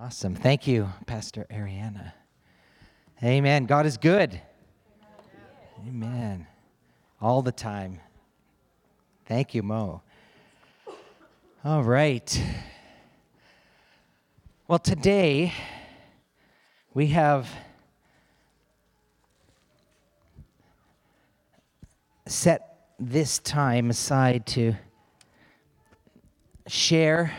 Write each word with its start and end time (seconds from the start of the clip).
Awesome. 0.00 0.36
Thank 0.36 0.68
you, 0.68 0.88
Pastor 1.06 1.44
Ariana. 1.50 2.12
Amen. 3.20 3.64
God 3.64 3.84
is 3.84 3.96
good. 3.96 4.40
Amen. 5.88 6.46
All 7.20 7.42
the 7.42 7.50
time. 7.50 7.98
Thank 9.26 9.56
you, 9.56 9.64
Mo. 9.64 10.02
All 11.64 11.82
right. 11.82 12.40
Well, 14.68 14.78
today 14.78 15.52
we 16.94 17.08
have 17.08 17.48
set 22.26 22.92
this 23.00 23.40
time 23.40 23.90
aside 23.90 24.46
to 24.46 24.74
share 26.68 27.32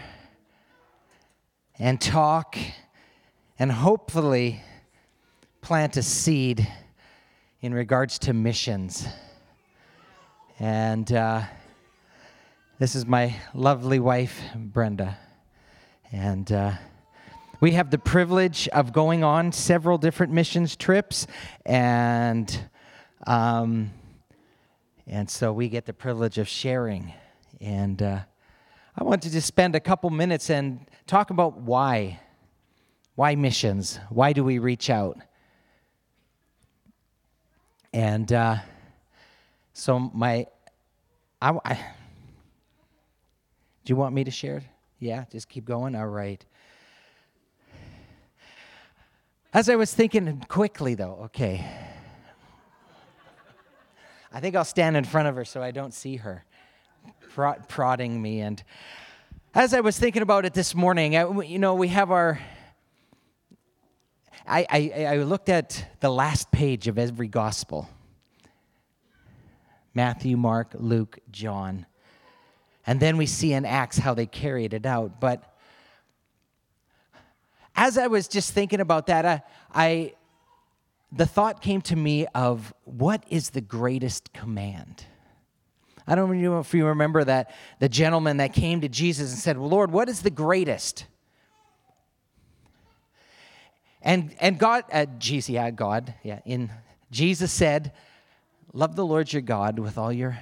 and 1.79 2.01
talk 2.01 2.57
and 3.57 3.71
hopefully 3.71 4.61
plant 5.61 5.95
a 5.95 6.03
seed 6.03 6.67
in 7.61 7.73
regards 7.73 8.19
to 8.19 8.33
missions. 8.33 9.07
And 10.59 11.09
uh, 11.11 11.43
this 12.79 12.95
is 12.95 13.05
my 13.05 13.35
lovely 13.53 13.99
wife, 13.99 14.41
Brenda. 14.55 15.17
And 16.11 16.51
uh, 16.51 16.73
we 17.61 17.71
have 17.71 17.91
the 17.91 17.97
privilege 17.97 18.67
of 18.69 18.91
going 18.91 19.23
on 19.23 19.53
several 19.53 19.97
different 19.97 20.33
missions 20.33 20.75
trips. 20.75 21.27
And, 21.65 22.69
um, 23.25 23.91
and 25.07 25.29
so 25.29 25.53
we 25.53 25.69
get 25.69 25.85
the 25.85 25.93
privilege 25.93 26.37
of 26.37 26.47
sharing. 26.49 27.13
And 27.61 28.01
uh, 28.01 28.19
I 28.99 29.03
want 29.03 29.21
to 29.21 29.31
just 29.31 29.47
spend 29.47 29.75
a 29.75 29.79
couple 29.79 30.09
minutes 30.09 30.49
and 30.49 30.85
talk 31.07 31.29
about 31.29 31.57
why. 31.57 32.19
Why 33.15 33.33
missions? 33.35 33.97
Why 34.09 34.33
do 34.33 34.43
we 34.43 34.59
reach 34.59 34.89
out? 34.89 35.17
And 37.93 38.31
uh, 38.33 38.57
so, 39.71 39.99
my, 39.99 40.47
I, 41.41 41.57
I, 41.63 41.73
do 43.85 43.93
you 43.93 43.95
want 43.95 44.13
me 44.13 44.25
to 44.25 44.31
share? 44.31 44.63
Yeah, 44.99 45.23
just 45.31 45.47
keep 45.47 45.63
going. 45.63 45.95
All 45.95 46.05
right. 46.05 46.43
As 49.53 49.69
I 49.69 49.77
was 49.77 49.93
thinking 49.93 50.43
quickly, 50.49 50.95
though, 50.95 51.21
okay. 51.25 51.65
I 54.33 54.41
think 54.41 54.57
I'll 54.57 54.65
stand 54.65 54.97
in 54.97 55.05
front 55.05 55.29
of 55.29 55.37
her 55.37 55.45
so 55.45 55.63
I 55.63 55.71
don't 55.71 55.93
see 55.93 56.17
her 56.17 56.43
prod, 57.29 57.67
prodding 57.67 58.21
me. 58.21 58.41
And 58.41 58.63
as 59.53 59.73
I 59.73 59.79
was 59.79 59.97
thinking 59.97 60.21
about 60.21 60.45
it 60.45 60.53
this 60.53 60.75
morning, 60.75 61.15
I, 61.15 61.41
you 61.41 61.59
know, 61.59 61.75
we 61.75 61.87
have 61.89 62.11
our. 62.11 62.39
I, 64.47 64.65
I, 64.69 65.05
I 65.05 65.17
looked 65.17 65.49
at 65.49 65.85
the 65.99 66.09
last 66.09 66.51
page 66.51 66.87
of 66.87 66.97
every 66.97 67.27
gospel 67.27 67.87
Matthew, 69.93 70.37
Mark, 70.37 70.73
Luke, 70.75 71.19
John. 71.31 71.85
And 72.87 72.99
then 72.99 73.17
we 73.17 73.25
see 73.25 73.53
in 73.53 73.65
Acts 73.65 73.97
how 73.97 74.13
they 74.13 74.25
carried 74.25 74.73
it 74.73 74.85
out. 74.85 75.19
But 75.19 75.43
as 77.75 77.97
I 77.97 78.07
was 78.07 78.27
just 78.27 78.53
thinking 78.53 78.79
about 78.79 79.07
that, 79.07 79.25
I, 79.25 79.41
I 79.73 80.13
the 81.11 81.25
thought 81.25 81.61
came 81.61 81.81
to 81.81 81.95
me 81.95 82.27
of 82.33 82.73
what 82.83 83.23
is 83.29 83.51
the 83.51 83.61
greatest 83.61 84.31
command? 84.33 85.05
I 86.09 86.15
don't 86.15 86.41
know 86.41 86.59
if 86.59 86.73
you 86.73 86.87
remember 86.87 87.23
that 87.23 87.51
the 87.77 87.87
gentleman 87.87 88.37
that 88.37 88.51
came 88.51 88.81
to 88.81 88.89
Jesus 88.89 89.31
and 89.31 89.39
said, 89.39 89.59
well, 89.59 89.69
Lord, 89.69 89.91
what 89.91 90.09
is 90.09 90.23
the 90.23 90.31
greatest? 90.31 91.05
And 94.01 94.33
and 94.39 94.57
God, 94.57 94.85
uh, 94.91 95.05
Jesus, 95.19 95.49
yeah, 95.49 95.69
God, 95.69 96.15
yeah, 96.23 96.39
in 96.45 96.71
Jesus 97.11 97.51
said, 97.51 97.91
Love 98.71 98.95
the 98.95 99.05
Lord 99.05 99.31
your 99.31 99.41
God 99.41 99.77
with 99.77 99.97
all 99.97 100.11
your 100.11 100.39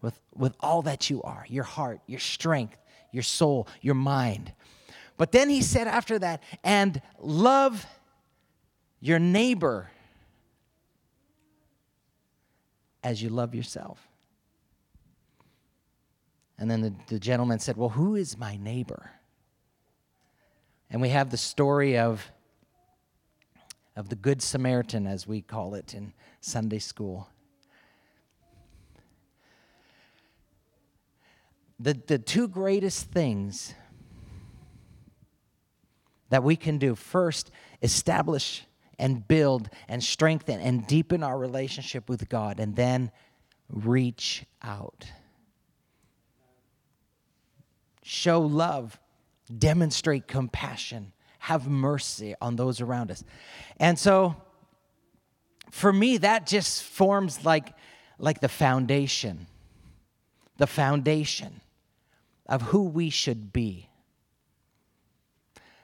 with 0.00 0.18
with 0.34 0.54
all 0.60 0.82
that 0.82 1.10
you 1.10 1.22
are, 1.22 1.44
your 1.48 1.64
heart, 1.64 2.00
your 2.06 2.20
strength, 2.20 2.78
your 3.10 3.24
soul, 3.24 3.66
your 3.82 3.94
mind. 3.94 4.52
But 5.16 5.32
then 5.32 5.50
he 5.50 5.60
said 5.60 5.88
after 5.88 6.18
that, 6.20 6.42
and 6.62 7.02
love 7.18 7.84
your 9.00 9.18
neighbor 9.18 9.90
as 13.02 13.20
you 13.20 13.28
love 13.28 13.54
yourself. 13.54 14.07
And 16.58 16.70
then 16.70 16.80
the, 16.80 16.92
the 17.06 17.18
gentleman 17.20 17.60
said, 17.60 17.76
Well, 17.76 17.90
who 17.90 18.16
is 18.16 18.36
my 18.36 18.56
neighbor? 18.56 19.12
And 20.90 21.00
we 21.00 21.10
have 21.10 21.30
the 21.30 21.36
story 21.36 21.98
of, 21.98 22.30
of 23.94 24.08
the 24.08 24.16
Good 24.16 24.42
Samaritan, 24.42 25.06
as 25.06 25.26
we 25.26 25.40
call 25.42 25.74
it 25.74 25.94
in 25.94 26.12
Sunday 26.40 26.78
school. 26.78 27.28
The, 31.78 31.94
the 32.06 32.18
two 32.18 32.48
greatest 32.48 33.10
things 33.10 33.74
that 36.30 36.42
we 36.42 36.56
can 36.56 36.78
do 36.78 36.94
first, 36.94 37.50
establish 37.82 38.64
and 38.98 39.26
build 39.28 39.70
and 39.88 40.02
strengthen 40.02 40.60
and 40.60 40.86
deepen 40.86 41.22
our 41.22 41.38
relationship 41.38 42.08
with 42.08 42.28
God, 42.28 42.58
and 42.58 42.74
then 42.74 43.12
reach 43.70 44.44
out 44.62 45.06
show 48.08 48.40
love, 48.40 48.98
demonstrate 49.58 50.26
compassion, 50.26 51.12
have 51.40 51.68
mercy 51.68 52.34
on 52.40 52.56
those 52.56 52.80
around 52.80 53.10
us. 53.10 53.22
And 53.78 53.98
so 53.98 54.34
for 55.70 55.92
me 55.92 56.16
that 56.16 56.46
just 56.46 56.82
forms 56.82 57.44
like 57.44 57.74
like 58.18 58.40
the 58.40 58.48
foundation. 58.48 59.46
The 60.56 60.66
foundation 60.66 61.60
of 62.46 62.62
who 62.62 62.84
we 62.84 63.10
should 63.10 63.52
be. 63.52 63.90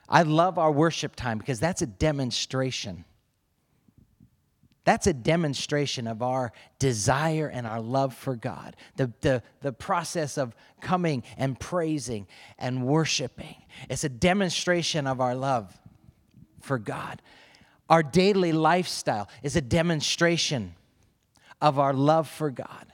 I 0.09 0.23
love 0.23 0.59
our 0.59 0.73
worship 0.73 1.15
time 1.15 1.37
because 1.37 1.61
that's 1.61 1.83
a 1.83 1.87
demonstration 1.87 3.05
that's 4.85 5.07
a 5.07 5.15
demonstration 5.15 6.07
of 6.07 6.23
our 6.23 6.53
desire 6.79 7.49
and 7.49 7.67
our 7.67 7.81
love 7.81 8.15
for 8.15 8.37
God. 8.37 8.77
The, 8.97 9.13
the, 9.23 9.43
the 9.61 9.73
process 9.73 10.37
of 10.37 10.55
coming 10.81 11.23
and 11.39 11.59
praising 11.59 12.27
and 12.59 12.87
worshiping. 12.87 13.57
It's 13.89 14.05
a 14.05 14.11
demonstration 14.11 15.07
of 15.07 15.21
our 15.21 15.35
love 15.35 15.77
for 16.61 16.79
God. 16.79 17.23
Our 17.89 18.03
daily 18.03 18.53
lifestyle 18.53 19.29
is 19.43 19.57
a 19.57 19.63
demonstration 19.63 20.75
of 21.63 21.79
our 21.79 21.95
love 21.95 22.29
for 22.29 22.51
God. 22.51 22.87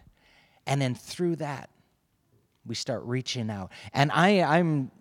And 0.66 0.80
then 0.80 0.94
through 0.94 1.36
that, 1.36 1.70
we 2.64 2.76
start 2.76 3.02
reaching 3.04 3.50
out. 3.50 3.72
And 3.92 4.12
I, 4.12 4.42
I'm, 4.42 4.92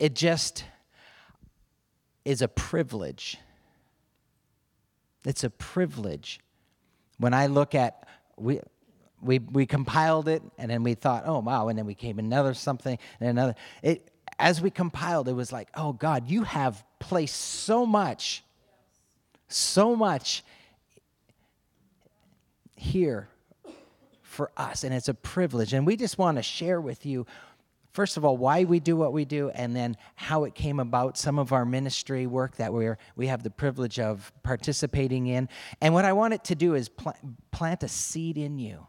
it 0.00 0.14
just 0.14 0.64
is 2.24 2.42
a 2.42 2.48
privilege 2.48 3.38
it's 5.24 5.44
a 5.44 5.50
privilege. 5.50 6.40
When 7.18 7.34
I 7.34 7.46
look 7.46 7.74
at, 7.74 8.06
we, 8.36 8.60
we, 9.20 9.38
we 9.38 9.66
compiled 9.66 10.28
it 10.28 10.42
and 10.58 10.70
then 10.70 10.82
we 10.82 10.94
thought, 10.94 11.24
oh, 11.26 11.38
wow. 11.38 11.68
And 11.68 11.78
then 11.78 11.86
we 11.86 11.94
came 11.94 12.18
another 12.18 12.54
something 12.54 12.98
and 13.20 13.28
another. 13.30 13.54
It, 13.82 14.10
as 14.38 14.60
we 14.60 14.70
compiled, 14.70 15.28
it 15.28 15.34
was 15.34 15.52
like, 15.52 15.68
oh, 15.74 15.92
God, 15.92 16.28
you 16.28 16.42
have 16.42 16.84
placed 16.98 17.36
so 17.36 17.86
much, 17.86 18.42
so 19.48 19.94
much 19.94 20.42
here 22.74 23.28
for 24.22 24.50
us. 24.56 24.82
And 24.82 24.92
it's 24.92 25.08
a 25.08 25.14
privilege. 25.14 25.72
And 25.72 25.86
we 25.86 25.96
just 25.96 26.18
want 26.18 26.38
to 26.38 26.42
share 26.42 26.80
with 26.80 27.06
you 27.06 27.26
first 27.92 28.16
of 28.16 28.24
all, 28.24 28.36
why 28.36 28.64
we 28.64 28.80
do 28.80 28.96
what 28.96 29.12
we 29.12 29.24
do, 29.24 29.50
and 29.50 29.76
then 29.76 29.96
how 30.14 30.44
it 30.44 30.54
came 30.54 30.80
about, 30.80 31.18
some 31.18 31.38
of 31.38 31.52
our 31.52 31.64
ministry 31.64 32.26
work 32.26 32.56
that 32.56 32.72
we're, 32.72 32.98
we 33.16 33.26
have 33.26 33.42
the 33.42 33.50
privilege 33.50 33.98
of 34.00 34.32
participating 34.42 35.26
in. 35.26 35.48
And 35.80 35.94
what 35.94 36.04
I 36.04 36.12
want 36.12 36.34
it 36.34 36.44
to 36.44 36.54
do 36.54 36.74
is 36.74 36.88
pl- 36.88 37.16
plant 37.50 37.82
a 37.82 37.88
seed 37.88 38.38
in 38.38 38.58
you, 38.58 38.86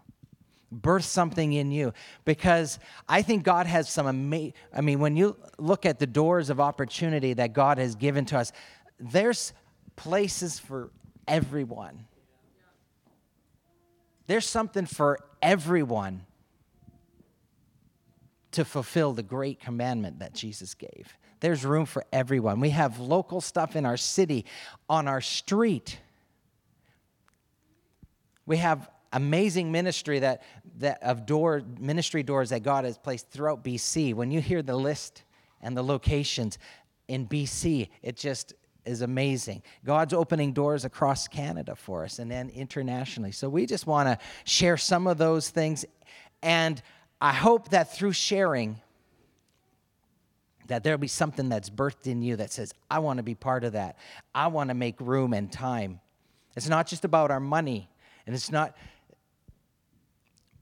birth 0.71 1.05
something 1.05 1.53
in 1.53 1.71
you, 1.71 1.93
because 2.23 2.79
I 3.07 3.21
think 3.21 3.43
God 3.43 3.65
has 3.65 3.89
some 3.89 4.07
amazing, 4.07 4.53
I 4.73 4.81
mean, 4.81 4.99
when 4.99 5.17
you 5.17 5.37
look 5.57 5.85
at 5.85 5.99
the 5.99 6.07
doors 6.07 6.49
of 6.49 6.59
opportunity 6.59 7.33
that 7.33 7.53
God 7.53 7.77
has 7.77 7.95
given 7.95 8.25
to 8.25 8.37
us, 8.37 8.51
there's 8.99 9.53
places 9.95 10.59
for 10.59 10.91
everyone. 11.27 12.05
There's 14.27 14.47
something 14.47 14.85
for 14.85 15.19
everyone 15.41 16.25
to 18.53 18.65
fulfill 18.65 19.13
the 19.13 19.23
great 19.23 19.59
commandment 19.59 20.19
that 20.19 20.33
Jesus 20.33 20.73
gave. 20.73 21.17
There's 21.39 21.65
room 21.65 21.85
for 21.85 22.05
everyone. 22.13 22.59
We 22.59 22.69
have 22.69 22.99
local 22.99 23.41
stuff 23.41 23.75
in 23.75 23.85
our 23.85 23.97
city, 23.97 24.45
on 24.89 25.07
our 25.07 25.21
street. 25.21 25.99
We 28.45 28.57
have 28.57 28.89
amazing 29.11 29.71
ministry 29.71 30.19
that, 30.19 30.43
that 30.79 31.03
of 31.03 31.25
door 31.25 31.61
ministry 31.79 32.23
doors 32.23 32.49
that 32.49 32.63
God 32.63 32.85
has 32.85 32.97
placed 32.97 33.29
throughout 33.29 33.63
BC. 33.63 34.13
When 34.13 34.31
you 34.31 34.41
hear 34.41 34.61
the 34.61 34.75
list 34.75 35.23
and 35.61 35.75
the 35.77 35.83
locations, 35.83 36.57
in 37.07 37.27
BC. 37.27 37.89
It 38.01 38.17
just 38.17 38.53
is 38.85 39.01
amazing. 39.01 39.63
God's 39.85 40.13
opening 40.13 40.53
doors 40.53 40.85
across 40.85 41.27
Canada 41.27 41.75
for 41.75 42.03
us 42.03 42.19
and 42.19 42.29
then 42.29 42.49
internationally. 42.49 43.31
So 43.31 43.49
we 43.49 43.65
just 43.65 43.87
want 43.87 44.07
to 44.07 44.17
share 44.45 44.77
some 44.77 45.07
of 45.07 45.17
those 45.17 45.49
things. 45.49 45.85
And 46.41 46.81
I 47.23 47.31
hope 47.31 47.69
that 47.69 47.95
through 47.95 48.11
sharing, 48.11 48.81
that 50.67 50.83
there'll 50.83 50.97
be 50.99 51.07
something 51.07 51.47
that's 51.47 51.69
birthed 51.69 52.05
in 52.05 52.21
you 52.21 52.35
that 52.35 52.51
says, 52.51 52.73
I 52.91 52.99
want 52.99 53.15
to 53.15 53.23
be 53.23 53.33
part 53.33 53.63
of 53.63 53.71
that. 53.73 53.97
I 54.35 54.47
want 54.47 54.71
to 54.71 54.73
make 54.73 54.99
room 54.99 55.31
and 55.31 55.49
time. 55.49 56.01
It's 56.57 56.67
not 56.67 56.85
just 56.85 57.05
about 57.05 57.31
our 57.31 57.39
money, 57.39 57.89
and 58.27 58.35
it's 58.35 58.51
not 58.51 58.75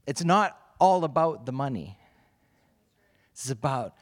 it's 0.06 0.24
not 0.24 0.56
all 0.78 1.02
about 1.02 1.46
the 1.46 1.52
money. 1.52 1.98
It's 3.32 3.50
about 3.50 3.94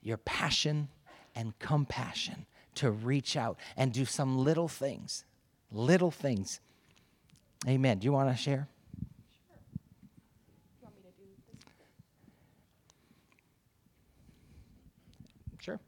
your 0.00 0.16
passion 0.16 0.88
and 1.34 1.58
compassion 1.58 2.46
to 2.76 2.90
reach 2.90 3.36
out 3.36 3.58
and 3.76 3.92
do 3.92 4.06
some 4.06 4.38
little 4.38 4.68
things. 4.68 5.24
Little 5.70 6.10
things. 6.10 6.60
Amen. 7.68 7.98
Do 7.98 8.06
you 8.06 8.12
want 8.12 8.30
to 8.30 8.36
share? 8.36 8.68
Sure. 15.62 15.78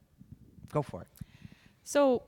Go 0.74 0.82
for 0.82 1.02
it. 1.02 1.08
So, 1.84 2.24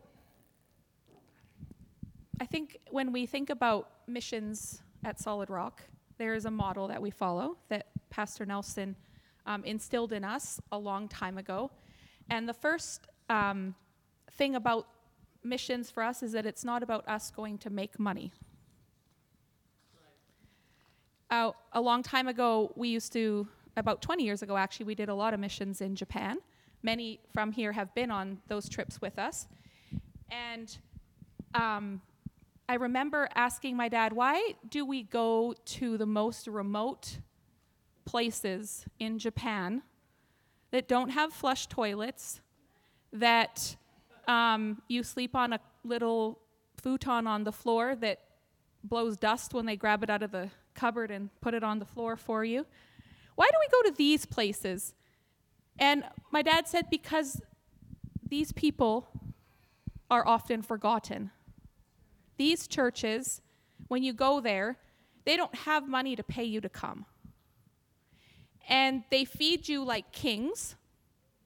I 2.40 2.46
think 2.46 2.78
when 2.93 3.10
we 3.10 3.26
think 3.26 3.50
about 3.50 3.90
missions 4.06 4.82
at 5.04 5.19
Solid 5.19 5.50
Rock, 5.50 5.82
there 6.16 6.32
is 6.32 6.44
a 6.44 6.50
model 6.50 6.87
that 6.87 7.02
we 7.02 7.10
follow 7.10 7.56
that 7.70 7.88
Pastor 8.08 8.46
Nelson 8.46 8.94
um, 9.46 9.64
instilled 9.64 10.12
in 10.12 10.22
us 10.22 10.60
a 10.70 10.78
long 10.78 11.08
time 11.08 11.38
ago. 11.38 11.72
And 12.31 12.48
the 12.48 12.54
first 12.54 13.08
um, 13.28 13.75
thing 14.31 14.54
about 14.54 14.87
missions 15.43 15.90
for 15.90 16.04
us 16.04 16.22
is 16.22 16.31
that 16.31 16.46
it's 16.46 16.64
not 16.64 16.84
about 16.84 17.08
us 17.08 17.32
going 17.32 17.58
to 17.58 17.70
make 17.70 17.98
money. 17.98 18.31
Uh, 21.32 21.50
a 21.72 21.81
long 21.81 22.04
time 22.04 22.28
ago, 22.28 22.72
we 22.76 22.90
used 22.90 23.12
to, 23.14 23.48
about 23.76 24.02
20 24.02 24.22
years 24.22 24.43
ago 24.43 24.56
actually, 24.56 24.87
we 24.87 24.94
did 24.94 25.08
a 25.08 25.14
lot 25.14 25.34
of 25.34 25.40
missions 25.40 25.81
in 25.81 25.96
Japan. 25.96 26.38
Many 26.87 27.19
from 27.33 27.50
here 27.50 27.73
have 27.73 27.93
been 27.97 28.12
on 28.12 28.38
those 28.47 28.69
trips 28.69 29.00
with 29.00 29.19
us. 29.19 29.49
And 30.31 30.79
um, 31.53 32.00
I 32.69 32.75
remember 32.75 33.29
asking 33.35 33.77
my 33.77 33.88
dad, 33.88 34.12
why 34.12 34.55
do 34.71 34.87
we 34.87 35.03
go 35.03 35.56
to 35.65 35.99
the 35.99 36.06
most 36.06 36.47
remote 36.47 37.19
places 38.05 38.85
in 39.00 39.19
Japan 39.19 39.83
that 40.71 40.87
don't 40.87 41.09
have 41.09 41.33
flush 41.33 41.67
toilets, 41.67 42.41
that 43.12 43.75
um, 44.29 44.81
you 44.87 45.03
sleep 45.03 45.35
on 45.35 45.55
a 45.55 45.61
little 45.82 46.39
futon 46.81 47.27
on 47.27 47.43
the 47.43 47.50
floor 47.50 47.97
that 47.97 48.21
blows 48.85 49.17
dust 49.17 49.53
when 49.53 49.67
they 49.67 49.75
grab 49.75 50.05
it 50.05 50.11
out 50.11 50.23
of 50.23 50.31
the 50.31 50.50
cupboard 50.77 51.11
and 51.11 51.31
put 51.41 51.53
it 51.53 51.65
on 51.65 51.81
the 51.81 51.85
floor 51.85 52.15
for 52.15 52.44
you? 52.44 52.65
Why 53.35 53.49
do 53.50 53.59
we 53.59 53.82
go 53.82 53.91
to 53.91 53.97
these 53.97 54.25
places? 54.25 54.94
And 55.78 56.05
my 56.31 56.43
dad 56.43 56.67
said, 56.69 56.90
because 56.90 57.40
these 58.28 58.52
people 58.52 59.08
are 60.11 60.26
often 60.26 60.62
forgotten. 60.62 61.31
These 62.37 62.67
churches, 62.67 63.40
when 63.88 64.02
you 64.02 64.12
go 64.12 64.40
there, 64.40 64.78
they 65.25 65.37
don't 65.37 65.55
have 65.55 65.88
money 65.88 66.17
to 66.17 66.23
pay 66.23 66.44
you 66.44 66.61
to 66.61 66.69
come. 66.69 67.06
And 68.69 69.05
they 69.11 69.25
feed 69.25 69.69
you 69.69 69.84
like 69.84 70.12
kings 70.12 70.76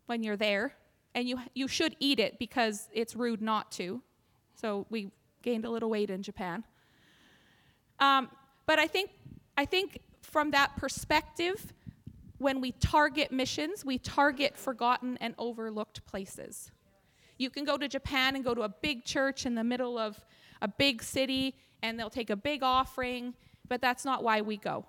when 0.07 0.23
you're 0.23 0.37
there, 0.37 0.75
and 1.15 1.29
you, 1.29 1.39
you 1.55 1.69
should 1.69 1.95
eat 2.01 2.19
it 2.19 2.39
because 2.39 2.89
it's 2.93 3.15
rude 3.15 3.43
not 3.43 3.71
to. 3.73 4.03
So 4.55 4.87
we 4.91 5.11
gained 5.43 5.65
a 5.65 5.71
little 5.71 5.91
weight 5.91 6.11
in 6.11 6.23
Japan. 6.23 6.65
Um, 7.99 8.29
but 8.67 8.79
I 8.79 8.87
think, 8.87 9.11
I 9.57 9.65
think 9.65 10.01
from 10.23 10.51
that 10.53 10.77
perspective, 10.77 11.73
when 12.41 12.63
we 12.63 12.73
target 12.73 13.31
missions, 13.31 13.85
we 13.85 13.99
target 13.99 14.57
forgotten 14.57 15.19
and 15.21 15.35
overlooked 15.37 16.05
places. 16.07 16.71
You 17.37 17.51
can 17.51 17.67
go 17.67 17.77
to 17.77 17.87
Japan 17.87 18.35
and 18.35 18.43
go 18.43 18.55
to 18.55 18.63
a 18.63 18.69
big 18.71 19.05
church 19.05 19.45
in 19.45 19.55
the 19.55 19.63
middle 19.63 19.99
of 19.99 20.19
a 20.63 20.69
big 20.69 21.03
city 21.03 21.55
and 21.83 22.01
they'll 22.01 22.09
take 22.09 22.31
a 22.31 22.37
big 22.37 22.63
offering, 22.63 23.35
but 23.69 23.83
that's 23.83 24.07
not 24.07 24.25
why 24.25 24.41
we 24.41 24.57
go. 24.57 24.87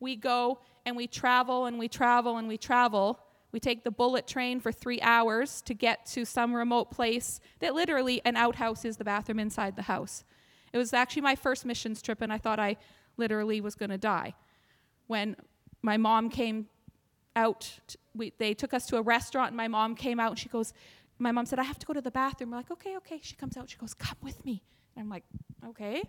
We 0.00 0.16
go 0.16 0.58
and 0.84 0.96
we 0.98 1.06
travel 1.06 1.64
and 1.64 1.78
we 1.78 1.88
travel 1.88 2.36
and 2.36 2.46
we 2.46 2.58
travel. 2.58 3.20
We 3.50 3.58
take 3.58 3.82
the 3.82 3.90
bullet 3.90 4.26
train 4.26 4.60
for 4.60 4.70
three 4.70 5.00
hours 5.00 5.62
to 5.62 5.72
get 5.72 6.04
to 6.08 6.26
some 6.26 6.52
remote 6.52 6.90
place 6.90 7.40
that 7.60 7.74
literally 7.74 8.20
an 8.26 8.36
outhouse 8.36 8.84
is 8.84 8.98
the 8.98 9.04
bathroom 9.04 9.38
inside 9.38 9.76
the 9.76 9.82
house. 9.82 10.24
It 10.74 10.78
was 10.78 10.92
actually 10.92 11.22
my 11.22 11.36
first 11.36 11.64
missions 11.64 12.02
trip, 12.02 12.20
and 12.20 12.30
I 12.30 12.36
thought 12.36 12.60
I 12.60 12.76
literally 13.16 13.62
was 13.62 13.76
going 13.76 13.90
to 13.90 13.98
die. 13.98 14.34
When 15.06 15.36
my 15.84 15.98
mom 15.98 16.30
came 16.30 16.66
out, 17.36 17.78
we, 18.16 18.32
they 18.38 18.54
took 18.54 18.72
us 18.72 18.86
to 18.86 18.96
a 18.96 19.02
restaurant, 19.02 19.48
and 19.48 19.56
my 19.56 19.68
mom 19.68 19.94
came 19.94 20.18
out 20.18 20.30
and 20.30 20.38
she 20.38 20.48
goes, 20.48 20.72
my 21.18 21.30
mom 21.30 21.44
said, 21.44 21.58
I 21.58 21.62
have 21.62 21.78
to 21.78 21.86
go 21.86 21.92
to 21.92 22.00
the 22.00 22.10
bathroom. 22.10 22.50
We're 22.50 22.56
like, 22.56 22.70
okay, 22.70 22.96
okay. 22.96 23.20
She 23.22 23.36
comes 23.36 23.56
out, 23.56 23.68
she 23.68 23.76
goes, 23.76 23.92
come 23.92 24.16
with 24.22 24.44
me. 24.46 24.62
And 24.96 25.04
I'm 25.04 25.10
like, 25.10 25.24
okay. 25.68 26.02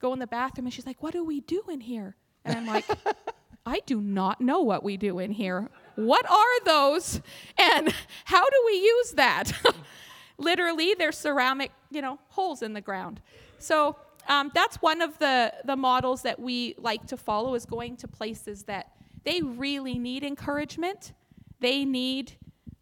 Go 0.00 0.12
in 0.12 0.18
the 0.18 0.26
bathroom, 0.26 0.66
and 0.66 0.74
she's 0.74 0.84
like, 0.84 1.00
what 1.02 1.12
do 1.12 1.24
we 1.24 1.40
do 1.40 1.62
in 1.70 1.80
here? 1.80 2.16
And 2.44 2.58
I'm 2.58 2.66
like, 2.66 2.84
I 3.66 3.80
do 3.86 4.00
not 4.00 4.40
know 4.40 4.62
what 4.62 4.82
we 4.82 4.96
do 4.96 5.20
in 5.20 5.30
here. 5.30 5.70
What 5.94 6.28
are 6.28 6.64
those? 6.64 7.20
And 7.56 7.94
how 8.24 8.44
do 8.44 8.62
we 8.66 8.72
use 8.72 9.12
that? 9.12 9.52
Literally, 10.38 10.94
they're 10.94 11.12
ceramic, 11.12 11.70
you 11.90 12.02
know, 12.02 12.18
holes 12.30 12.62
in 12.62 12.72
the 12.72 12.80
ground. 12.80 13.20
So 13.58 13.96
um, 14.28 14.50
that's 14.54 14.76
one 14.82 15.02
of 15.02 15.18
the, 15.18 15.52
the 15.64 15.76
models 15.76 16.22
that 16.22 16.40
we 16.40 16.74
like 16.78 17.06
to 17.08 17.16
follow 17.16 17.54
is 17.54 17.64
going 17.64 17.96
to 17.98 18.08
places 18.08 18.64
that 18.64 18.90
they 19.24 19.42
really 19.42 19.98
need 19.98 20.24
encouragement. 20.24 21.12
They 21.60 21.84
need 21.84 22.32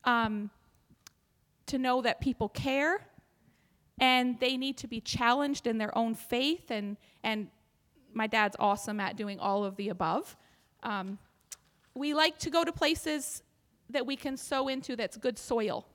um, 0.05 0.51
to 1.67 1.79
know 1.79 2.03
that 2.03 2.21
people 2.21 2.49
care 2.49 3.07
and 4.01 4.39
they 4.39 4.57
need 4.57 4.77
to 4.79 4.87
be 4.87 5.01
challenged 5.01 5.67
in 5.67 5.79
their 5.79 5.97
own 5.97 6.15
faith 6.15 6.71
and 6.71 6.97
and 7.25 7.49
my 8.15 8.27
dad's 8.27 8.57
awesome 8.59 9.01
at 9.01 9.17
doing 9.17 9.39
all 9.39 9.65
of 9.65 9.77
the 9.77 9.91
above. 9.91 10.37
Um, 10.83 11.19
we 11.95 12.15
like 12.15 12.39
to 12.39 12.51
go 12.51 12.65
to 12.65 12.73
places 12.73 13.43
that 13.91 14.07
we 14.07 14.17
can 14.17 14.37
sow 14.37 14.69
into 14.69 14.97
that's 14.97 15.17
good 15.17 15.39
soil. 15.39 15.87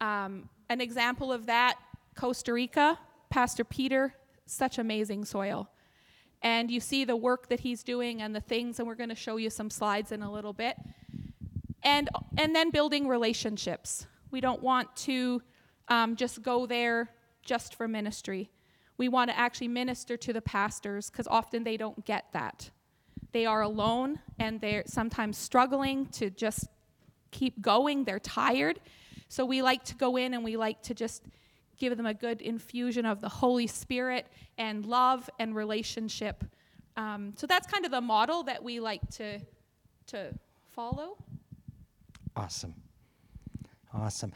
Um, 0.00 0.48
an 0.68 0.80
example 0.80 1.32
of 1.32 1.46
that 1.46 1.78
costa 2.14 2.52
rica. 2.52 2.98
Pastor 3.30 3.64
peter 3.64 4.14
such 4.46 4.78
amazing 4.78 5.24
soil 5.24 5.68
and 6.44 6.70
you 6.70 6.78
see 6.78 7.04
the 7.04 7.16
work 7.16 7.48
that 7.48 7.60
he's 7.60 7.82
doing 7.82 8.22
and 8.22 8.36
the 8.36 8.40
things 8.40 8.78
and 8.78 8.86
we're 8.86 8.94
going 8.94 9.08
to 9.08 9.16
show 9.16 9.36
you 9.36 9.50
some 9.50 9.68
slides 9.70 10.12
in 10.12 10.22
a 10.22 10.30
little 10.30 10.52
bit 10.52 10.76
and 11.82 12.08
and 12.38 12.54
then 12.54 12.70
building 12.70 13.08
relationships 13.08 14.06
we 14.30 14.40
don't 14.40 14.62
want 14.62 14.94
to 14.96 15.42
um, 15.88 16.16
just 16.16 16.42
go 16.42 16.66
there 16.66 17.10
just 17.44 17.76
for 17.76 17.86
ministry. 17.86 18.50
We 18.96 19.08
want 19.08 19.30
to 19.30 19.38
actually 19.38 19.68
minister 19.68 20.16
to 20.16 20.32
the 20.32 20.42
pastors 20.42 21.10
because 21.10 21.28
often 21.28 21.62
they 21.62 21.76
don't 21.76 22.04
get 22.04 22.26
that. 22.32 22.70
They 23.32 23.46
are 23.46 23.62
alone 23.62 24.18
and 24.38 24.60
they're 24.60 24.84
sometimes 24.86 25.36
struggling 25.36 26.06
to 26.06 26.30
just 26.30 26.66
keep 27.30 27.60
going. 27.60 28.04
They're 28.04 28.18
tired. 28.18 28.80
So 29.28 29.44
we 29.44 29.62
like 29.62 29.84
to 29.84 29.94
go 29.94 30.16
in 30.16 30.34
and 30.34 30.44
we 30.44 30.56
like 30.56 30.82
to 30.82 30.94
just 30.94 31.24
give 31.78 31.96
them 31.96 32.06
a 32.06 32.14
good 32.14 32.40
infusion 32.40 33.06
of 33.06 33.20
the 33.20 33.28
Holy 33.28 33.66
Spirit 33.66 34.26
and 34.58 34.84
love 34.84 35.28
and 35.38 35.54
relationship. 35.54 36.44
Um, 36.96 37.34
so 37.36 37.46
that's 37.46 37.66
kind 37.66 37.84
of 37.84 37.90
the 37.90 38.00
model 38.00 38.44
that 38.44 38.62
we 38.62 38.80
like 38.80 39.08
to, 39.16 39.40
to 40.08 40.34
follow. 40.72 41.16
Awesome. 42.36 42.74
Awesome. 43.92 44.32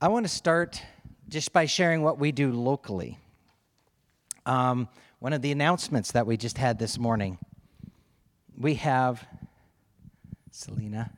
I 0.00 0.08
want 0.08 0.24
to 0.24 0.32
start 0.32 0.82
just 1.28 1.52
by 1.52 1.66
sharing 1.66 2.02
what 2.02 2.18
we 2.18 2.32
do 2.32 2.52
locally. 2.52 3.18
Um, 4.46 4.88
one 5.18 5.32
of 5.32 5.42
the 5.42 5.52
announcements 5.52 6.12
that 6.12 6.26
we 6.26 6.36
just 6.36 6.58
had 6.58 6.78
this 6.78 6.98
morning, 6.98 7.38
we 8.56 8.74
have 8.74 9.26
Selena. 10.50 11.10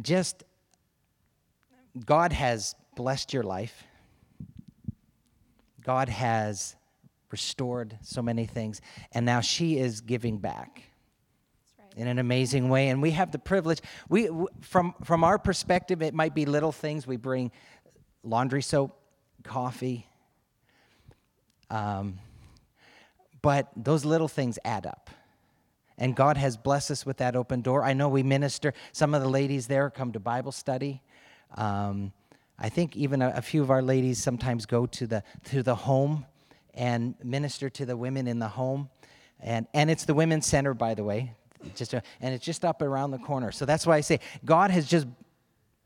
Just 0.00 0.44
God 2.04 2.32
has 2.32 2.74
blessed 2.94 3.32
your 3.32 3.42
life. 3.42 3.84
God 5.82 6.08
has 6.08 6.76
restored 7.30 7.98
so 8.02 8.22
many 8.22 8.46
things, 8.46 8.80
and 9.12 9.24
now 9.24 9.40
she 9.40 9.78
is 9.78 10.00
giving 10.00 10.38
back 10.38 10.82
in 11.96 12.08
an 12.08 12.18
amazing 12.18 12.68
way. 12.68 12.88
And 12.88 13.00
we 13.00 13.12
have 13.12 13.32
the 13.32 13.38
privilege. 13.38 13.80
We, 14.08 14.28
from, 14.60 14.94
from 15.04 15.24
our 15.24 15.38
perspective, 15.38 16.02
it 16.02 16.12
might 16.12 16.34
be 16.34 16.44
little 16.44 16.72
things. 16.72 17.06
We 17.06 17.16
bring 17.16 17.50
laundry 18.22 18.62
soap, 18.62 18.98
coffee, 19.42 20.06
um, 21.70 22.18
but 23.42 23.68
those 23.76 24.04
little 24.04 24.28
things 24.28 24.58
add 24.64 24.86
up. 24.86 25.10
And 25.98 26.14
God 26.14 26.36
has 26.36 26.56
blessed 26.56 26.90
us 26.90 27.06
with 27.06 27.16
that 27.18 27.34
open 27.36 27.62
door. 27.62 27.82
I 27.82 27.94
know 27.94 28.08
we 28.08 28.22
minister, 28.22 28.74
some 28.92 29.14
of 29.14 29.22
the 29.22 29.28
ladies 29.28 29.66
there 29.66 29.88
come 29.88 30.12
to 30.12 30.20
Bible 30.20 30.52
study. 30.52 31.00
Um, 31.54 32.12
I 32.58 32.68
think 32.68 32.96
even 32.96 33.22
a, 33.22 33.30
a, 33.36 33.42
few 33.42 33.62
of 33.62 33.70
our 33.70 33.82
ladies 33.82 34.22
sometimes 34.22 34.66
go 34.66 34.86
to 34.86 35.06
the, 35.06 35.22
to 35.44 35.62
the 35.62 35.74
home 35.74 36.26
and 36.74 37.14
minister 37.22 37.68
to 37.70 37.86
the 37.86 37.96
women 37.96 38.26
in 38.26 38.38
the 38.38 38.48
home. 38.48 38.88
And, 39.40 39.66
and 39.74 39.90
it's 39.90 40.04
the 40.04 40.14
Women's 40.14 40.46
Center, 40.46 40.74
by 40.74 40.94
the 40.94 41.04
way. 41.04 41.34
Just 41.74 41.94
a, 41.94 42.02
and 42.20 42.34
it's 42.34 42.44
just 42.44 42.64
up 42.64 42.82
around 42.82 43.10
the 43.10 43.18
corner. 43.18 43.52
So 43.52 43.64
that's 43.64 43.86
why 43.86 43.96
I 43.96 44.00
say 44.00 44.20
God 44.44 44.70
has 44.70 44.86
just. 44.86 45.06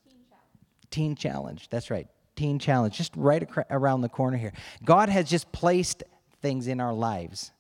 Teen 0.09 0.17
Challenge. 0.29 0.91
Teen 0.91 1.17
Challenge. 1.17 1.69
That's 1.69 1.91
right. 1.91 2.09
Teen 2.37 2.59
Challenge. 2.59 2.97
Just 2.97 3.17
right 3.17 3.43
ac- 3.43 3.67
around 3.71 4.03
the 4.03 4.09
corner 4.09 4.37
here. 4.37 4.53
God 4.85 5.09
has 5.09 5.29
just 5.29 5.51
placed 5.53 6.03
things 6.41 6.67
in 6.69 6.81
our 6.81 6.93
lives 6.93 7.53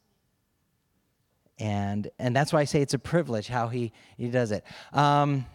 and 1.61 2.11
and 2.19 2.35
that's 2.35 2.53
why 2.53 2.61
I 2.61 2.65
say 2.65 2.81
it's 2.81 2.95
a 2.95 2.99
privilege 2.99 3.47
how 3.47 3.69
he 3.69 3.93
he 4.17 4.29
does 4.29 4.51
it. 4.51 4.65
Um, 4.93 5.47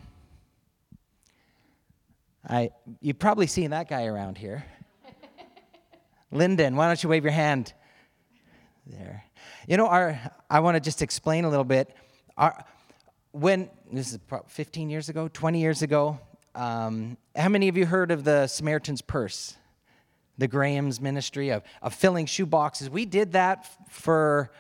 I 2.48 2.72
you've 3.02 3.20
probably 3.20 3.48
seen 3.48 3.72
that 3.72 3.90
guy 3.90 4.06
around 4.06 4.38
here. 4.38 4.66
Lyndon, 6.32 6.76
why 6.76 6.88
don't 6.88 7.02
you 7.02 7.10
wave 7.10 7.24
your 7.24 7.34
hand? 7.34 7.74
There. 8.86 9.24
You 9.68 9.78
know, 9.78 9.88
our 9.88 10.20
I 10.50 10.60
want 10.60 10.76
to 10.76 10.80
just 10.80 11.02
explain 11.02 11.46
a 11.46 11.50
little 11.50 11.64
bit. 11.66 11.96
Our 12.38 12.64
when 13.32 13.70
this 13.92 14.14
is 14.14 14.20
15 14.48 14.90
years 14.90 15.10
ago, 15.10 15.28
20 15.28 15.60
years 15.60 15.82
ago. 15.82 16.20
Um, 16.54 17.18
how 17.36 17.50
many 17.50 17.68
of 17.68 17.76
you 17.76 17.86
heard 17.86 18.12
of 18.12 18.24
the 18.24 18.48
Samaritan's 18.48 19.02
Purse? 19.02 19.56
The 20.38 20.48
Graham's 20.48 21.02
ministry 21.02 21.50
of, 21.50 21.64
of 21.82 21.94
filling 21.94 22.26
shoe 22.28 22.46
boxes. 22.46 22.90
We 22.90 23.06
did 23.06 23.34
that 23.34 23.68
for 23.90 24.52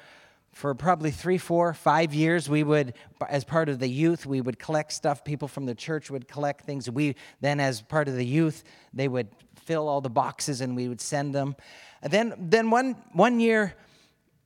for 0.55 0.73
probably 0.73 1.11
three, 1.11 1.37
four, 1.37 1.73
five 1.73 2.13
years, 2.13 2.49
we 2.49 2.63
would, 2.63 2.93
as 3.27 3.43
part 3.43 3.67
of 3.67 3.79
the 3.79 3.89
youth, 3.89 4.25
we 4.25 4.39
would 4.39 4.57
collect 4.57 4.93
stuff. 4.93 5.25
People 5.25 5.49
from 5.49 5.65
the 5.65 5.75
church 5.75 6.09
would 6.09 6.29
collect 6.29 6.63
things. 6.63 6.89
We 6.89 7.17
then, 7.41 7.59
as 7.59 7.81
part 7.81 8.07
of 8.07 8.15
the 8.15 8.25
youth, 8.25 8.63
they 8.93 9.09
would 9.09 9.27
fill 9.65 9.89
all 9.89 9.99
the 9.99 10.09
boxes 10.09 10.61
and 10.61 10.73
we 10.73 10.87
would 10.87 11.01
send 11.01 11.35
them. 11.35 11.57
And 12.01 12.09
then, 12.09 12.33
then 12.39 12.69
one 12.69 12.95
one 13.11 13.41
year, 13.41 13.75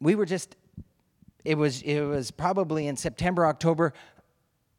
we 0.01 0.15
were 0.15 0.25
just. 0.25 0.55
It 1.45 1.59
was 1.59 1.83
it 1.83 2.01
was 2.01 2.31
probably 2.31 2.87
in 2.87 2.97
September, 2.97 3.45
October. 3.45 3.93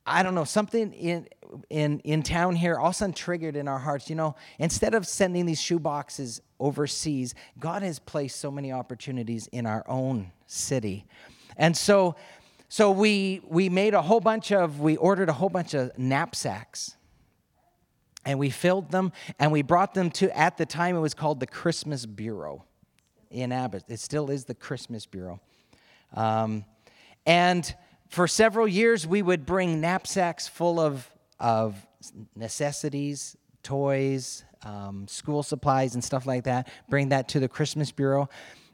I 0.04 0.24
don't 0.24 0.34
know 0.34 0.44
something 0.44 0.92
in 0.92 1.28
in 1.68 2.00
in 2.00 2.22
town 2.22 2.54
here 2.56 2.78
all 2.78 2.88
of 2.88 2.92
a 2.92 2.94
sudden 2.94 3.12
triggered 3.12 3.56
in 3.56 3.68
our 3.68 3.78
hearts. 3.78 4.08
You 4.08 4.16
know, 4.16 4.36
instead 4.58 4.94
of 4.94 5.06
sending 5.06 5.46
these 5.46 5.60
shoe 5.60 5.78
boxes 5.78 6.40
overseas, 6.58 7.34
God 7.58 7.82
has 7.82 7.98
placed 7.98 8.40
so 8.40 8.50
many 8.50 8.72
opportunities 8.72 9.46
in 9.48 9.66
our 9.66 9.84
own 9.88 10.32
city. 10.46 11.06
And 11.56 11.76
so, 11.76 12.16
so 12.68 12.90
we, 12.90 13.42
we 13.48 13.68
made 13.68 13.94
a 13.94 14.02
whole 14.02 14.20
bunch 14.20 14.52
of, 14.52 14.80
we 14.80 14.96
ordered 14.96 15.28
a 15.28 15.32
whole 15.32 15.48
bunch 15.48 15.74
of 15.74 15.96
knapsacks 15.98 16.96
and 18.24 18.38
we 18.38 18.50
filled 18.50 18.90
them 18.90 19.12
and 19.38 19.50
we 19.50 19.62
brought 19.62 19.94
them 19.94 20.10
to, 20.12 20.36
at 20.36 20.56
the 20.56 20.66
time 20.66 20.96
it 20.96 21.00
was 21.00 21.14
called 21.14 21.40
the 21.40 21.46
Christmas 21.46 22.06
Bureau 22.06 22.64
in 23.30 23.52
Abbott. 23.52 23.84
It 23.88 24.00
still 24.00 24.30
is 24.30 24.44
the 24.44 24.54
Christmas 24.54 25.06
Bureau. 25.06 25.40
Um, 26.14 26.64
and 27.26 27.74
for 28.08 28.26
several 28.26 28.66
years, 28.66 29.06
we 29.06 29.22
would 29.22 29.46
bring 29.46 29.80
knapsacks 29.80 30.48
full 30.48 30.80
of, 30.80 31.10
of 31.40 31.74
necessities, 32.36 33.36
toys, 33.62 34.44
um, 34.62 35.08
school 35.08 35.42
supplies, 35.42 35.94
and 35.94 36.04
stuff 36.04 36.26
like 36.26 36.44
that, 36.44 36.68
bring 36.88 37.08
that 37.08 37.28
to 37.28 37.40
the 37.40 37.48
Christmas 37.48 37.90
Bureau. 37.90 38.28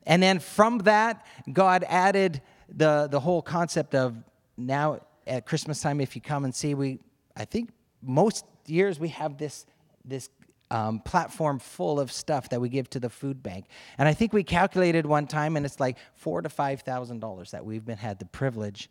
And 0.05 0.23
then 0.23 0.39
from 0.39 0.79
that, 0.79 1.25
God 1.53 1.85
added 1.89 2.43
the, 2.69 3.09
the 3.11 3.21
whole 3.21 3.43
concept 3.43 3.95
of 3.95 4.17
now 4.57 5.01
at 5.27 5.47
Christmas 5.47 5.81
time, 5.81 6.01
if 6.01 6.15
you 6.15 6.23
come 6.23 6.45
and 6.45 6.55
see, 6.55 6.75
we, 6.75 6.99
I 7.37 7.45
think 7.45 7.71
most 8.03 8.45
years 8.67 9.01
we 9.01 9.09
have 9.09 9.39
this, 9.39 9.67
this 10.05 10.29
um, 10.71 11.01
platform 11.01 11.59
full 11.59 11.99
of 12.01 12.11
stuff 12.11 12.49
that 12.51 12.61
we 12.61 12.69
give 12.69 12.89
to 12.91 13.01
the 13.01 13.11
food 13.11 13.43
bank. 13.43 13.67
And 13.99 14.09
I 14.09 14.15
think 14.15 14.33
we 14.33 14.45
calculated 14.45 15.07
one 15.07 15.27
time, 15.27 15.57
and 15.57 15.67
it's 15.67 15.81
like 15.81 15.97
four 16.15 16.43
to 16.43 16.49
five 16.49 16.83
thousand 16.83 17.21
dollars 17.21 17.51
that 17.53 17.65
we've 17.65 17.85
been 17.85 17.99
had 17.99 18.19
the 18.19 18.25
privilege 18.27 18.91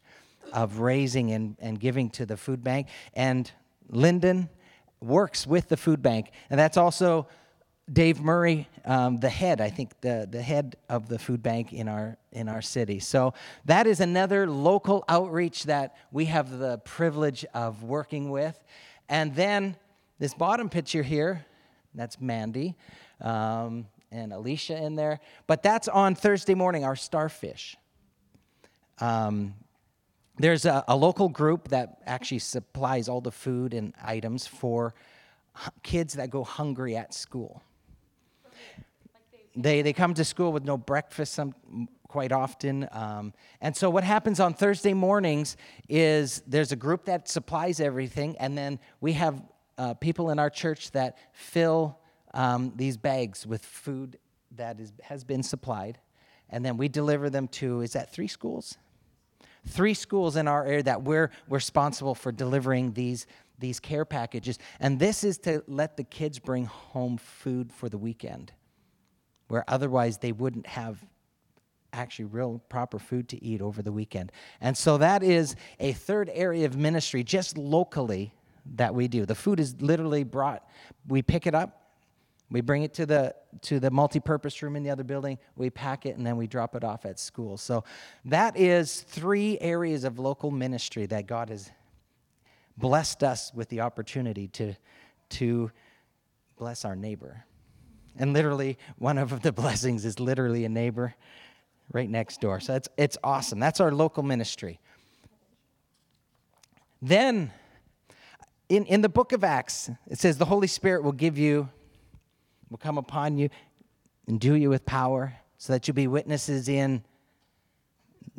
of 0.53 0.79
raising 0.79 1.31
and, 1.31 1.55
and 1.59 1.79
giving 1.79 2.09
to 2.11 2.25
the 2.25 2.37
food 2.37 2.63
bank. 2.63 2.87
And 3.13 3.51
Lyndon 3.89 4.49
works 5.01 5.45
with 5.45 5.69
the 5.69 5.77
food 5.77 6.01
bank, 6.01 6.31
and 6.49 6.59
that's 6.59 6.77
also 6.77 7.27
Dave 7.91 8.19
Murray, 8.19 8.67
um, 8.83 9.17
the 9.17 9.29
head, 9.29 9.61
I 9.61 9.69
think 9.69 10.01
the, 10.01 10.27
the 10.29 10.41
head 10.41 10.75
of 10.89 11.07
the 11.07 11.19
food 11.19 11.43
bank 11.43 11.71
in 11.71 11.87
our 11.87 12.17
in 12.31 12.49
our 12.49 12.61
city. 12.61 12.99
So 12.99 13.33
that 13.65 13.85
is 13.85 13.99
another 13.99 14.47
local 14.47 15.05
outreach 15.07 15.63
that 15.65 15.95
we 16.11 16.25
have 16.25 16.57
the 16.57 16.79
privilege 16.79 17.45
of 17.53 17.83
working 17.83 18.31
with. 18.31 18.61
And 19.07 19.35
then 19.35 19.75
this 20.17 20.33
bottom 20.33 20.69
picture 20.69 21.03
here, 21.03 21.45
that's 21.93 22.19
Mandy 22.19 22.75
um, 23.21 23.85
and 24.11 24.33
Alicia 24.33 24.83
in 24.83 24.95
there. 24.95 25.19
But 25.45 25.61
that's 25.61 25.87
on 25.87 26.15
Thursday 26.15 26.55
morning, 26.55 26.83
our 26.83 26.95
starfish. 26.95 27.77
Um, 28.99 29.53
there's 30.37 30.65
a, 30.65 30.83
a 30.87 30.95
local 30.95 31.29
group 31.29 31.69
that 31.69 31.99
actually 32.05 32.39
supplies 32.39 33.07
all 33.07 33.21
the 33.21 33.31
food 33.31 33.73
and 33.73 33.93
items 34.03 34.45
for 34.47 34.93
kids 35.83 36.15
that 36.15 36.29
go 36.29 36.43
hungry 36.43 36.95
at 36.95 37.13
school. 37.13 37.61
They, 39.55 39.81
they 39.81 39.93
come 39.93 40.13
to 40.15 40.25
school 40.25 40.51
with 40.51 40.65
no 40.65 40.77
breakfast 40.77 41.33
some, 41.33 41.55
quite 42.09 42.33
often. 42.33 42.87
Um, 42.91 43.33
and 43.61 43.75
so, 43.75 43.89
what 43.89 44.03
happens 44.03 44.41
on 44.41 44.53
Thursday 44.53 44.93
mornings 44.93 45.55
is 45.87 46.43
there's 46.45 46.73
a 46.73 46.75
group 46.75 47.05
that 47.05 47.29
supplies 47.29 47.79
everything, 47.79 48.35
and 48.37 48.57
then 48.57 48.79
we 48.99 49.13
have 49.13 49.41
uh, 49.77 49.93
people 49.93 50.29
in 50.29 50.39
our 50.39 50.49
church 50.49 50.91
that 50.91 51.17
fill 51.31 51.97
um, 52.33 52.73
these 52.75 52.97
bags 52.97 53.47
with 53.47 53.63
food 53.63 54.17
that 54.57 54.79
is, 54.79 54.93
has 55.03 55.23
been 55.23 55.43
supplied. 55.43 55.97
And 56.49 56.63
then 56.63 56.77
we 56.77 56.87
deliver 56.87 57.29
them 57.29 57.47
to, 57.49 57.81
is 57.81 57.93
that 57.93 58.11
three 58.11 58.27
schools? 58.27 58.77
Three 59.67 59.93
schools 59.93 60.35
in 60.35 60.47
our 60.47 60.65
area 60.65 60.83
that 60.83 61.03
we're, 61.03 61.31
responsible 61.49 62.15
for 62.15 62.31
delivering 62.31 62.93
these, 62.93 63.27
these 63.59 63.79
care 63.79 64.05
packages. 64.05 64.59
And 64.79 64.99
this 64.99 65.23
is 65.23 65.37
to 65.39 65.63
let 65.67 65.97
the 65.97 66.03
kids 66.03 66.39
bring 66.39 66.65
home 66.65 67.17
food 67.17 67.71
for 67.71 67.89
the 67.89 67.97
weekend 67.97 68.51
where 69.47 69.63
otherwise 69.67 70.17
they 70.17 70.31
wouldn't 70.31 70.67
have 70.67 71.03
actually 71.93 72.25
real 72.25 72.61
proper 72.69 72.99
food 72.99 73.29
to 73.29 73.43
eat 73.43 73.61
over 73.61 73.81
the 73.81 73.91
weekend. 73.91 74.31
And 74.59 74.77
so 74.77 74.97
that 74.97 75.23
is 75.23 75.55
a 75.79 75.93
third 75.93 76.29
area 76.33 76.65
of 76.65 76.75
ministry 76.75 77.23
just 77.23 77.57
locally 77.57 78.33
that 78.75 78.93
we 78.93 79.07
do. 79.07 79.25
The 79.25 79.35
food 79.35 79.59
is 79.59 79.81
literally 79.81 80.23
brought, 80.23 80.67
we 81.07 81.21
pick 81.21 81.47
it 81.47 81.55
up, 81.55 81.84
we 82.49 82.61
bring 82.61 82.83
it 82.83 82.93
to 82.95 83.05
the 83.05 83.35
to 83.61 83.79
the 83.79 83.89
multi-purpose 83.89 84.61
room 84.61 84.75
in 84.75 84.83
the 84.83 84.89
other 84.89 85.03
building, 85.03 85.37
we 85.55 85.69
pack 85.69 86.05
it 86.05 86.17
and 86.17 86.25
then 86.25 86.37
we 86.37 86.47
drop 86.47 86.75
it 86.75 86.83
off 86.83 87.05
at 87.05 87.19
school. 87.19 87.57
So 87.57 87.83
that 88.25 88.57
is 88.57 89.01
three 89.01 89.57
areas 89.59 90.03
of 90.03 90.19
local 90.19 90.51
ministry 90.51 91.05
that 91.07 91.25
God 91.25 91.49
has 91.49 91.71
blessed 92.77 93.23
us 93.23 93.51
with 93.53 93.69
the 93.69 93.81
opportunity 93.81 94.47
to 94.49 94.75
to 95.29 95.71
bless 96.57 96.85
our 96.85 96.95
neighbor. 96.95 97.45
And 98.17 98.33
literally, 98.33 98.77
one 98.97 99.17
of 99.17 99.41
the 99.41 99.51
blessings 99.53 100.05
is 100.05 100.19
literally 100.19 100.65
a 100.65 100.69
neighbor 100.69 101.15
right 101.91 102.09
next 102.09 102.41
door. 102.41 102.59
So 102.59 102.75
it's, 102.75 102.89
it's 102.97 103.17
awesome. 103.23 103.59
That's 103.59 103.79
our 103.79 103.91
local 103.91 104.23
ministry. 104.23 104.79
Then, 107.01 107.51
in, 108.69 108.85
in 108.85 109.01
the 109.01 109.09
book 109.09 109.31
of 109.31 109.43
Acts, 109.43 109.89
it 110.07 110.17
says 110.17 110.37
the 110.37 110.45
Holy 110.45 110.67
Spirit 110.67 111.03
will 111.03 111.11
give 111.11 111.37
you, 111.37 111.69
will 112.69 112.77
come 112.77 112.97
upon 112.97 113.37
you, 113.37 113.49
and 114.27 114.39
do 114.39 114.55
you 114.55 114.69
with 114.69 114.85
power, 114.85 115.33
so 115.57 115.73
that 115.73 115.87
you'll 115.87 115.95
be 115.95 116.07
witnesses 116.07 116.67
in 116.67 117.03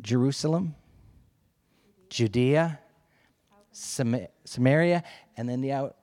Jerusalem, 0.01 0.75
Judea, 2.09 2.79
Samaria, 3.71 5.03
and 5.35 5.47
then 5.47 5.61
the 5.61 5.71
out, 5.71 5.95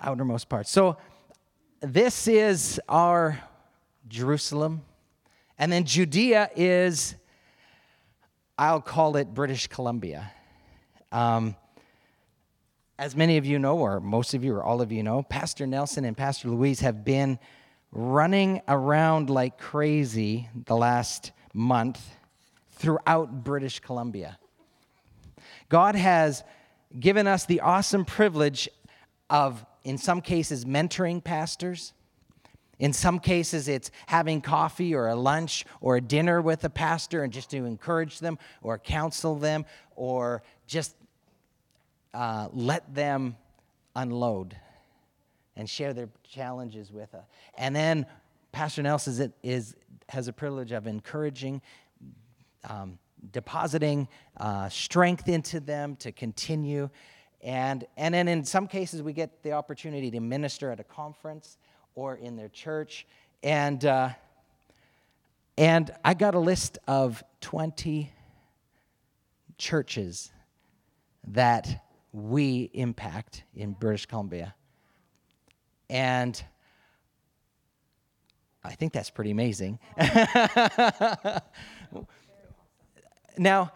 outermost 0.00 0.48
parts. 0.48 0.70
So 0.70 0.96
this 1.80 2.28
is 2.28 2.80
our 2.88 3.40
Jerusalem. 4.08 4.82
And 5.58 5.70
then 5.70 5.84
Judea 5.84 6.50
is, 6.56 7.14
I'll 8.56 8.80
call 8.80 9.16
it 9.16 9.34
British 9.34 9.66
Columbia. 9.66 10.32
Um, 11.12 11.56
as 13.00 13.16
many 13.16 13.38
of 13.38 13.46
you 13.46 13.58
know, 13.58 13.78
or 13.78 13.98
most 13.98 14.34
of 14.34 14.44
you, 14.44 14.54
or 14.54 14.62
all 14.62 14.82
of 14.82 14.92
you 14.92 15.02
know, 15.02 15.22
Pastor 15.22 15.66
Nelson 15.66 16.04
and 16.04 16.14
Pastor 16.14 16.50
Louise 16.50 16.80
have 16.80 17.02
been 17.02 17.38
running 17.92 18.60
around 18.68 19.30
like 19.30 19.56
crazy 19.56 20.50
the 20.66 20.76
last 20.76 21.32
month 21.54 21.98
throughout 22.72 23.42
British 23.42 23.80
Columbia. 23.80 24.38
God 25.70 25.94
has 25.94 26.44
given 26.98 27.26
us 27.26 27.46
the 27.46 27.60
awesome 27.60 28.04
privilege 28.04 28.68
of 29.30 29.64
in 29.82 29.96
some 29.96 30.20
cases, 30.20 30.66
mentoring 30.66 31.24
pastors, 31.24 31.94
In 32.80 32.94
some 32.94 33.18
cases, 33.18 33.68
it's 33.68 33.90
having 34.06 34.40
coffee 34.40 34.94
or 34.94 35.08
a 35.08 35.14
lunch 35.14 35.66
or 35.82 35.96
a 35.96 36.00
dinner 36.00 36.40
with 36.40 36.64
a 36.64 36.70
pastor 36.70 37.22
and 37.22 37.30
just 37.30 37.50
to 37.50 37.66
encourage 37.66 38.20
them 38.20 38.38
or 38.62 38.78
counsel 38.78 39.36
them 39.36 39.66
or 39.96 40.42
just 40.66 40.96
uh, 42.14 42.48
let 42.52 42.94
them 42.94 43.36
unload 43.94 44.56
and 45.56 45.68
share 45.68 45.92
their 45.92 46.08
challenges 46.22 46.90
with 46.92 47.14
us. 47.14 47.24
And 47.56 47.74
then 47.74 48.06
Pastor 48.52 48.82
Nelson 48.82 49.12
is, 49.12 49.30
is 49.42 49.76
has 50.08 50.26
a 50.28 50.32
privilege 50.32 50.72
of 50.72 50.86
encouraging, 50.86 51.62
um, 52.68 52.98
depositing 53.32 54.08
uh, 54.38 54.68
strength 54.68 55.28
into 55.28 55.60
them 55.60 55.96
to 55.96 56.12
continue. 56.12 56.90
And, 57.42 57.86
and 57.96 58.14
then 58.14 58.28
in 58.28 58.44
some 58.44 58.66
cases, 58.66 59.02
we 59.02 59.12
get 59.12 59.42
the 59.42 59.52
opportunity 59.52 60.10
to 60.10 60.20
minister 60.20 60.70
at 60.70 60.80
a 60.80 60.84
conference 60.84 61.58
or 61.94 62.16
in 62.16 62.36
their 62.36 62.48
church. 62.48 63.06
And, 63.42 63.84
uh, 63.84 64.10
and 65.56 65.90
I 66.04 66.14
got 66.14 66.34
a 66.34 66.40
list 66.40 66.78
of 66.86 67.22
20 67.40 68.10
churches 69.58 70.32
that 71.28 71.84
we 72.12 72.70
impact 72.74 73.44
in 73.54 73.72
British 73.72 74.06
Columbia. 74.06 74.54
And 75.88 76.42
I 78.62 78.72
think 78.74 78.92
that's 78.92 79.10
pretty 79.10 79.30
amazing. 79.30 79.78
now, 83.38 83.72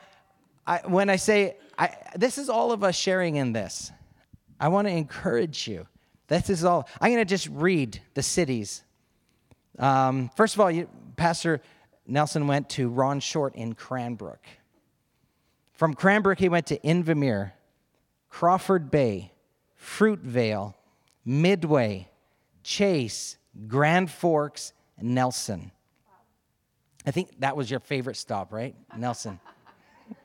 I, 0.66 0.80
when 0.86 1.10
I 1.10 1.16
say 1.16 1.56
I, 1.78 1.90
this 2.16 2.38
is 2.38 2.48
all 2.48 2.72
of 2.72 2.84
us 2.84 2.96
sharing 2.96 3.36
in 3.36 3.52
this, 3.52 3.92
I 4.60 4.68
want 4.68 4.88
to 4.88 4.92
encourage 4.92 5.66
you. 5.66 5.86
This 6.28 6.48
is 6.48 6.64
all. 6.64 6.88
I'm 7.00 7.12
going 7.12 7.24
to 7.24 7.28
just 7.28 7.48
read 7.48 8.00
the 8.14 8.22
cities. 8.22 8.82
Um, 9.78 10.30
first 10.36 10.54
of 10.54 10.60
all, 10.60 10.70
you, 10.70 10.88
Pastor 11.16 11.60
Nelson 12.06 12.46
went 12.46 12.68
to 12.70 12.88
Ron 12.88 13.20
Short 13.20 13.54
in 13.54 13.74
Cranbrook. 13.74 14.46
From 15.72 15.94
Cranbrook, 15.94 16.38
he 16.38 16.48
went 16.48 16.66
to 16.66 16.78
Invermere, 16.78 17.52
Crawford 18.34 18.90
Bay, 18.90 19.30
Fruitvale, 19.80 20.74
Midway, 21.24 22.08
Chase, 22.64 23.36
Grand 23.68 24.10
Forks, 24.10 24.72
and 24.98 25.14
Nelson. 25.14 25.70
I 27.06 27.12
think 27.12 27.38
that 27.38 27.56
was 27.56 27.70
your 27.70 27.78
favorite 27.78 28.16
stop, 28.16 28.52
right? 28.52 28.74
Nelson. 28.98 29.38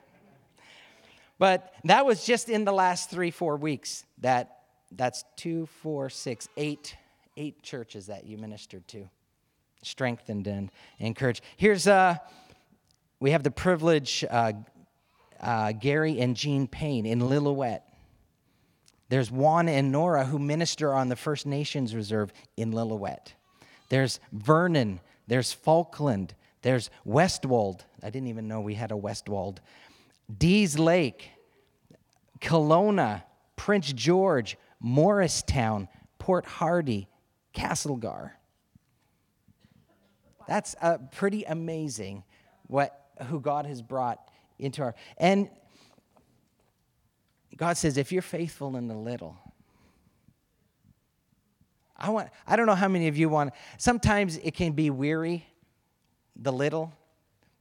but 1.38 1.72
that 1.84 2.04
was 2.04 2.26
just 2.26 2.50
in 2.50 2.66
the 2.66 2.72
last 2.72 3.12
three, 3.12 3.30
four 3.30 3.58
weeks. 3.58 4.06
That 4.22 4.58
that's 4.92 5.24
two, 5.36 5.68
four, 5.68 6.10
six, 6.10 6.50
eight, 6.58 6.96
eight 7.38 7.62
churches 7.62 8.08
that 8.08 8.26
you 8.26 8.40
ministered 8.40 8.88
to, 8.88 9.08
strengthened 9.84 10.48
and 10.48 10.72
encouraged. 10.98 11.44
Here's 11.58 11.86
uh, 11.86 12.18
we 13.20 13.30
have 13.32 13.44
the 13.44 13.52
privilege, 13.52 14.26
uh, 14.28 14.54
uh, 15.40 15.74
Gary 15.74 16.20
and 16.20 16.36
Jean 16.36 16.66
Payne 16.66 17.06
in 17.06 17.20
Lillooet. 17.20 17.82
There's 19.10 19.32
Juan 19.32 19.68
and 19.68 19.92
Nora 19.92 20.26
who 20.26 20.40
minister 20.40 20.94
on 20.94 21.10
the 21.10 21.16
First 21.16 21.46
Nations 21.46 21.96
Reserve 21.96 22.32
in 22.56 22.72
Lillooet. 22.72 23.34
There's 23.90 24.20
Vernon. 24.32 25.02
There's 25.28 25.52
Falkland. 25.52 26.36
There's 26.62 26.90
Westwold. 27.06 27.86
I 28.04 28.10
didn't 28.10 28.28
even 28.30 28.48
know 28.48 28.62
we 28.62 28.76
had 28.76 28.92
a 28.92 28.98
Westwold. 28.98 29.62
Dease 30.36 30.78
Lake, 30.78 31.32
Kelowna, 32.40 33.24
Prince 33.56 33.92
George, 33.94 34.58
Moricetown, 34.84 35.88
Port 36.20 36.46
Hardy, 36.46 37.08
Castlegar. 37.54 38.32
That's 40.48 40.76
uh, 40.82 40.98
pretty 41.12 41.44
amazing 41.44 42.24
what 42.68 43.08
who 43.28 43.40
God 43.40 43.66
has 43.66 43.82
brought 43.82 44.20
into 44.58 44.82
our 44.82 44.96
and 45.18 45.50
God 47.60 47.76
says, 47.76 47.98
if 47.98 48.14
you're 48.14 48.22
faithful 48.22 48.78
in 48.78 48.88
the 48.88 48.96
little, 48.96 49.38
I 51.98 52.10
want 52.10 52.30
I 52.48 52.56
don't 52.56 52.68
know 52.68 52.76
how 52.76 52.88
many 52.88 53.10
of 53.10 53.18
you 53.18 53.28
want 53.28 53.54
sometimes 53.78 54.38
it 54.38 54.54
can 54.54 54.72
be 54.72 54.90
weary, 54.90 55.46
the 56.38 56.54
little, 56.54 56.94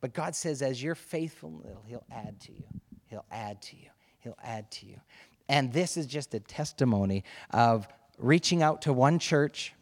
but 0.01 0.15
God 0.15 0.37
says, 0.37 0.63
as 0.63 0.81
you're 0.81 0.95
faithful 0.95 1.49
in 1.49 1.57
the 1.57 1.67
little, 1.67 1.83
He'll 1.85 2.07
add 2.13 2.41
to 2.43 2.53
you. 2.53 2.65
He'll 3.07 3.27
add 3.33 3.61
to 3.63 3.77
you. 3.77 3.89
He'll 4.21 4.39
add 4.45 4.71
to 4.71 4.87
you. 4.87 5.01
And 5.49 5.73
this 5.73 5.97
is 5.97 6.07
just 6.07 6.33
a 6.33 6.41
testimony 6.41 7.25
of 7.51 7.89
reaching 8.19 8.63
out 8.63 8.83
to 8.83 8.93
one 8.93 9.19
church 9.19 9.75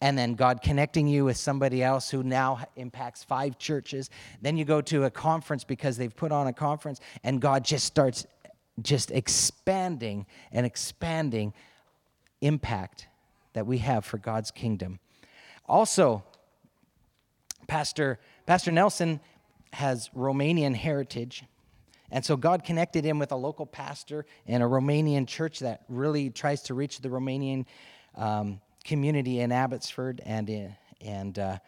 and 0.00 0.16
then 0.16 0.34
God 0.34 0.62
connecting 0.62 1.08
you 1.08 1.24
with 1.24 1.36
somebody 1.36 1.82
else 1.82 2.10
who 2.10 2.22
now 2.22 2.60
impacts 2.76 3.24
five 3.24 3.58
churches. 3.58 4.10
Then 4.42 4.56
you 4.56 4.64
go 4.64 4.80
to 4.82 5.04
a 5.04 5.10
conference 5.10 5.64
because 5.64 5.96
they've 5.96 6.14
put 6.14 6.32
on 6.32 6.46
a 6.46 6.52
conference, 6.52 7.00
and 7.24 7.40
God 7.40 7.64
just 7.64 7.84
starts 7.84 8.26
just 8.82 9.10
expanding 9.10 10.26
and 10.52 10.66
expanding 10.66 11.52
impact 12.40 13.08
that 13.54 13.66
we 13.66 13.78
have 13.78 14.04
for 14.04 14.18
God's 14.18 14.50
kingdom. 14.50 14.98
Also, 15.66 16.22
Pastor, 17.66 18.18
Pastor 18.46 18.70
Nelson 18.70 19.20
has 19.72 20.10
Romanian 20.14 20.74
heritage. 20.74 21.44
And 22.10 22.24
so 22.24 22.36
God 22.36 22.64
connected 22.64 23.04
him 23.04 23.18
with 23.18 23.32
a 23.32 23.36
local 23.36 23.66
pastor 23.66 24.26
and 24.46 24.62
a 24.62 24.66
Romanian 24.66 25.26
church 25.26 25.58
that 25.60 25.82
really 25.88 26.30
tries 26.30 26.62
to 26.64 26.74
reach 26.74 27.00
the 27.00 27.08
Romanian 27.08 27.64
um, 28.14 28.60
community 28.84 29.40
in 29.40 29.50
Abbotsford. 29.50 30.20
And, 30.24 30.74
and 31.00 31.38
uh, 31.38 31.58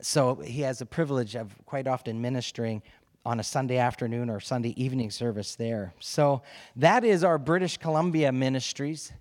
so 0.00 0.36
he 0.36 0.62
has 0.62 0.80
the 0.80 0.86
privilege 0.86 1.36
of 1.36 1.54
quite 1.66 1.86
often 1.86 2.20
ministering 2.20 2.82
on 3.26 3.40
a 3.40 3.42
Sunday 3.42 3.78
afternoon 3.78 4.30
or 4.30 4.38
Sunday 4.38 4.72
evening 4.80 5.10
service 5.10 5.56
there. 5.56 5.92
So 5.98 6.42
that 6.76 7.04
is 7.04 7.24
our 7.24 7.38
British 7.38 7.76
Columbia 7.76 8.30
ministries. 8.30 9.12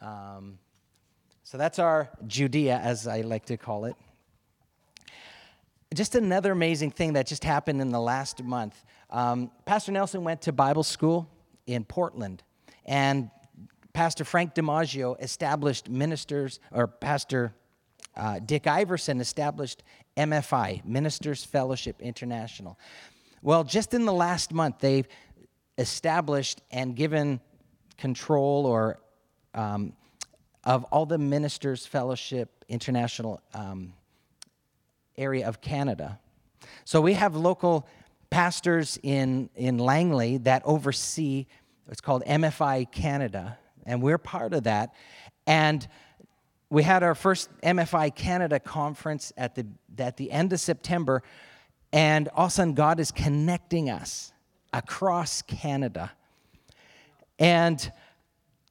Um, 0.00 0.58
so 1.44 1.56
that's 1.56 1.78
our 1.78 2.10
Judea, 2.26 2.80
as 2.82 3.06
I 3.06 3.20
like 3.20 3.46
to 3.46 3.56
call 3.56 3.84
it. 3.84 3.94
Just 5.94 6.16
another 6.16 6.50
amazing 6.50 6.90
thing 6.90 7.12
that 7.12 7.28
just 7.28 7.44
happened 7.44 7.80
in 7.80 7.90
the 7.90 8.00
last 8.00 8.42
month. 8.42 8.84
Um, 9.10 9.52
Pastor 9.64 9.92
Nelson 9.92 10.24
went 10.24 10.42
to 10.42 10.52
Bible 10.52 10.82
school 10.82 11.28
in 11.66 11.84
Portland, 11.84 12.42
and 12.84 13.30
Pastor 13.92 14.24
Frank 14.24 14.56
Damazio 14.56 15.20
established 15.22 15.88
ministers, 15.88 16.58
or 16.72 16.88
Pastor 16.88 17.54
uh, 18.16 18.40
Dick 18.40 18.66
Iverson 18.66 19.20
established 19.20 19.84
MFI, 20.16 20.84
Ministers 20.84 21.44
Fellowship 21.44 22.00
International. 22.00 22.76
Well, 23.42 23.64
just 23.64 23.94
in 23.94 24.04
the 24.04 24.12
last 24.12 24.52
month, 24.52 24.80
they've 24.80 25.08
established 25.78 26.60
and 26.70 26.94
given 26.94 27.40
control 27.96 28.66
or 28.66 29.00
um, 29.54 29.94
of 30.64 30.84
all 30.84 31.06
the 31.06 31.16
ministers 31.16 31.86
fellowship 31.86 32.64
international 32.68 33.40
um, 33.54 33.94
area 35.16 35.46
of 35.48 35.62
canada. 35.62 36.18
So 36.84 37.00
we 37.00 37.14
have 37.14 37.34
local 37.34 37.88
pastors 38.28 38.98
in, 39.02 39.48
in 39.56 39.78
langley 39.78 40.36
that 40.38 40.62
oversee 40.64 41.46
what's 41.86 42.00
called 42.00 42.22
mfi 42.24 42.92
canada 42.92 43.58
and 43.86 44.02
we're 44.02 44.18
part 44.18 44.52
of 44.52 44.64
that. 44.64 44.94
And 45.46 45.86
we 46.68 46.82
had 46.82 47.02
our 47.02 47.14
first 47.14 47.48
mfi 47.62 48.14
canada 48.14 48.60
conference 48.60 49.32
at 49.36 49.54
the, 49.54 49.66
at 49.98 50.16
the 50.16 50.30
end 50.30 50.52
of 50.52 50.60
september 50.60 51.22
and 51.92 52.28
all 52.28 52.46
of 52.46 52.52
a 52.52 52.54
sudden, 52.54 52.74
God 52.74 53.00
is 53.00 53.10
connecting 53.10 53.90
us 53.90 54.32
across 54.72 55.42
Canada. 55.42 56.12
And 57.38 57.92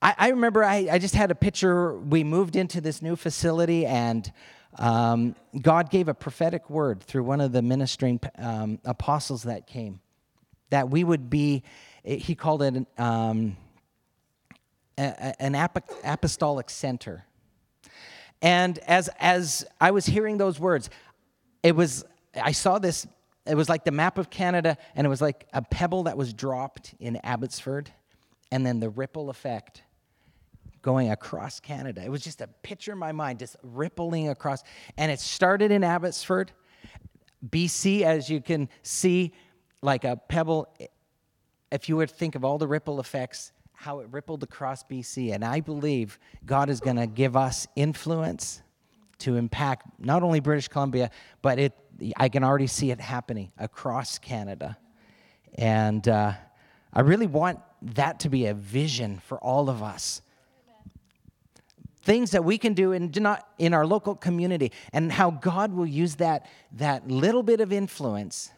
I, 0.01 0.15
I 0.17 0.29
remember 0.29 0.63
I, 0.63 0.87
I, 0.91 0.99
just 0.99 1.15
had 1.15 1.29
a 1.31 1.35
picture. 1.35 1.97
We 1.97 2.23
moved 2.23 2.55
into 2.55 2.79
this 2.79 3.01
new 3.01 3.15
facility, 3.15 3.85
and 3.85 4.31
um, 4.77 5.35
God 5.61 5.89
gave 5.89 6.07
a 6.07 6.13
prophetic 6.13 6.69
word 6.69 7.01
through 7.03 7.23
one 7.23 7.41
of 7.41 7.51
the 7.51 7.61
ministering 7.61 8.21
um, 8.37 8.79
apostles 8.85 9.43
that 9.43 9.67
came 9.67 9.99
that 10.69 10.89
we 10.89 11.03
would 11.03 11.29
be, 11.29 11.63
he 12.03 12.35
called 12.35 12.61
it 12.61 12.85
um, 12.97 13.57
an 14.97 15.55
apostolic 16.03 16.69
center. 16.69 17.25
And 18.41 18.77
as, 18.79 19.09
as 19.19 19.65
I 19.81 19.91
was 19.91 20.05
hearing 20.05 20.37
those 20.37 20.59
words, 20.59 20.89
it 21.63 21.75
was 21.75 22.05
I 22.35 22.51
saw 22.51 22.79
this, 22.79 23.07
it 23.45 23.55
was 23.55 23.69
like 23.69 23.83
the 23.83 23.91
map 23.91 24.17
of 24.17 24.29
Canada, 24.29 24.77
and 24.95 25.05
it 25.05 25.09
was 25.09 25.21
like 25.21 25.47
a 25.53 25.61
pebble 25.61 26.03
that 26.03 26.17
was 26.17 26.33
dropped 26.33 26.93
in 26.99 27.17
Abbotsford, 27.23 27.91
and 28.51 28.65
then 28.65 28.79
the 28.79 28.89
ripple 28.89 29.29
effect 29.29 29.83
going 30.81 31.11
across 31.11 31.59
Canada. 31.59 32.01
It 32.03 32.09
was 32.09 32.23
just 32.23 32.41
a 32.41 32.47
picture 32.47 32.93
in 32.93 32.97
my 32.97 33.11
mind, 33.11 33.39
just 33.39 33.57
rippling 33.63 34.29
across. 34.29 34.63
And 34.97 35.11
it 35.11 35.19
started 35.19 35.71
in 35.71 35.83
Abbotsford, 35.83 36.51
BC, 37.47 38.01
as 38.01 38.29
you 38.29 38.41
can 38.41 38.69
see, 38.81 39.33
like 39.81 40.03
a 40.03 40.15
pebble. 40.15 40.73
If 41.71 41.89
you 41.89 41.97
were 41.97 42.07
to 42.07 42.13
think 42.13 42.35
of 42.35 42.45
all 42.45 42.57
the 42.57 42.67
ripple 42.67 42.99
effects, 42.99 43.51
how 43.73 43.99
it 43.99 44.07
rippled 44.11 44.43
across 44.43 44.83
BC. 44.83 45.33
And 45.33 45.43
I 45.43 45.61
believe 45.61 46.19
God 46.45 46.69
is 46.69 46.79
going 46.79 46.97
to 46.97 47.07
give 47.07 47.35
us 47.37 47.67
influence 47.75 48.61
to 49.19 49.35
impact 49.35 49.85
not 49.99 50.23
only 50.23 50.39
British 50.39 50.67
Columbia, 50.67 51.11
but 51.41 51.59
it, 51.59 51.73
I 52.17 52.29
can 52.29 52.43
already 52.43 52.67
see 52.67 52.91
it 52.91 52.99
happening 52.99 53.51
across 53.57 54.17
Canada. 54.17 54.77
And 55.55 56.07
uh, 56.07 56.33
I 56.93 57.01
really 57.01 57.27
want 57.27 57.59
that 57.81 58.19
to 58.21 58.29
be 58.29 58.47
a 58.47 58.53
vision 58.53 59.19
for 59.25 59.37
all 59.39 59.69
of 59.69 59.83
us. 59.83 60.21
Things 62.01 62.31
that 62.31 62.43
we 62.43 62.57
can 62.57 62.73
do 62.73 62.93
in, 62.93 63.11
not 63.17 63.47
in 63.57 63.73
our 63.73 63.85
local 63.85 64.15
community, 64.15 64.71
and 64.93 65.11
how 65.11 65.31
God 65.31 65.73
will 65.73 65.85
use 65.85 66.15
that, 66.15 66.47
that 66.71 67.07
little 67.07 67.43
bit 67.43 67.61
of 67.61 67.71
influence, 67.71 68.51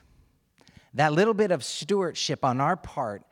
that 0.93 1.11
little 1.11 1.33
bit 1.33 1.51
of 1.51 1.63
stewardship 1.63 2.45
on 2.45 2.61
our 2.61 2.77
part 2.77 3.23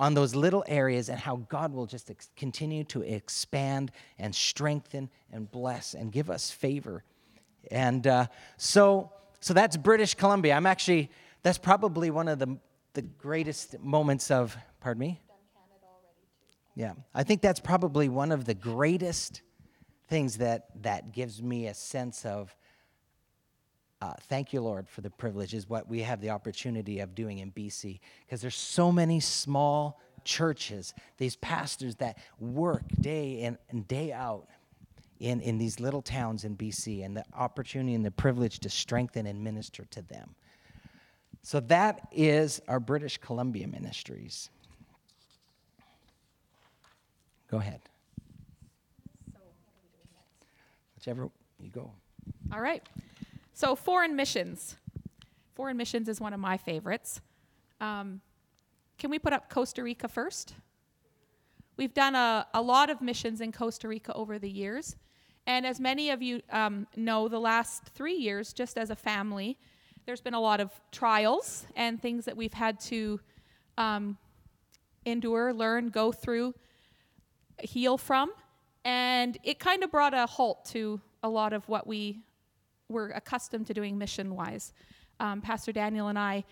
on 0.00 0.14
those 0.14 0.34
little 0.34 0.64
areas 0.66 1.10
and 1.10 1.18
how 1.18 1.36
God 1.36 1.74
will 1.74 1.84
just 1.84 2.10
ex- 2.10 2.30
continue 2.34 2.84
to 2.84 3.02
expand 3.02 3.92
and 4.18 4.34
strengthen 4.34 5.10
and 5.30 5.48
bless 5.50 5.92
and 5.92 6.10
give 6.10 6.30
us 6.30 6.50
favor. 6.50 7.04
And 7.70 8.06
uh, 8.06 8.26
so, 8.56 9.12
so 9.40 9.52
that's 9.52 9.76
British 9.76 10.14
Columbia. 10.14 10.54
I'm 10.54 10.64
actually, 10.64 11.10
that's 11.42 11.58
probably 11.58 12.10
one 12.10 12.28
of 12.28 12.38
the, 12.38 12.56
the 12.94 13.02
greatest 13.02 13.78
moments 13.78 14.30
of, 14.30 14.56
pardon 14.80 15.00
me? 15.00 15.20
Yeah, 16.74 16.94
I 17.14 17.22
think 17.22 17.42
that's 17.42 17.60
probably 17.60 18.08
one 18.08 18.32
of 18.32 18.46
the 18.46 18.54
greatest 18.54 19.42
things 20.08 20.38
that, 20.38 20.68
that 20.82 21.12
gives 21.12 21.42
me 21.42 21.66
a 21.66 21.74
sense 21.74 22.24
of 22.24 22.56
uh, 24.00 24.14
thank 24.28 24.52
you, 24.52 24.62
Lord, 24.62 24.88
for 24.88 25.02
the 25.02 25.10
privilege, 25.10 25.52
is 25.52 25.68
what 25.68 25.88
we 25.88 26.00
have 26.00 26.20
the 26.20 26.30
opportunity 26.30 27.00
of 27.00 27.14
doing 27.14 27.38
in 27.38 27.52
BC. 27.52 28.00
Because 28.24 28.40
there's 28.40 28.56
so 28.56 28.90
many 28.90 29.20
small 29.20 30.00
churches, 30.24 30.94
these 31.18 31.36
pastors 31.36 31.96
that 31.96 32.18
work 32.38 32.82
day 33.00 33.40
in 33.40 33.58
and 33.68 33.86
day 33.86 34.12
out 34.12 34.46
in, 35.18 35.40
in 35.42 35.58
these 35.58 35.80
little 35.80 36.00
towns 36.00 36.44
in 36.44 36.56
BC, 36.56 37.04
and 37.04 37.14
the 37.14 37.24
opportunity 37.34 37.94
and 37.94 38.04
the 38.04 38.10
privilege 38.10 38.60
to 38.60 38.70
strengthen 38.70 39.26
and 39.26 39.44
minister 39.44 39.84
to 39.90 40.00
them. 40.02 40.34
So 41.42 41.60
that 41.60 42.08
is 42.10 42.60
our 42.68 42.80
British 42.80 43.18
Columbia 43.18 43.68
ministries. 43.68 44.48
Go 47.50 47.58
ahead. 47.58 47.80
Whichever 50.96 51.30
you 51.58 51.68
go. 51.68 51.90
All 52.52 52.60
right. 52.60 52.82
So, 53.60 53.76
foreign 53.76 54.16
missions. 54.16 54.78
Foreign 55.54 55.76
missions 55.76 56.08
is 56.08 56.18
one 56.18 56.32
of 56.32 56.40
my 56.40 56.56
favorites. 56.56 57.20
Um, 57.78 58.22
can 58.96 59.10
we 59.10 59.18
put 59.18 59.34
up 59.34 59.50
Costa 59.50 59.82
Rica 59.82 60.08
first? 60.08 60.54
We've 61.76 61.92
done 61.92 62.14
a, 62.14 62.46
a 62.54 62.62
lot 62.62 62.88
of 62.88 63.02
missions 63.02 63.42
in 63.42 63.52
Costa 63.52 63.86
Rica 63.86 64.14
over 64.14 64.38
the 64.38 64.48
years. 64.48 64.96
And 65.46 65.66
as 65.66 65.78
many 65.78 66.08
of 66.08 66.22
you 66.22 66.40
um, 66.48 66.86
know, 66.96 67.28
the 67.28 67.38
last 67.38 67.84
three 67.84 68.14
years, 68.14 68.54
just 68.54 68.78
as 68.78 68.88
a 68.88 68.96
family, 68.96 69.58
there's 70.06 70.22
been 70.22 70.32
a 70.32 70.40
lot 70.40 70.60
of 70.60 70.70
trials 70.90 71.66
and 71.76 72.00
things 72.00 72.24
that 72.24 72.38
we've 72.38 72.54
had 72.54 72.80
to 72.84 73.20
um, 73.76 74.16
endure, 75.04 75.52
learn, 75.52 75.90
go 75.90 76.12
through, 76.12 76.54
heal 77.60 77.98
from. 77.98 78.32
And 78.86 79.36
it 79.44 79.58
kind 79.58 79.84
of 79.84 79.90
brought 79.90 80.14
a 80.14 80.24
halt 80.24 80.64
to 80.70 80.98
a 81.22 81.28
lot 81.28 81.52
of 81.52 81.68
what 81.68 81.86
we 81.86 82.22
we're 82.90 83.10
accustomed 83.10 83.66
to 83.68 83.74
doing 83.74 83.96
mission 83.96 84.34
wise. 84.34 84.72
Um, 85.20 85.40
Pastor 85.40 85.72
Daniel 85.72 86.08
and 86.08 86.18
I 86.18 86.44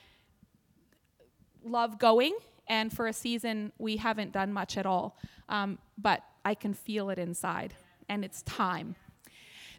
love 1.65 1.99
going, 1.99 2.35
and 2.69 2.93
for 2.93 3.09
a 3.09 3.13
season, 3.13 3.73
we 3.79 3.97
haven't 3.97 4.33
done 4.33 4.53
much 4.53 4.79
at 4.79 4.87
all. 4.87 5.19
Um, 5.49 5.79
but 5.99 6.23
I 6.45 6.55
can 6.55 6.75
feel 6.75 7.11
it 7.11 7.19
inside, 7.19 7.75
and 8.09 8.25
it's 8.25 8.43
time. 8.43 8.95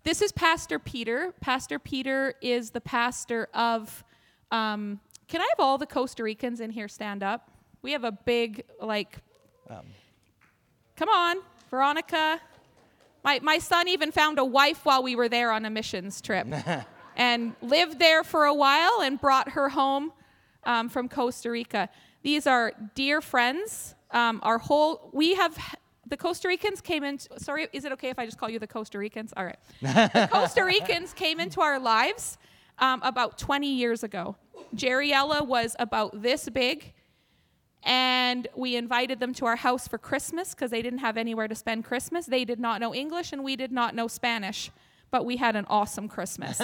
This 0.04 0.22
is 0.22 0.32
Pastor 0.32 0.80
Peter. 0.80 1.34
Pastor 1.40 1.80
Peter 1.80 2.36
is 2.42 2.72
the 2.72 2.82
pastor 2.82 3.48
of. 3.54 4.04
Um, 4.52 5.00
can 5.28 5.42
I 5.42 5.48
have 5.50 5.60
all 5.60 5.78
the 5.78 5.86
Costa 5.86 6.24
Ricans 6.24 6.60
in 6.60 6.72
here 6.72 6.88
stand 6.88 7.22
up? 7.22 7.52
We 7.84 7.92
have 7.92 8.04
a 8.04 8.12
big, 8.12 8.64
like, 8.82 9.18
um. 9.70 9.86
come 10.96 11.10
on, 11.10 11.38
Veronica, 11.70 12.42
my, 13.24 13.40
my 13.42 13.58
son 13.58 13.88
even 13.88 14.12
found 14.12 14.40
a 14.40 14.46
wife 14.46 14.86
while 14.86 15.04
we 15.04 15.16
were 15.16 15.30
there 15.30 15.52
on 15.52 15.66
a 15.66 15.70
missions 15.70 16.22
trip 16.22 16.48
and 17.16 17.56
lived 17.62 18.00
there 18.00 18.24
for 18.24 18.46
a 18.46 18.54
while 18.54 19.02
and 19.02 19.20
brought 19.20 19.50
her 19.50 19.70
home 19.70 20.12
um, 20.64 20.90
from 20.90 21.10
Costa 21.10 21.52
Rica. 21.52 21.90
These 22.22 22.48
are 22.48 22.74
dear 22.96 23.22
friends. 23.22 23.96
Um, 24.12 24.40
our 24.44 24.58
whole, 24.58 25.10
we 25.14 25.36
have, 25.36 25.58
the 26.08 26.18
Costa 26.18 26.48
Ricans 26.48 26.82
came 26.82 27.04
in, 27.04 27.20
sorry, 27.38 27.68
is 27.74 27.86
it 27.86 27.92
okay 27.94 28.10
if 28.10 28.18
I 28.18 28.26
just 28.26 28.38
call 28.38 28.50
you 28.50 28.60
the 28.60 28.68
Costa 28.68 28.98
Ricans? 28.98 29.34
All 29.38 29.46
right. 29.46 29.60
the 29.82 30.30
Costa 30.32 30.64
Ricans 30.64 31.14
came 31.14 31.40
into 31.40 31.62
our 31.62 31.80
lives 31.80 32.38
um, 32.80 33.02
about 33.04 33.38
20 33.38 33.72
years 33.72 34.04
ago. 34.04 34.36
Jerryella 34.76 35.46
was 35.46 35.76
about 35.80 36.22
this 36.22 36.50
big 36.50 36.94
and 37.84 38.48
we 38.56 38.76
invited 38.76 39.20
them 39.20 39.34
to 39.36 39.46
our 39.46 39.56
house 39.56 39.88
for 39.88 39.98
Christmas 39.98 40.54
because 40.54 40.72
they 40.72 40.82
didn't 40.82 41.00
have 41.00 41.18
anywhere 41.18 41.48
to 41.48 41.56
spend 41.56 41.86
Christmas. 41.86 42.26
They 42.26 42.46
did 42.46 42.60
not 42.60 42.82
know 42.82 42.94
English 42.94 43.32
and 43.32 43.44
we 43.44 43.56
did 43.56 43.72
not 43.72 43.96
know 43.96 44.08
Spanish, 44.08 44.70
but 45.12 45.26
we 45.26 45.38
had 45.38 45.56
an 45.56 45.66
awesome 45.70 46.08
Christmas. 46.08 46.62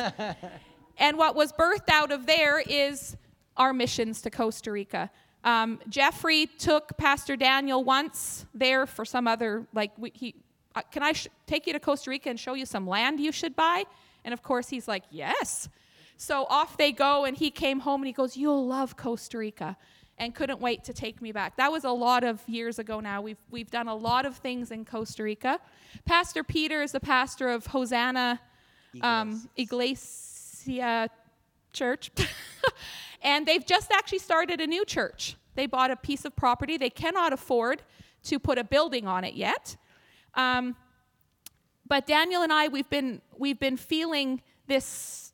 and 0.98 1.18
what 1.18 1.36
was 1.36 1.54
birthed 1.54 1.90
out 1.90 2.12
of 2.12 2.26
there 2.26 2.60
is 2.60 3.16
our 3.56 3.72
missions 3.74 4.22
to 4.24 4.30
Costa 4.30 4.72
Rica. 4.72 5.10
Um, 5.46 5.80
Jeffrey 5.88 6.48
took 6.48 6.98
Pastor 6.98 7.38
Daniel 7.38 7.84
once 7.84 8.46
there 8.54 8.86
for 8.86 9.06
some 9.06 9.28
other, 9.28 9.68
like, 9.74 9.92
we, 9.98 10.12
he, 10.14 10.36
uh, 10.76 10.82
can 10.92 11.04
I 11.04 11.14
sh- 11.14 11.28
take 11.46 11.68
you 11.68 11.74
to 11.74 11.80
Costa 11.80 12.10
Rica 12.10 12.30
and 12.30 12.40
show 12.40 12.56
you 12.56 12.66
some 12.66 12.88
land 12.88 13.20
you 13.20 13.32
should 13.32 13.56
buy? 13.56 13.86
And 14.26 14.34
of 14.34 14.42
course, 14.42 14.70
he's 14.70 14.88
like, 14.88 15.04
yes. 15.12 15.70
So 16.18 16.46
off 16.50 16.78
they 16.78 16.92
go, 16.92 17.26
and 17.26 17.38
he 17.38 17.52
came 17.52 17.82
home 17.82 18.02
and 18.02 18.08
he 18.08 18.14
goes, 18.14 18.38
You'll 18.38 18.66
love 18.66 18.96
Costa 18.96 19.38
Rica 19.38 19.78
and 20.18 20.34
couldn't 20.34 20.60
wait 20.60 20.84
to 20.86 20.94
take 20.94 21.22
me 21.22 21.32
back. 21.32 21.58
That 21.58 21.72
was 21.72 21.84
a 21.84 21.92
lot 21.92 22.24
of 22.24 22.42
years 22.48 22.80
ago 22.80 23.00
now. 23.00 23.22
We've, 23.22 23.38
we've 23.50 23.70
done 23.70 23.88
a 23.88 23.96
lot 23.96 24.26
of 24.26 24.38
things 24.38 24.72
in 24.72 24.86
Costa 24.86 25.24
Rica. 25.24 25.60
Pastor 26.06 26.44
Peter 26.44 26.82
is 26.82 26.94
the 26.94 27.00
pastor 27.00 27.50
of 27.50 27.68
Hosanna 27.68 28.40
um, 29.02 29.50
Iglesia 29.58 31.10
Church. 31.74 32.12
and 33.22 33.46
they've 33.46 33.66
just 33.66 33.92
actually 33.92 34.20
started 34.20 34.62
a 34.62 34.68
new 34.68 34.86
church. 34.86 35.36
They 35.56 35.66
bought 35.66 35.92
a 35.92 35.96
piece 35.96 36.26
of 36.26 36.36
property. 36.36 36.78
They 36.78 36.90
cannot 36.90 37.34
afford 37.34 37.82
to 38.24 38.40
put 38.40 38.58
a 38.58 38.64
building 38.64 39.08
on 39.08 39.24
it 39.24 39.36
yet. 39.36 39.76
Um, 40.34 40.76
but 41.88 42.08
Daniel 42.08 42.42
and 42.42 42.52
I, 42.52 42.68
we've 42.68 42.90
been, 42.90 43.22
we've 43.38 43.60
been 43.60 43.78
feeling 43.78 44.42
this 44.68 45.34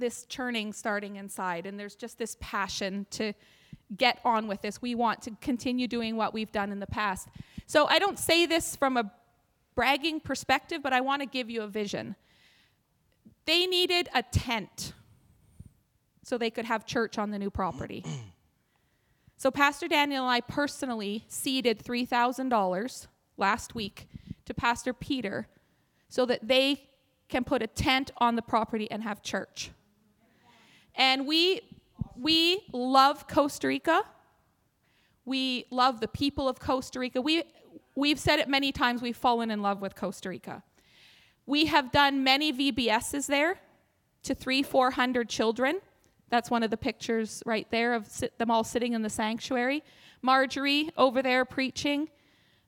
this 0.00 0.24
churning 0.24 0.72
starting 0.72 1.16
inside, 1.16 1.66
and 1.66 1.78
there's 1.78 1.94
just 1.94 2.18
this 2.18 2.36
passion 2.40 3.06
to 3.10 3.32
get 3.96 4.20
on 4.24 4.46
with 4.46 4.62
this. 4.62 4.80
We 4.80 4.94
want 4.94 5.22
to 5.22 5.32
continue 5.40 5.86
doing 5.86 6.16
what 6.16 6.32
we've 6.32 6.52
done 6.52 6.72
in 6.72 6.80
the 6.80 6.86
past. 6.86 7.28
So 7.66 7.86
I 7.86 7.98
don't 7.98 8.18
say 8.18 8.46
this 8.46 8.76
from 8.76 8.96
a 8.96 9.12
bragging 9.74 10.20
perspective, 10.20 10.82
but 10.82 10.92
I 10.92 11.00
want 11.00 11.22
to 11.22 11.26
give 11.26 11.50
you 11.50 11.62
a 11.62 11.68
vision. 11.68 12.16
They 13.46 13.66
needed 13.66 14.08
a 14.14 14.22
tent 14.22 14.92
so 16.22 16.38
they 16.38 16.50
could 16.50 16.64
have 16.64 16.86
church 16.86 17.18
on 17.18 17.30
the 17.30 17.38
new 17.38 17.50
property. 17.50 18.04
so 19.36 19.50
Pastor 19.50 19.88
Daniel 19.88 20.24
and 20.24 20.30
I 20.30 20.40
personally 20.40 21.24
seeded 21.28 21.82
$3,000 21.82 23.06
last 23.36 23.74
week 23.74 24.08
to 24.44 24.54
Pastor 24.54 24.92
Peter 24.92 25.48
so 26.08 26.26
that 26.26 26.46
they 26.46 26.88
can 27.28 27.44
put 27.44 27.62
a 27.62 27.66
tent 27.66 28.10
on 28.18 28.36
the 28.36 28.42
property 28.42 28.90
and 28.90 29.02
have 29.02 29.22
church. 29.22 29.70
And 30.94 31.26
we, 31.26 31.60
we 32.16 32.60
love 32.72 33.26
Costa 33.28 33.68
Rica. 33.68 34.02
We 35.24 35.66
love 35.70 36.00
the 36.00 36.08
people 36.08 36.48
of 36.48 36.58
Costa 36.58 36.98
Rica. 36.98 37.20
We, 37.20 37.44
we've 37.94 38.18
said 38.18 38.38
it 38.38 38.48
many 38.48 38.72
times, 38.72 39.02
we've 39.02 39.16
fallen 39.16 39.50
in 39.50 39.62
love 39.62 39.80
with 39.80 39.94
Costa 39.94 40.28
Rica. 40.28 40.62
We 41.46 41.66
have 41.66 41.90
done 41.90 42.22
many 42.22 42.52
VBSs 42.52 43.26
there 43.26 43.58
to 44.22 44.34
three, 44.34 44.62
400 44.62 45.28
children. 45.28 45.80
That's 46.28 46.50
one 46.50 46.62
of 46.62 46.70
the 46.70 46.76
pictures 46.76 47.42
right 47.44 47.66
there 47.70 47.94
of 47.94 48.06
sit, 48.06 48.38
them 48.38 48.50
all 48.50 48.64
sitting 48.64 48.92
in 48.92 49.02
the 49.02 49.10
sanctuary. 49.10 49.82
Marjorie 50.22 50.90
over 50.96 51.22
there 51.22 51.44
preaching. 51.44 52.08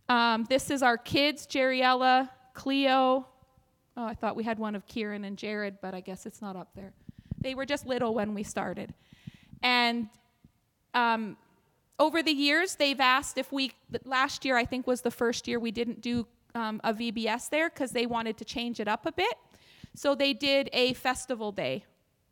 Um, 0.09 0.45
this 0.49 0.71
is 0.71 0.83
our 0.83 0.99
kids, 0.99 1.47
Jeriella, 1.47 2.29
Cleo. 2.55 3.27
Oh, 3.97 4.05
I 4.05 4.15
thought 4.15 4.37
we 4.37 4.45
had 4.45 4.59
one 4.59 4.75
of 4.75 4.87
Kieran 4.87 5.25
and 5.25 5.37
Jared, 5.37 5.79
but 5.81 5.95
I 5.95 6.01
guess 6.01 6.27
it's 6.27 6.43
not 6.43 6.57
up 6.57 6.71
there. 6.75 6.93
They 7.43 7.55
were 7.55 7.67
just 7.67 7.87
little 7.87 8.15
when 8.15 8.35
we 8.35 8.43
started. 8.43 8.95
And 9.63 10.09
um, 10.95 11.37
over 11.99 12.23
the 12.23 12.33
years, 12.33 12.77
they've 12.77 13.01
asked 13.01 13.39
if 13.39 13.53
we, 13.53 13.73
last 14.05 14.45
year 14.45 14.57
I 14.57 14.65
think 14.65 14.87
was 14.87 15.03
the 15.03 15.11
first 15.11 15.47
year 15.47 15.59
we 15.59 15.71
didn't 15.71 16.01
do 16.01 16.27
um, 16.55 16.81
a 16.85 16.93
VBS 16.93 17.49
there 17.51 17.71
because 17.71 17.93
they 17.93 18.07
wanted 18.07 18.37
to 18.39 18.45
change 18.45 18.81
it 18.81 18.89
up 18.89 19.07
a 19.07 19.13
bit. 19.13 19.35
So 19.95 20.15
they 20.15 20.33
did 20.33 20.69
a 20.73 20.95
festival 20.95 21.53
day. 21.53 21.85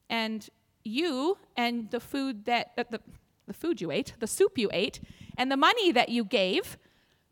And 0.09 0.49
you 0.85 1.39
and 1.57 1.91
the 1.91 2.01
food 2.01 2.45
that, 2.47 2.73
uh, 2.77 2.85
the, 2.91 3.01
the 3.47 3.55
food 3.55 3.81
you 3.81 3.91
ate, 3.91 4.15
the 4.19 4.27
soup 4.27 4.59
you 4.59 4.71
ate, 4.73 5.01
and 5.37 5.51
the 5.51 5.57
money 5.57 5.93
that 5.93 6.09
you 6.09 6.25
gave 6.25 6.79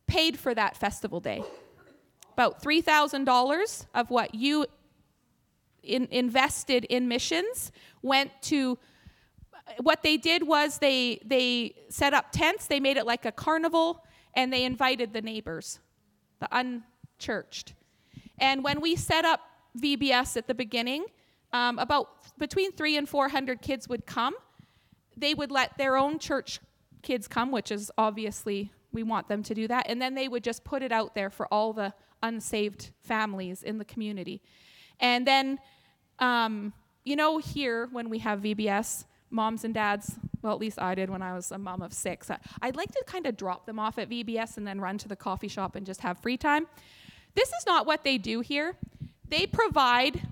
paid 0.06 0.38
for 0.38 0.54
that 0.54 0.76
festival 0.76 1.20
day. 1.20 1.42
About 2.32 2.62
$3,000 2.62 3.86
of 3.94 4.10
what 4.10 4.34
you 4.34 4.66
in, 5.88 6.08
invested 6.10 6.84
in 6.84 7.08
missions 7.08 7.72
went 8.02 8.30
to 8.42 8.78
what 9.80 10.02
they 10.02 10.16
did 10.16 10.46
was 10.46 10.78
they 10.78 11.20
they 11.24 11.74
set 11.88 12.14
up 12.14 12.32
tents 12.32 12.66
they 12.66 12.80
made 12.80 12.96
it 12.96 13.06
like 13.06 13.24
a 13.24 13.32
carnival 13.32 14.04
and 14.34 14.52
they 14.52 14.64
invited 14.64 15.12
the 15.12 15.20
neighbors 15.20 15.80
the 16.40 16.48
unchurched. 16.52 17.74
And 18.38 18.62
when 18.62 18.80
we 18.80 18.94
set 18.96 19.24
up 19.24 19.40
vbs 19.76 20.36
at 20.36 20.46
the 20.46 20.54
beginning 20.54 21.04
um, 21.52 21.78
about 21.78 22.38
between 22.38 22.72
three 22.72 22.96
and 22.96 23.08
four 23.08 23.28
hundred 23.28 23.62
kids 23.62 23.88
would 23.88 24.06
come. 24.06 24.34
They 25.16 25.34
would 25.34 25.50
let 25.50 25.76
their 25.78 25.96
own 25.96 26.18
church 26.18 26.60
kids 27.02 27.28
come 27.28 27.50
which 27.52 27.70
is 27.70 27.90
obviously 27.96 28.72
we 28.92 29.02
want 29.02 29.28
them 29.28 29.42
to 29.42 29.54
do 29.54 29.68
that. 29.68 29.86
And 29.88 30.00
then 30.00 30.14
they 30.14 30.28
would 30.28 30.42
just 30.42 30.64
put 30.64 30.82
it 30.82 30.92
out 30.92 31.14
there 31.14 31.30
for 31.30 31.46
all 31.52 31.72
the 31.72 31.92
unsaved 32.22 32.90
families 33.02 33.62
in 33.62 33.78
the 33.78 33.84
community. 33.84 34.42
And 34.98 35.26
then 35.26 35.58
um, 36.18 36.72
you 37.04 37.16
know 37.16 37.38
here 37.38 37.88
when 37.92 38.08
we 38.08 38.18
have 38.18 38.40
vbs 38.40 39.04
moms 39.30 39.64
and 39.64 39.74
dads, 39.74 40.16
well, 40.42 40.52
at 40.52 40.58
least 40.58 40.80
I 40.80 40.94
did 40.94 41.10
when 41.10 41.22
I 41.22 41.34
was 41.34 41.50
a 41.52 41.58
mom 41.58 41.82
of 41.82 41.92
six, 41.92 42.30
I'd 42.62 42.76
like 42.76 42.92
to 42.92 43.04
kind 43.06 43.26
of 43.26 43.36
drop 43.36 43.66
them 43.66 43.78
off 43.78 43.98
at 43.98 44.08
VBS 44.08 44.56
and 44.56 44.66
then 44.66 44.80
run 44.80 44.98
to 44.98 45.08
the 45.08 45.16
coffee 45.16 45.48
shop 45.48 45.74
and 45.74 45.84
just 45.84 46.00
have 46.00 46.18
free 46.18 46.36
time. 46.36 46.66
This 47.34 47.48
is 47.48 47.66
not 47.66 47.86
what 47.86 48.04
they 48.04 48.18
do 48.18 48.40
here. 48.40 48.76
They 49.28 49.46
provide, 49.46 50.22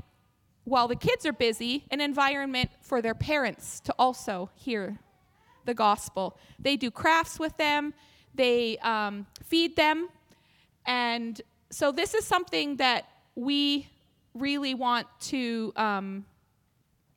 while 0.65 0.89
the 0.89 0.97
kids 0.97 1.27
are 1.27 1.33
busy, 1.33 1.85
an 1.91 2.01
environment 2.01 2.71
for 2.81 3.03
their 3.03 3.15
parents 3.15 3.81
to 3.81 3.95
also 3.99 4.51
hear 4.55 4.99
the 5.65 5.75
gospel. 5.75 6.39
They 6.59 6.77
do 6.77 6.91
crafts 6.91 7.39
with 7.39 7.57
them, 7.57 7.93
they 8.35 8.79
um, 8.79 9.27
feed 9.45 9.77
them. 9.77 10.09
And 10.87 11.41
so, 11.71 11.91
this 11.91 12.15
is 12.15 12.25
something 12.25 12.77
that 12.77 13.09
we 13.35 13.89
really 14.37 14.75
want 14.75 15.07
to. 15.21 15.73
Um, 15.77 16.25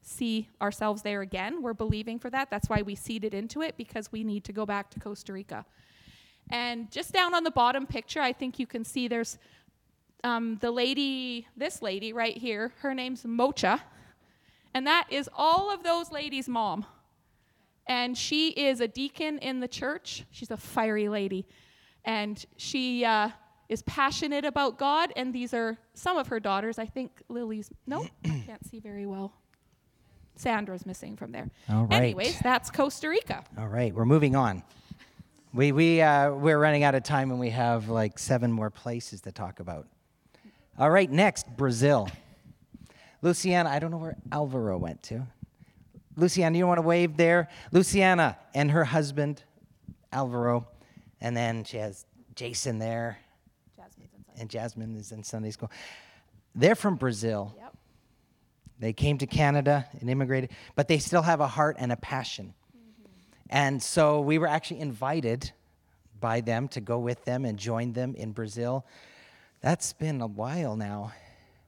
see 0.10 0.50
ourselves 0.62 1.02
there 1.02 1.22
again. 1.22 1.62
We're 1.62 1.74
believing 1.74 2.20
for 2.20 2.30
that. 2.32 2.50
That's 2.50 2.68
why 2.68 2.82
we 2.82 2.96
seeded 2.96 3.34
into 3.34 3.62
it 3.62 3.78
because 3.78 4.12
we 4.12 4.24
need 4.24 4.44
to 4.46 4.54
go 4.54 4.66
back 4.66 4.90
to 4.92 5.00
Costa 5.00 5.32
Rica. 5.32 5.66
And 6.50 6.92
just 6.92 7.14
down 7.14 7.36
on 7.36 7.44
the 7.44 7.52
bottom 7.52 7.86
picture, 7.86 8.22
I 8.22 8.34
think 8.34 8.58
you 8.58 8.66
can 8.66 8.84
see 8.84 9.08
there's 9.08 9.38
um, 10.24 10.58
the 10.62 10.72
lady, 10.72 11.48
this 11.56 11.82
lady 11.82 12.12
right 12.12 12.36
here. 12.36 12.74
Her 12.80 12.94
name's 12.94 13.24
Mocha. 13.24 13.82
And 14.74 14.86
that 14.88 15.08
is 15.10 15.30
all 15.36 15.72
of 15.72 15.84
those 15.84 16.12
ladies' 16.12 16.50
mom. 16.50 16.86
And 17.88 18.18
she 18.18 18.50
is 18.50 18.82
a 18.82 18.88
deacon 18.88 19.38
in 19.40 19.60
the 19.60 19.68
church. 19.68 20.26
She's 20.32 20.52
a 20.52 20.58
fiery 20.58 21.10
lady. 21.10 21.46
And 22.04 22.44
she 22.58 23.06
uh, 23.06 23.30
is 23.70 23.84
passionate 23.84 24.44
about 24.44 24.78
God. 24.78 25.14
And 25.16 25.34
these 25.34 25.54
are 25.54 25.78
some 25.94 26.18
of 26.18 26.28
her 26.28 26.40
daughters. 26.40 26.80
I 26.80 26.86
think 26.86 27.22
Lily's, 27.30 27.70
no, 27.88 28.08
I 28.26 28.44
can't 28.46 28.66
see 28.68 28.80
very 28.80 29.06
well. 29.06 29.32
Sandra's 30.36 30.86
missing 30.86 31.16
from 31.16 31.32
there. 31.32 31.50
All 31.70 31.86
right. 31.86 31.98
Anyways, 31.98 32.40
that's 32.40 32.72
Costa 32.72 33.10
Rica. 33.10 33.44
All 33.58 33.68
right, 33.68 33.94
we're 33.94 34.06
moving 34.06 34.36
on. 34.36 34.64
We, 35.54 35.72
we, 35.72 36.02
uh, 36.02 36.32
we're 36.32 36.58
running 36.58 36.84
out 36.84 36.96
of 36.96 37.04
time 37.04 37.32
and 37.32 37.40
we 37.40 37.50
have 37.50 37.90
like 37.90 38.18
seven 38.18 38.52
more 38.52 38.70
places 38.70 39.22
to 39.22 39.32
talk 39.32 39.60
about. 39.60 39.88
All 40.78 40.90
right, 40.90 41.12
next, 41.12 41.46
Brazil. 41.58 42.10
Luciana, 43.22 43.70
I 43.70 43.80
don't 43.80 43.92
know 43.92 43.98
where 43.98 44.16
Alvaro 44.32 44.78
went 44.78 45.04
to. 45.04 45.28
Luciana, 46.16 46.58
you 46.58 46.66
want 46.66 46.78
to 46.78 46.84
wave 46.84 47.18
there? 47.18 47.50
Luciana 47.72 48.38
and 48.54 48.72
her 48.72 48.86
husband, 48.86 49.44
Alvaro. 50.14 50.68
And 51.20 51.36
then 51.36 51.66
she 51.66 51.78
has 51.78 52.06
Jason 52.36 52.80
there. 52.80 53.18
And 54.40 54.50
Jasmine 54.50 54.96
is 54.96 55.12
in 55.12 55.24
Sunday 55.24 55.52
school. 55.52 55.72
They're 56.56 56.76
from 56.76 56.96
Brazil. 56.96 57.54
Yep. 57.58 57.78
They 58.80 58.94
came 58.94 59.18
to 59.18 59.28
Canada 59.28 59.86
and 60.00 60.10
immigrated, 60.10 60.52
but 60.76 60.88
they 60.88 61.00
still 61.00 61.22
have 61.22 61.42
a 61.42 61.48
heart 61.48 61.76
and 61.80 61.92
a 61.92 61.98
passion. 61.98 62.54
Mm-hmm. 62.76 63.12
And 63.50 63.84
so 63.84 64.22
we 64.22 64.38
were 64.38 64.48
actually 64.48 64.80
invited 64.80 65.52
by 66.20 66.42
them 66.42 66.68
to 66.70 66.82
go 66.82 67.00
with 67.00 67.24
them 67.26 67.46
and 67.46 67.60
join 67.60 67.94
them 67.94 68.16
in 68.16 68.32
Brazil. 68.32 68.86
That's 69.62 69.94
been 69.94 70.22
a 70.22 70.28
while 70.28 70.76
now. 70.76 71.12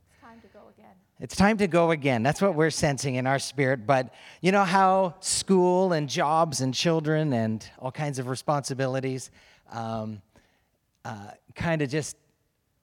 It's 0.09 0.21
time 0.21 0.39
to 0.41 0.47
go 0.47 0.59
again. 0.77 0.95
It's 1.19 1.35
time 1.35 1.57
to 1.57 1.67
go 1.67 1.91
again. 1.91 2.23
That's 2.23 2.41
what 2.41 2.55
we're 2.55 2.69
sensing 2.69 3.15
in 3.15 3.27
our 3.27 3.39
spirit. 3.39 3.85
But 3.85 4.13
you 4.41 4.53
know 4.53 4.63
how 4.63 5.15
school 5.19 5.91
and 5.91 6.07
jobs 6.07 6.61
and 6.61 6.73
children 6.73 7.33
and 7.33 7.67
all 7.79 7.91
kinds 7.91 8.19
of 8.19 8.27
responsibilities 8.27 9.31
um, 9.71 10.21
uh, 11.03 11.31
kind 11.55 11.81
of 11.81 11.89
just 11.89 12.15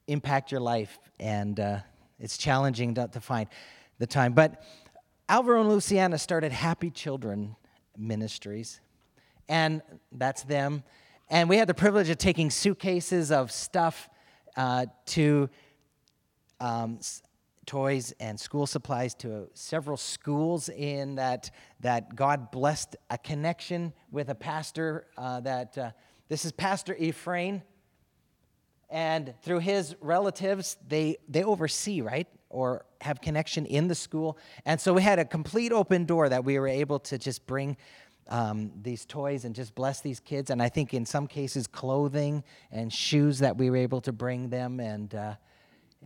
impact 0.08 0.50
your 0.50 0.60
life, 0.60 0.98
and 1.20 1.60
uh, 1.60 1.78
it's 2.18 2.36
challenging 2.36 2.94
to, 2.94 3.06
to 3.08 3.20
find 3.20 3.48
the 3.98 4.06
time. 4.06 4.32
But 4.32 4.62
Alvaro 5.28 5.60
and 5.60 5.68
Luciana 5.68 6.18
started 6.18 6.50
Happy 6.50 6.90
Children 6.90 7.54
Ministries, 7.96 8.80
and 9.48 9.82
that's 10.10 10.42
them. 10.42 10.82
And 11.30 11.48
we 11.48 11.58
had 11.58 11.68
the 11.68 11.74
privilege 11.74 12.08
of 12.08 12.18
taking 12.18 12.50
suitcases 12.50 13.30
of 13.30 13.52
stuff 13.52 14.08
uh, 14.56 14.86
to 15.06 15.50
um, 16.58 16.98
toys 17.66 18.14
and 18.18 18.40
school 18.40 18.66
supplies 18.66 19.14
to 19.14 19.46
several 19.52 19.98
schools 19.98 20.70
in 20.70 21.16
that 21.16 21.50
that 21.80 22.16
God 22.16 22.50
blessed 22.50 22.96
a 23.10 23.18
connection 23.18 23.92
with 24.10 24.30
a 24.30 24.34
pastor 24.34 25.06
uh, 25.18 25.40
that 25.40 25.76
uh, 25.76 25.90
this 26.28 26.46
is 26.46 26.52
Pastor 26.52 26.96
Ephraim 26.96 27.60
and 28.90 29.34
through 29.42 29.58
his 29.58 29.94
relatives 30.00 30.76
they 30.86 31.16
they 31.28 31.44
oversee 31.44 32.00
right 32.00 32.26
or 32.50 32.84
have 33.00 33.20
connection 33.20 33.66
in 33.66 33.88
the 33.88 33.94
school. 33.94 34.38
And 34.64 34.80
so 34.80 34.92
we 34.92 35.02
had 35.02 35.18
a 35.18 35.24
complete 35.24 35.72
open 35.72 36.04
door 36.04 36.28
that 36.28 36.44
we 36.44 36.58
were 36.58 36.68
able 36.68 36.98
to 37.00 37.18
just 37.18 37.46
bring 37.46 37.76
um, 38.28 38.72
these 38.82 39.04
toys 39.04 39.44
and 39.44 39.54
just 39.54 39.74
bless 39.74 40.00
these 40.00 40.20
kids. 40.20 40.50
And 40.50 40.62
I 40.62 40.68
think 40.68 40.94
in 40.94 41.06
some 41.06 41.26
cases, 41.26 41.66
clothing 41.66 42.44
and 42.70 42.92
shoes 42.92 43.38
that 43.40 43.56
we 43.56 43.70
were 43.70 43.76
able 43.76 44.00
to 44.02 44.12
bring 44.12 44.50
them. 44.50 44.80
And, 44.80 45.14
uh, 45.14 45.34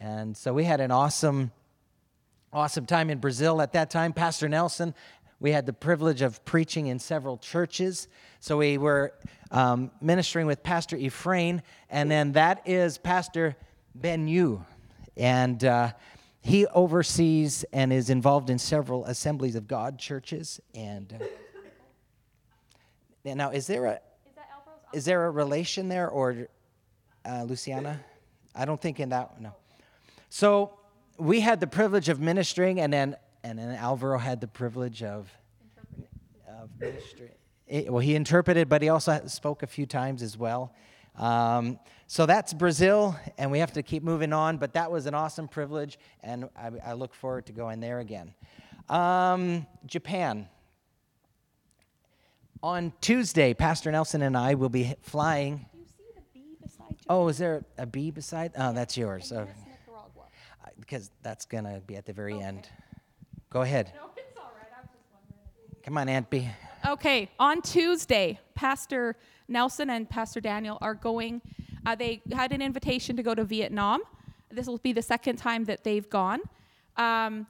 and 0.01 0.37
so 0.37 0.53
we 0.53 0.65
had 0.65 0.81
an 0.81 0.91
awesome, 0.91 1.51
awesome 2.53 2.87
time 2.87 3.11
in 3.11 3.19
Brazil 3.19 3.61
at 3.61 3.73
that 3.73 3.91
time. 3.91 4.13
Pastor 4.13 4.49
Nelson, 4.49 4.95
we 5.43 5.51
had 5.51 5.67
the 5.67 5.73
privilege 5.73 6.23
of 6.23 6.43
preaching 6.45 6.87
in 6.87 7.01
several 7.01 7.37
churches. 7.37 8.07
So 8.39 8.59
we 8.59 8.79
were 8.79 9.13
um, 9.51 9.91
ministering 10.01 10.47
with 10.47 10.63
Pastor 10.63 10.97
Ephraim, 10.97 11.63
and 11.91 12.09
then 12.09 12.33
that 12.33 12.63
is 12.65 12.97
Pastor 12.97 13.57
Ben 13.93 14.29
Yu. 14.29 14.65
And 15.17 15.65
uh, 15.65 15.95
he 16.43 16.67
oversees 16.69 17.65
and 17.73 17.93
is 17.93 18.09
involved 18.09 18.51
in 18.51 18.59
several 18.61 19.05
Assemblies 19.05 19.57
of 19.57 19.67
God 19.67 19.99
churches. 19.99 20.61
And 20.77 21.13
uh, 23.25 23.35
now, 23.35 23.51
is 23.51 23.67
there 23.67 23.87
a 23.87 24.01
is 24.93 25.05
there 25.07 25.27
a 25.27 25.31
relation 25.31 25.89
there, 25.89 26.09
or 26.09 26.49
uh, 27.25 27.43
Luciana? 27.43 27.99
I 28.55 28.65
don't 28.65 28.81
think 28.81 29.01
in 29.01 29.09
that 29.09 29.33
one, 29.33 29.43
no. 29.43 29.55
So 30.29 30.79
we 31.19 31.41
had 31.41 31.59
the 31.59 31.67
privilege 31.67 32.09
of 32.09 32.21
ministering, 32.21 32.79
and 32.79 32.93
then 32.93 33.17
and 33.45 33.59
then 33.59 33.71
Alvaro 33.75 34.19
had 34.19 34.41
the 34.41 34.49
privilege 34.49 35.03
of 35.03 35.31
of 36.49 36.71
ministry. 36.79 37.31
well, 37.89 37.99
he 37.99 38.15
interpreted, 38.15 38.69
but 38.69 38.83
he 38.83 38.89
also 38.89 39.23
spoke 39.27 39.63
a 39.63 39.67
few 39.67 39.87
times 39.87 40.23
as 40.23 40.37
well. 40.37 40.75
Um, 41.17 41.79
so 42.07 42.27
that's 42.27 42.53
Brazil, 42.53 43.17
and 43.39 43.51
we 43.51 43.59
have 43.59 43.73
to 43.73 43.83
keep 43.83 44.03
moving 44.03 44.33
on, 44.33 44.59
but 44.59 44.75
that 44.75 44.91
was 44.91 45.07
an 45.07 45.15
awesome 45.15 45.49
privilege, 45.49 45.99
and 46.23 46.49
I, 46.57 46.71
I 46.85 46.93
look 46.95 47.15
forward 47.15 47.47
to 47.47 47.53
going 47.53 47.81
there 47.81 48.01
again. 48.01 48.35
Um, 48.89 49.67
Japan. 49.87 50.49
On 52.63 52.93
Tuesday, 53.01 53.55
Pastor 53.55 53.91
Nelson 53.91 54.23
and 54.23 54.37
I 54.37 54.55
will 54.55 54.69
be 54.69 54.95
flying. 55.03 55.67
Do 55.73 55.79
you 55.79 55.85
see 55.85 56.05
the 56.15 56.23
bee 56.33 56.57
beside 56.63 56.91
you? 56.91 56.97
Oh, 57.09 57.29
is 57.29 57.39
there 57.39 57.65
a 57.77 57.87
bee 57.87 58.11
beside? 58.11 58.53
Oh, 58.57 58.73
that's 58.73 58.97
yours. 58.97 59.33
Because 60.79 61.11
that's 61.23 61.45
going 61.45 61.65
to 61.65 61.81
be 61.87 61.97
at 61.97 62.07
the 62.07 62.13
very 62.13 62.35
okay. 62.35 62.45
end. 62.45 62.69
Go 63.53 63.61
ahead. 63.61 63.93
No, 63.95 64.09
it's 64.17 64.39
all 64.39 64.51
right. 64.57 64.67
I 64.75 64.81
was 64.81 64.89
just 64.95 65.05
wondering. 65.13 65.83
Come 65.85 65.99
on, 65.99 66.09
Aunt 66.09 66.31
B. 66.31 66.49
Okay, 66.89 67.29
on 67.39 67.61
Tuesday, 67.61 68.41
Pastor 68.55 69.15
Nelson 69.47 69.91
and 69.91 70.09
Pastor 70.09 70.41
Daniel 70.41 70.79
are 70.81 70.95
going. 70.95 71.43
Uh, 71.85 71.95
they 71.95 72.23
had 72.33 72.53
an 72.53 72.63
invitation 72.63 73.15
to 73.17 73.23
go 73.23 73.35
to 73.35 73.45
Vietnam. 73.45 74.01
This 74.51 74.67
will 74.67 74.79
be 74.79 74.95
the 74.95 75.03
second 75.03 75.37
time 75.37 75.65
that 75.65 75.85
they've 75.85 76.09
gone. 76.09 76.41
Um, 76.97 77.47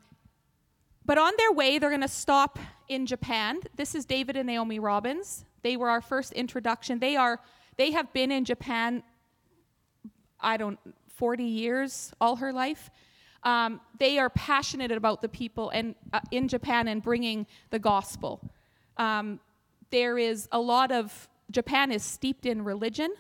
but 1.07 1.19
on 1.19 1.35
their 1.39 1.53
way, 1.53 1.79
they're 1.79 1.91
going 1.91 2.01
to 2.01 2.09
stop 2.09 2.59
in 2.89 3.07
Japan. 3.07 3.61
This 3.77 3.95
is 3.95 4.05
David 4.05 4.37
and 4.37 4.49
Naomi 4.49 4.81
Robbins. 4.81 5.45
They 5.63 5.77
were 5.77 5.89
our 5.89 6.01
first 6.01 6.33
introduction. 6.33 6.99
They 6.99 7.15
are 7.15 7.39
they 7.77 7.93
have 7.93 8.13
been 8.13 8.33
in 8.33 8.45
Japan. 8.45 9.05
I 10.41 10.57
don't 10.57 10.81
40 11.15 11.45
years, 11.45 12.13
all 12.21 12.35
her 12.37 12.53
life. 12.53 12.91
Um, 13.45 13.81
they 13.99 14.19
are 14.19 14.31
passionate 14.31 14.93
about 14.93 15.21
the 15.21 15.29
people 15.29 15.71
and 15.71 15.95
uh, 16.13 16.21
in 16.31 16.49
Japan 16.49 16.89
and 16.89 17.03
bringing 17.03 17.47
the 17.71 17.79
gospel. 17.79 18.41
Um, 18.97 19.41
there 19.91 20.17
is 20.19 20.49
a 20.53 20.61
lot 20.61 20.93
of 20.93 21.29
Japan 21.51 21.93
is 21.93 22.03
steeped 22.03 22.47
in 22.47 22.63
religion, 22.63 23.15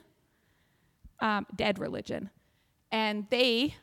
um, 1.20 1.46
dead 1.54 1.78
religion, 1.78 2.30
and 2.90 3.26
they 3.30 3.74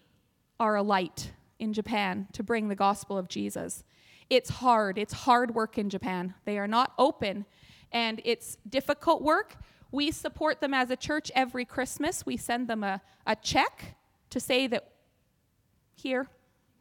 are 0.59 0.75
a 0.75 0.83
light 0.83 1.31
in 1.59 1.73
Japan 1.73 2.27
to 2.33 2.43
bring 2.43 2.67
the 2.67 2.75
gospel 2.75 3.17
of 3.17 3.27
Jesus. 3.27 3.83
It's 4.29 4.49
hard. 4.49 4.97
It's 4.97 5.13
hard 5.13 5.55
work 5.55 5.77
in 5.77 5.89
Japan. 5.89 6.33
They 6.45 6.57
are 6.57 6.67
not 6.67 6.93
open 6.97 7.45
and 7.91 8.21
it's 8.23 8.57
difficult 8.67 9.21
work. 9.21 9.55
We 9.91 10.11
support 10.11 10.61
them 10.61 10.73
as 10.73 10.91
a 10.91 10.95
church 10.95 11.31
every 11.33 11.65
Christmas. 11.65 12.25
We 12.25 12.37
send 12.37 12.67
them 12.67 12.83
a, 12.83 13.01
a 13.25 13.35
check 13.35 13.95
to 14.29 14.39
say 14.39 14.67
that 14.67 14.91
here, 15.99 16.27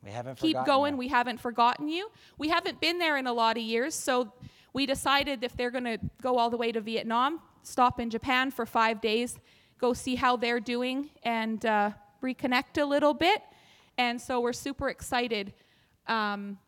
We 0.05 0.11
haven't 0.11 0.37
keep 0.39 0.57
forgotten 0.57 0.67
going. 0.67 0.93
you. 0.95 0.99
We 0.99 1.09
haven't 1.09 1.41
forgotten 1.41 1.89
you. 1.89 2.11
We 2.39 2.49
haven't 2.49 2.81
been 2.81 2.99
there 2.99 3.17
in 3.17 3.27
a 3.27 3.33
lot 3.33 3.57
of 3.57 3.63
years, 3.63 3.95
so 3.95 4.33
we 4.73 4.87
decided 4.87 5.43
if 5.45 5.57
they're 5.57 5.71
going 5.71 5.85
to 5.85 5.99
go 6.23 6.39
all 6.39 6.51
the 6.51 6.57
way 6.57 6.73
to 6.73 6.81
Vietnam, 6.81 7.41
stop 7.63 8.01
in 8.01 8.11
Japan 8.11 8.51
for 8.51 8.65
five 8.65 9.01
days, 9.01 9.39
go 9.79 9.93
see 9.93 10.15
how 10.15 10.37
they're 10.37 10.61
doing, 10.61 11.11
and 11.23 11.65
uh, 11.67 11.91
reconnect 12.23 12.81
a 12.81 12.85
little 12.85 13.15
bit. 13.15 13.43
And 13.97 14.21
so 14.21 14.41
we're 14.41 14.53
super 14.53 14.89
excited 14.89 15.53
um, 16.07 16.59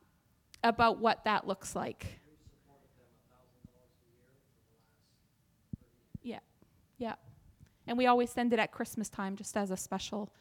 about 0.65 0.99
what 0.99 1.25
that 1.25 1.47
looks 1.47 1.77
like. 1.77 2.21
Yeah, 6.23 6.41
yeah. 6.99 7.15
And 7.87 7.97
we 7.97 8.07
always 8.07 8.31
send 8.31 8.53
it 8.53 8.59
at 8.59 8.73
Christmas 8.73 9.09
time 9.09 9.37
just 9.37 9.57
as 9.57 9.71
a 9.71 9.77
special. 9.77 10.33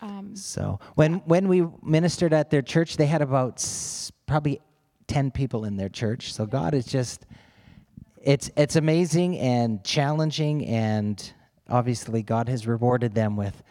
Um, 0.00 0.36
So 0.36 0.78
when 0.94 1.14
when 1.26 1.48
we 1.48 1.66
ministered 1.82 2.32
at 2.32 2.50
their 2.50 2.62
church, 2.62 2.96
they 2.96 3.06
had 3.06 3.22
about 3.22 3.54
s- 3.58 4.12
probably 4.26 4.60
ten 5.06 5.30
people 5.30 5.64
in 5.64 5.76
their 5.76 5.88
church. 5.88 6.32
So 6.32 6.46
God 6.46 6.74
is 6.74 6.86
just 6.86 7.26
it's 8.22 8.50
it's 8.56 8.76
amazing 8.76 9.38
and 9.38 9.84
challenging, 9.84 10.66
and 10.66 11.32
obviously 11.68 12.22
God 12.22 12.48
has 12.48 12.66
rewarded 12.66 13.14
them 13.14 13.36
with 13.36 13.62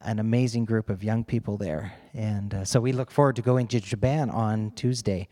an 0.00 0.18
amazing 0.18 0.66
group 0.66 0.90
of 0.90 1.02
young 1.02 1.24
people 1.24 1.56
there. 1.56 1.94
And 2.12 2.52
uh, 2.52 2.64
so 2.64 2.78
we 2.80 2.92
look 2.92 3.10
forward 3.10 3.36
to 3.36 3.42
going 3.42 3.66
to 3.68 3.80
Japan 3.80 4.28
on 4.30 4.70
Tuesday. 4.72 5.28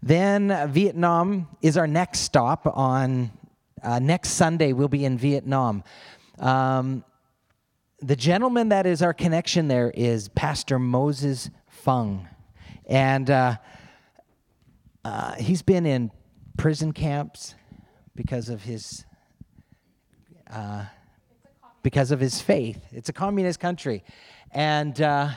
Then 0.00 0.50
uh, 0.52 0.68
Vietnam 0.68 1.48
is 1.60 1.76
our 1.76 1.88
next 1.88 2.20
stop. 2.20 2.66
On 2.66 3.32
uh, 3.82 3.98
next 3.98 4.30
Sunday, 4.30 4.72
we'll 4.72 4.88
be 4.88 5.04
in 5.04 5.18
Vietnam. 5.18 5.82
Um, 6.38 7.04
the 8.00 8.16
gentleman 8.16 8.68
that 8.68 8.86
is 8.86 9.02
our 9.02 9.14
connection 9.14 9.68
there 9.68 9.90
is 9.90 10.28
Pastor 10.28 10.78
Moses 10.78 11.50
Fung. 11.68 12.28
And 12.86 13.30
uh, 13.30 13.56
uh, 15.04 15.34
he's 15.34 15.62
been 15.62 15.86
in 15.86 16.10
prison 16.56 16.92
camps 16.92 17.54
because 18.14 18.48
of 18.48 18.62
his 18.62 19.04
uh, 20.50 20.84
because 21.82 22.10
of 22.10 22.20
his 22.20 22.40
faith. 22.40 22.84
It's 22.92 23.08
a 23.08 23.12
communist 23.12 23.60
country, 23.60 24.04
and 24.52 25.00
uh, 25.00 25.30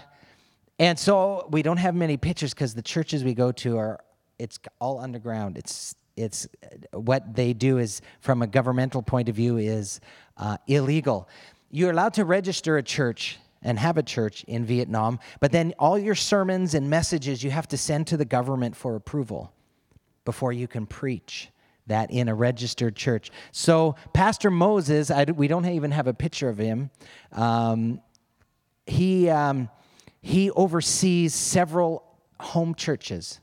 and 0.78 0.98
so 1.00 1.48
we 1.52 1.62
don't 1.62 1.78
have 1.78 1.96
many 1.96 2.18
pictures 2.18 2.54
because 2.54 2.76
the 2.76 2.82
churches 2.82 3.24
we 3.24 3.34
go 3.34 3.52
to 3.54 3.78
are 3.78 4.00
it's 4.38 4.60
all 4.80 5.00
underground. 5.00 5.58
It's 5.58 5.96
it's 6.16 6.48
what 6.94 7.36
they 7.36 7.54
do 7.54 7.78
is 7.78 8.02
from 8.20 8.42
a 8.42 8.48
governmental 8.48 9.02
point 9.02 9.30
of 9.30 9.36
view 9.36 9.58
is 9.58 10.00
uh, 10.38 10.58
illegal. 10.68 11.28
You're 11.72 11.92
allowed 11.92 12.16
to 12.16 12.26
register 12.26 12.78
a 12.78 12.84
church 12.84 13.38
and 13.62 13.78
have 13.78 13.98
a 13.98 14.04
church 14.04 14.44
in 14.46 14.66
Vietnam, 14.66 15.20
but 15.40 15.52
then 15.52 15.74
all 15.78 15.98
your 15.98 16.16
sermons 16.16 16.74
and 16.74 16.90
messages 16.90 17.44
you 17.44 17.52
have 17.52 17.68
to 17.68 17.78
send 17.78 18.08
to 18.08 18.18
the 18.18 18.26
government 18.26 18.76
for 18.76 18.96
approval 18.96 19.54
before 20.26 20.54
you 20.54 20.68
can 20.68 20.86
preach 20.86 21.50
that 21.88 22.12
in 22.12 22.30
a 22.30 22.36
registered 22.36 22.96
church. 22.96 23.32
So, 23.52 23.96
Pastor 24.14 24.50
Moses, 24.50 25.12
I, 25.12 25.26
we 25.26 25.48
don't 25.48 25.66
even 25.66 25.92
have 25.92 26.08
a 26.08 26.14
picture 26.14 26.48
of 26.48 26.58
him. 26.58 26.90
Um, 27.32 28.02
he, 28.86 29.30
um, 29.30 29.70
he 30.22 30.52
oversees 30.52 31.34
several 31.34 32.04
home 32.40 32.76
churches. 32.76 33.40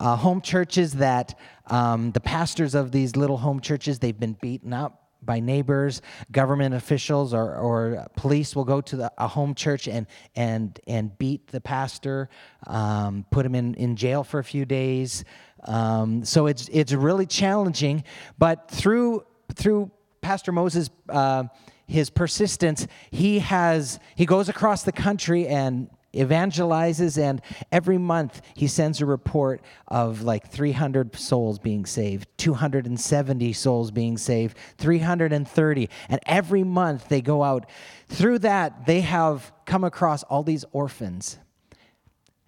Uh, 0.00 0.16
home 0.16 0.40
churches 0.40 0.94
that 0.94 1.38
um, 1.66 2.12
the 2.12 2.20
pastors 2.20 2.74
of 2.74 2.92
these 2.92 3.16
little 3.16 3.36
home 3.36 3.60
churches, 3.60 3.98
they've 3.98 4.18
been 4.18 4.36
beaten 4.40 4.72
up 4.72 5.07
by 5.22 5.40
neighbors, 5.40 6.02
government 6.30 6.74
officials, 6.74 7.34
or, 7.34 7.56
or 7.56 8.06
police 8.16 8.54
will 8.54 8.64
go 8.64 8.80
to 8.80 8.96
the, 8.96 9.12
a 9.18 9.26
home 9.26 9.54
church 9.54 9.88
and, 9.88 10.06
and, 10.36 10.80
and 10.86 11.16
beat 11.18 11.48
the 11.48 11.60
pastor, 11.60 12.28
um, 12.66 13.24
put 13.30 13.44
him 13.44 13.54
in, 13.54 13.74
in 13.74 13.96
jail 13.96 14.24
for 14.24 14.38
a 14.38 14.44
few 14.44 14.64
days. 14.64 15.24
Um, 15.64 16.24
so 16.24 16.46
it's, 16.46 16.68
it's 16.72 16.92
really 16.92 17.26
challenging, 17.26 18.04
but 18.38 18.70
through, 18.70 19.24
through 19.54 19.90
Pastor 20.20 20.52
Moses, 20.52 20.90
uh, 21.08 21.44
his 21.86 22.10
persistence, 22.10 22.86
he 23.10 23.38
has, 23.40 23.98
he 24.14 24.26
goes 24.26 24.48
across 24.48 24.82
the 24.82 24.92
country 24.92 25.48
and 25.48 25.88
evangelizes 26.18 27.16
and 27.16 27.40
every 27.70 27.98
month 27.98 28.42
he 28.54 28.66
sends 28.66 29.00
a 29.00 29.06
report 29.06 29.62
of 29.86 30.22
like 30.22 30.48
300 30.50 31.16
souls 31.16 31.58
being 31.58 31.86
saved 31.86 32.28
270 32.36 33.52
souls 33.52 33.90
being 33.90 34.18
saved 34.18 34.56
330 34.78 35.88
and 36.08 36.20
every 36.26 36.64
month 36.64 37.08
they 37.08 37.20
go 37.20 37.42
out. 37.42 37.68
Through 38.08 38.40
that 38.40 38.86
they 38.86 39.00
have 39.02 39.52
come 39.64 39.84
across 39.84 40.22
all 40.24 40.42
these 40.42 40.64
orphans. 40.72 41.38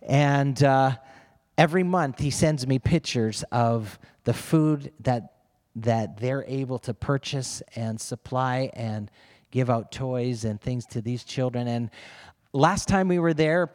And 0.03 0.63
uh, 0.63 0.97
every 1.57 1.83
month 1.83 2.19
he 2.19 2.31
sends 2.31 2.67
me 2.67 2.79
pictures 2.79 3.45
of 3.53 3.99
the 4.25 4.35
food 4.35 4.93
that 5.01 5.35
that 5.77 6.19
they're 6.19 6.45
able 6.49 6.79
to 6.81 6.93
purchase 6.93 7.63
and 7.77 8.01
supply 8.01 8.71
and 8.75 9.11
give 9.51 9.71
out 9.71 9.93
toys 9.93 10.45
and 10.45 10.61
things 10.61 10.87
to 10.87 11.01
these 11.01 11.25
children. 11.25 11.69
And 11.69 11.91
last 12.53 12.89
time 12.89 13.09
we 13.09 13.19
were 13.19 13.35
there 13.35 13.71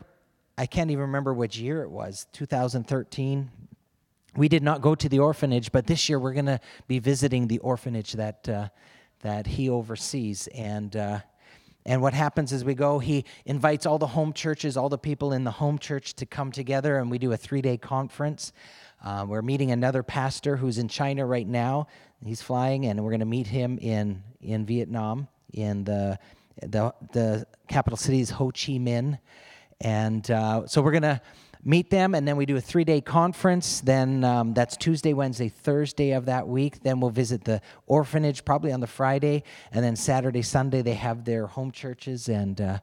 i 0.57 0.65
can't 0.65 0.91
even 0.91 1.01
remember 1.01 1.33
which 1.33 1.57
year 1.57 1.81
it 1.81 1.89
was 1.89 2.27
2013 2.33 3.49
we 4.35 4.49
did 4.49 4.63
not 4.63 4.81
go 4.81 4.95
to 4.95 5.07
the 5.07 5.19
orphanage 5.19 5.71
but 5.71 5.87
this 5.87 6.09
year 6.09 6.19
we're 6.19 6.33
going 6.33 6.45
to 6.45 6.59
be 6.87 6.99
visiting 6.99 7.47
the 7.47 7.59
orphanage 7.59 8.13
that 8.13 8.47
uh, 8.49 8.67
that 9.21 9.47
he 9.47 9.69
oversees 9.69 10.47
and 10.47 10.95
uh, 10.95 11.19
and 11.87 12.01
what 12.01 12.15
happens 12.15 12.51
is 12.51 12.65
we 12.65 12.73
go, 12.73 12.97
he 12.97 13.25
invites 13.45 13.85
all 13.85 13.99
the 13.99 14.07
home 14.07 14.33
churches, 14.33 14.75
all 14.75 14.89
the 14.89 14.97
people 14.97 15.33
in 15.33 15.43
the 15.43 15.51
home 15.51 15.77
church 15.77 16.15
to 16.15 16.25
come 16.25 16.51
together, 16.51 16.97
and 16.97 17.11
we 17.11 17.19
do 17.19 17.31
a 17.31 17.37
three 17.37 17.61
day 17.61 17.77
conference. 17.77 18.53
Uh, 19.03 19.23
we're 19.27 19.43
meeting 19.43 19.69
another 19.69 20.01
pastor 20.01 20.57
who's 20.57 20.79
in 20.79 20.87
China 20.87 21.27
right 21.27 21.47
now. 21.47 21.85
He's 22.23 22.41
flying, 22.41 22.87
and 22.87 23.03
we're 23.03 23.11
going 23.11 23.19
to 23.19 23.25
meet 23.27 23.45
him 23.45 23.77
in, 23.77 24.23
in 24.41 24.65
Vietnam, 24.65 25.27
in 25.53 25.83
the, 25.83 26.17
the, 26.61 26.93
the 27.13 27.45
capital 27.67 27.97
city 27.97 28.19
is 28.19 28.29
Ho 28.31 28.47
Chi 28.47 28.73
Minh. 28.73 29.19
And 29.81 30.29
uh, 30.31 30.67
so 30.67 30.81
we're 30.81 30.91
going 30.91 31.03
to 31.03 31.21
meet 31.65 31.89
them, 31.89 32.13
and 32.13 32.27
then 32.27 32.37
we 32.37 32.45
do 32.45 32.55
a 32.55 32.61
three 32.61 32.83
day 32.83 33.01
conference. 33.01 33.81
Then 33.81 34.23
um, 34.23 34.53
that's 34.53 34.77
Tuesday, 34.77 35.13
Wednesday, 35.13 35.49
Thursday 35.49 36.11
of 36.11 36.25
that 36.25 36.47
week. 36.47 36.83
Then 36.83 36.99
we'll 36.99 37.09
visit 37.09 37.43
the 37.43 37.61
orphanage 37.87 38.45
probably 38.45 38.71
on 38.71 38.79
the 38.79 38.87
Friday, 38.87 39.43
and 39.71 39.83
then 39.83 39.95
Saturday, 39.95 40.43
Sunday, 40.43 40.81
they 40.81 40.93
have 40.93 41.25
their 41.25 41.47
home 41.47 41.71
churches. 41.71 42.29
And 42.29 42.61
uh, 42.61 42.79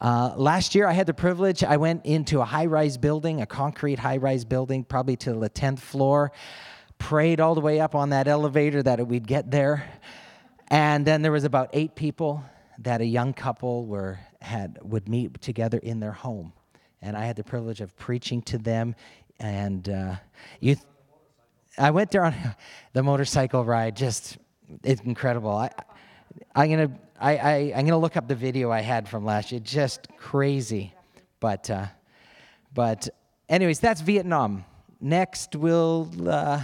uh, 0.00 0.34
last 0.36 0.74
year, 0.74 0.88
I 0.88 0.92
had 0.92 1.06
the 1.06 1.14
privilege, 1.14 1.62
I 1.62 1.76
went 1.76 2.04
into 2.04 2.40
a 2.40 2.44
high 2.44 2.66
rise 2.66 2.96
building, 2.96 3.40
a 3.42 3.46
concrete 3.46 3.98
high 3.98 4.16
rise 4.16 4.44
building, 4.44 4.84
probably 4.84 5.16
to 5.18 5.34
the 5.34 5.50
10th 5.50 5.78
floor, 5.78 6.32
prayed 6.98 7.40
all 7.40 7.54
the 7.54 7.60
way 7.60 7.78
up 7.78 7.94
on 7.94 8.10
that 8.10 8.26
elevator 8.26 8.82
that 8.82 9.06
we'd 9.06 9.26
get 9.26 9.50
there. 9.50 9.88
And 10.68 11.06
then 11.06 11.22
there 11.22 11.30
was 11.30 11.44
about 11.44 11.70
eight 11.74 11.94
people 11.94 12.42
that 12.78 13.00
a 13.00 13.06
young 13.06 13.32
couple 13.32 13.86
were 13.86 14.18
had 14.40 14.78
would 14.82 15.08
meet 15.08 15.40
together 15.40 15.78
in 15.78 16.00
their 16.00 16.12
home 16.12 16.52
and 17.04 17.16
I 17.16 17.26
had 17.26 17.36
the 17.36 17.44
privilege 17.44 17.82
of 17.82 17.94
preaching 17.96 18.40
to 18.42 18.58
them. 18.58 18.96
And 19.38 19.88
uh, 19.88 20.16
you, 20.58 20.76
I 21.78 21.90
went 21.90 22.10
there 22.10 22.24
on 22.24 22.34
the 22.94 23.02
motorcycle 23.02 23.64
ride. 23.64 23.94
Just 23.94 24.38
it's 24.82 25.02
incredible. 25.02 25.50
I, 25.50 25.70
I'm 26.54 26.70
gonna, 26.70 26.90
I, 27.20 27.36
I, 27.36 27.54
I'm 27.76 27.84
gonna 27.84 27.98
look 27.98 28.16
up 28.16 28.26
the 28.26 28.34
video 28.34 28.72
I 28.72 28.80
had 28.80 29.06
from 29.06 29.24
last 29.24 29.52
year. 29.52 29.60
Just 29.60 30.08
crazy, 30.16 30.94
but, 31.38 31.70
uh, 31.70 31.86
but, 32.72 33.08
anyways, 33.48 33.78
that's 33.78 34.00
Vietnam. 34.00 34.64
Next, 35.00 35.54
we'll 35.54 36.10
uh, 36.26 36.60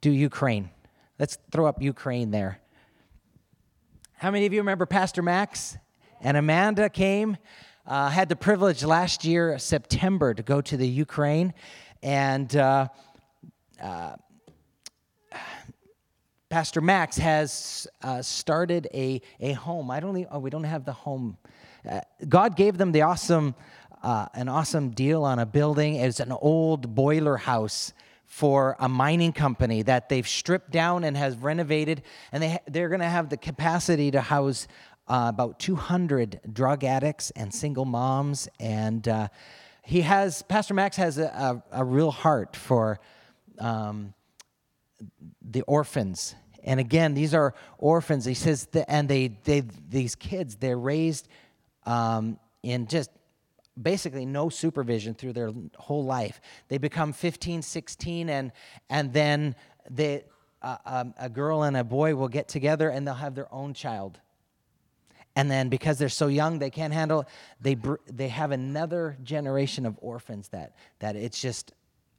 do 0.00 0.10
Ukraine. 0.10 0.70
Let's 1.18 1.36
throw 1.50 1.66
up 1.66 1.82
Ukraine 1.82 2.30
there. 2.30 2.61
How 4.22 4.30
many 4.30 4.46
of 4.46 4.52
you 4.52 4.60
remember 4.60 4.86
Pastor 4.86 5.20
Max 5.20 5.76
and 6.20 6.36
Amanda 6.36 6.88
came? 6.88 7.36
Uh, 7.84 8.08
had 8.08 8.28
the 8.28 8.36
privilege 8.36 8.84
last 8.84 9.24
year, 9.24 9.58
September, 9.58 10.32
to 10.32 10.44
go 10.44 10.60
to 10.60 10.76
the 10.76 10.86
Ukraine, 10.86 11.52
and 12.04 12.54
uh, 12.54 12.86
uh, 13.82 14.14
Pastor 16.50 16.80
Max 16.80 17.18
has 17.18 17.88
uh, 18.02 18.22
started 18.22 18.86
a, 18.94 19.20
a 19.40 19.54
home. 19.54 19.90
I 19.90 19.98
don't. 19.98 20.16
Even, 20.16 20.28
oh, 20.30 20.38
we 20.38 20.50
don't 20.50 20.62
have 20.62 20.84
the 20.84 20.92
home. 20.92 21.36
Uh, 21.84 22.02
God 22.28 22.54
gave 22.54 22.78
them 22.78 22.92
the 22.92 23.02
awesome, 23.02 23.56
uh, 24.04 24.28
an 24.34 24.48
awesome 24.48 24.90
deal 24.90 25.24
on 25.24 25.40
a 25.40 25.46
building. 25.46 25.96
It's 25.96 26.20
an 26.20 26.30
old 26.30 26.94
boiler 26.94 27.38
house 27.38 27.92
for 28.32 28.76
a 28.80 28.88
mining 28.88 29.30
company 29.30 29.82
that 29.82 30.08
they've 30.08 30.26
stripped 30.26 30.70
down 30.70 31.04
and 31.04 31.18
has 31.18 31.36
renovated, 31.36 32.00
and 32.32 32.42
they 32.42 32.58
they're 32.66 32.88
going 32.88 33.02
to 33.02 33.06
have 33.06 33.28
the 33.28 33.36
capacity 33.36 34.10
to 34.10 34.22
house 34.22 34.66
uh, 35.06 35.26
about 35.28 35.58
200 35.58 36.40
drug 36.50 36.82
addicts 36.82 37.30
and 37.32 37.52
single 37.52 37.84
moms. 37.84 38.48
And 38.58 39.06
uh, 39.06 39.28
he 39.82 40.00
has, 40.00 40.40
Pastor 40.44 40.72
Max 40.72 40.96
has 40.96 41.18
a, 41.18 41.62
a, 41.72 41.82
a 41.82 41.84
real 41.84 42.10
heart 42.10 42.56
for 42.56 43.00
um, 43.58 44.14
the 45.42 45.60
orphans. 45.62 46.34
And 46.64 46.80
again, 46.80 47.12
these 47.12 47.34
are 47.34 47.52
orphans. 47.76 48.24
He 48.24 48.32
says, 48.32 48.66
and 48.88 49.10
they, 49.10 49.36
they, 49.44 49.60
these 49.90 50.14
kids, 50.14 50.56
they're 50.56 50.78
raised 50.78 51.28
um, 51.84 52.38
in 52.62 52.86
just 52.86 53.10
basically 53.82 54.24
no 54.24 54.48
supervision 54.48 55.14
through 55.14 55.32
their 55.32 55.50
whole 55.76 56.04
life. 56.04 56.40
They 56.68 56.78
become 56.78 57.12
15, 57.12 57.62
16, 57.62 58.28
and, 58.28 58.52
and 58.88 59.12
then 59.12 59.54
they, 59.90 60.24
uh, 60.62 60.76
um, 60.86 61.14
a 61.18 61.28
girl 61.28 61.62
and 61.64 61.76
a 61.76 61.84
boy 61.84 62.14
will 62.14 62.28
get 62.28 62.48
together 62.48 62.88
and 62.88 63.06
they'll 63.06 63.14
have 63.14 63.34
their 63.34 63.52
own 63.52 63.74
child. 63.74 64.18
And 65.34 65.50
then 65.50 65.68
because 65.68 65.98
they're 65.98 66.08
so 66.08 66.26
young, 66.26 66.58
they 66.58 66.70
can't 66.70 66.92
handle, 66.92 67.26
they, 67.60 67.74
br- 67.74 67.96
they 68.06 68.28
have 68.28 68.50
another 68.50 69.16
generation 69.22 69.86
of 69.86 69.98
orphans 70.00 70.48
that, 70.48 70.76
that 70.98 71.16
it's 71.16 71.40
just 71.40 71.72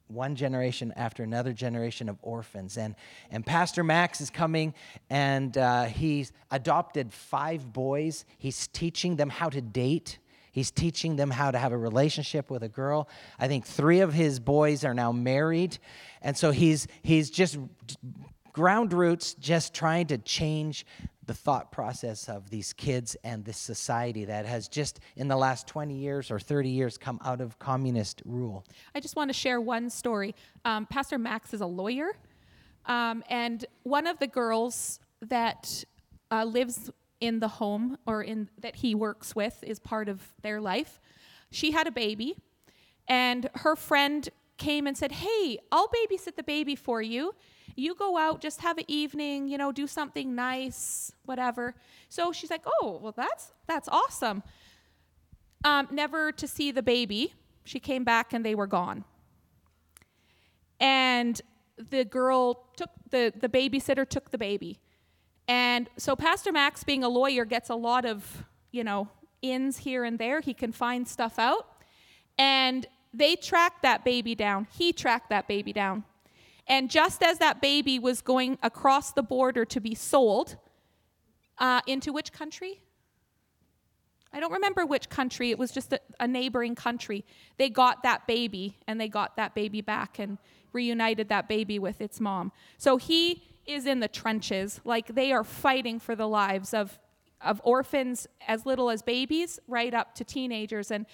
one 0.08 0.36
generation 0.36 0.94
after 0.96 1.24
another 1.24 1.54
generation 1.54 2.10
of 2.10 2.18
orphans. 2.22 2.78
And, 2.78 2.96
and 3.32 3.46
Pastor 3.46 3.84
Max 3.84 4.22
is 4.22 4.30
coming 4.30 4.74
and 5.10 5.58
uh, 5.58 5.86
he's 5.86 6.32
adopted 6.52 7.14
five 7.14 7.72
boys. 7.72 8.26
He's 8.38 8.68
teaching 8.68 9.16
them 9.16 9.30
how 9.30 9.50
to 9.50 9.62
date. 9.62 10.20
He's 10.54 10.70
teaching 10.70 11.16
them 11.16 11.32
how 11.32 11.50
to 11.50 11.58
have 11.58 11.72
a 11.72 11.78
relationship 11.78 12.52
with 12.52 12.62
a 12.62 12.70
girl. 12.70 13.10
I 13.40 13.48
think 13.48 13.66
three 13.66 14.02
of 14.02 14.14
his 14.14 14.40
boys 14.40 14.86
are 14.86 14.94
now 14.94 15.12
married. 15.12 15.80
And 16.22 16.38
so 16.38 16.52
he's, 16.52 16.88
he's 17.02 17.32
just 17.32 17.58
ground 18.54 18.94
roots, 18.94 19.34
just 19.34 19.74
trying 19.74 20.06
to 20.08 20.20
change 20.20 20.86
the 21.26 21.34
thought 21.34 21.72
process 21.72 22.30
of 22.30 22.52
these 22.52 22.72
kids 22.72 23.18
and 23.24 23.44
this 23.44 23.58
society 23.58 24.26
that 24.26 24.46
has 24.46 24.68
just 24.68 25.00
in 25.16 25.28
the 25.28 25.36
last 25.36 25.66
20 25.68 25.96
years 25.96 26.30
or 26.30 26.40
30 26.40 26.70
years 26.70 27.00
come 27.00 27.20
out 27.26 27.42
of 27.42 27.58
communist 27.58 28.22
rule. 28.24 28.64
I 28.94 29.00
just 29.00 29.16
want 29.16 29.30
to 29.30 29.34
share 29.34 29.60
one 29.60 29.90
story. 29.90 30.36
Um, 30.66 30.86
Pastor 30.86 31.18
Max 31.18 31.54
is 31.54 31.62
a 31.62 31.66
lawyer, 31.66 32.12
um, 32.86 33.24
and 33.28 33.66
one 33.84 34.06
of 34.06 34.20
the 34.20 34.28
girls 34.28 35.00
that 35.22 35.84
uh, 36.30 36.44
lives 36.44 36.92
in 37.24 37.40
the 37.40 37.48
home 37.48 37.98
or 38.06 38.22
in 38.22 38.50
that 38.60 38.76
he 38.76 38.94
works 38.94 39.34
with 39.34 39.64
is 39.64 39.80
part 39.80 40.10
of 40.10 40.34
their 40.42 40.60
life. 40.60 41.00
She 41.52 41.72
had 41.72 41.88
a 41.88 41.92
baby, 41.92 42.36
and 43.08 43.50
her 43.56 43.78
friend 43.78 44.28
came 44.58 44.86
and 44.86 44.98
said, 44.98 45.14
"Hey, 45.14 45.58
I'll 45.72 45.88
babysit 45.88 46.36
the 46.36 46.44
baby 46.44 46.76
for 46.76 47.02
you. 47.02 47.34
You 47.76 47.96
go 47.96 48.18
out, 48.18 48.42
just 48.42 48.60
have 48.62 48.78
an 48.78 48.84
evening, 48.90 49.48
you 49.48 49.58
know, 49.58 49.72
do 49.72 49.88
something 49.88 50.36
nice, 50.36 51.14
whatever." 51.24 51.76
So 52.10 52.34
she's 52.34 52.50
like, 52.50 52.66
"Oh, 52.66 53.00
well, 53.02 53.14
that's 53.16 53.54
that's 53.68 53.88
awesome." 53.88 54.44
Um, 55.64 55.88
never 55.92 56.34
to 56.34 56.46
see 56.46 56.72
the 56.72 56.84
baby. 56.84 57.34
She 57.64 57.80
came 57.80 58.04
back 58.04 58.34
and 58.34 58.46
they 58.46 58.54
were 58.54 58.68
gone. 58.68 59.06
And 60.82 61.42
the 61.78 62.04
girl 62.04 62.68
took 62.76 62.90
the 63.12 63.32
the 63.34 63.48
babysitter 63.48 64.08
took 64.08 64.32
the 64.32 64.38
baby 64.38 64.80
and 65.48 65.90
so 65.98 66.16
Pastor 66.16 66.52
Max, 66.52 66.84
being 66.84 67.04
a 67.04 67.10
lawyer, 67.10 67.46
gets 67.46 67.70
a 67.70 67.76
lot 67.76 68.06
of, 68.06 68.46
you 68.72 68.84
know, 68.84 69.10
ins 69.42 69.78
here 69.78 70.04
and 70.04 70.18
there. 70.18 70.42
He 70.42 70.54
can 70.54 70.72
find 70.72 71.08
stuff 71.08 71.38
out. 71.38 71.68
And 72.38 72.86
they 73.14 73.36
tracked 73.36 73.84
that 73.84 74.04
baby 74.04 74.36
down. 74.36 74.68
He 74.72 74.94
tracked 74.94 75.30
that 75.30 75.48
baby 75.48 75.74
down. 75.74 76.04
And 76.68 76.90
just 76.90 77.22
as 77.22 77.40
that 77.40 77.62
baby 77.62 78.00
was 78.00 78.22
going 78.22 78.58
across 78.64 79.12
the 79.12 79.22
border 79.22 79.66
to 79.66 79.82
be 79.82 79.94
sold, 79.94 80.56
uh, 81.58 81.82
into 81.88 82.12
which 82.12 82.32
country? 82.32 82.82
I 84.32 84.40
don't 84.40 84.52
remember 84.52 84.86
which 84.86 85.10
country. 85.10 85.52
It 85.52 85.60
was 85.60 85.72
just 85.72 85.94
a, 85.94 86.00
a, 86.20 86.28
neighboring 86.28 86.74
country. 86.74 87.24
They 87.58 87.70
got 87.70 88.02
that 88.04 88.26
baby 88.26 88.80
and 88.88 89.00
they 89.00 89.08
got 89.08 89.36
that 89.38 89.54
baby 89.54 89.82
back 89.82 90.18
and 90.18 90.40
reunited 90.72 91.30
that 91.30 91.48
baby 91.48 91.78
with 91.78 92.02
its 92.02 92.20
mom. 92.20 92.52
So 92.78 92.98
he 92.98 93.44
is 93.66 93.86
in 93.86 94.00
the 94.00 94.08
trenches. 94.08 94.82
Like 94.84 95.16
they 95.16 95.32
are 95.32 95.44
fighting 95.44 96.00
for 96.00 96.16
the 96.16 96.28
lives 96.28 96.74
of, 96.74 97.00
of 97.42 97.62
orphans 97.64 98.28
as 98.48 98.66
little 98.66 98.90
as 98.90 99.02
babies, 99.02 99.60
right 99.68 99.94
up 99.94 100.16
to 100.16 100.24
teenagers. 100.24 100.92
And 100.92 101.06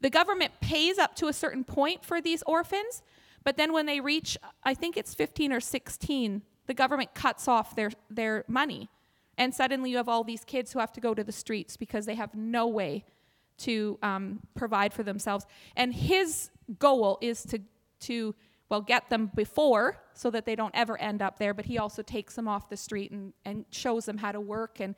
the 0.00 0.10
government 0.10 0.52
pays 0.60 0.98
up 0.98 1.14
to 1.16 1.28
a 1.28 1.32
certain 1.32 1.64
point 1.64 2.04
for 2.04 2.20
these 2.20 2.42
orphans, 2.46 3.02
but 3.42 3.56
then 3.56 3.72
when 3.72 3.86
they 3.86 4.00
reach, 4.00 4.36
I 4.62 4.74
think 4.74 4.96
it's 4.96 5.14
15 5.14 5.52
or 5.52 5.60
16, 5.60 6.42
the 6.66 6.74
government 6.74 7.14
cuts 7.14 7.46
off 7.46 7.76
their, 7.76 7.90
their 8.10 8.44
money. 8.48 8.88
And 9.36 9.54
suddenly 9.54 9.90
you 9.90 9.96
have 9.98 10.08
all 10.08 10.24
these 10.24 10.44
kids 10.44 10.72
who 10.72 10.78
have 10.78 10.92
to 10.92 11.00
go 11.00 11.14
to 11.14 11.24
the 11.24 11.32
streets 11.32 11.76
because 11.76 12.06
they 12.06 12.14
have 12.14 12.34
no 12.34 12.66
way 12.66 13.04
to 13.58 13.98
um, 14.02 14.40
provide 14.54 14.92
for 14.92 15.02
themselves. 15.02 15.46
And 15.76 15.94
his 15.94 16.50
goal 16.78 17.18
is 17.20 17.42
to, 17.44 17.60
to 18.00 18.34
well, 18.68 18.80
get 18.80 19.10
them 19.10 19.30
before 19.34 19.98
so 20.14 20.30
that 20.30 20.46
they 20.46 20.56
don't 20.56 20.74
ever 20.74 20.98
end 21.00 21.22
up 21.22 21.38
there, 21.38 21.54
but 21.54 21.66
he 21.66 21.78
also 21.78 22.02
takes 22.02 22.34
them 22.34 22.48
off 22.48 22.68
the 22.68 22.76
street 22.76 23.10
and, 23.10 23.32
and 23.44 23.64
shows 23.70 24.06
them 24.06 24.18
how 24.18 24.32
to 24.32 24.40
work. 24.40 24.80
And, 24.80 24.94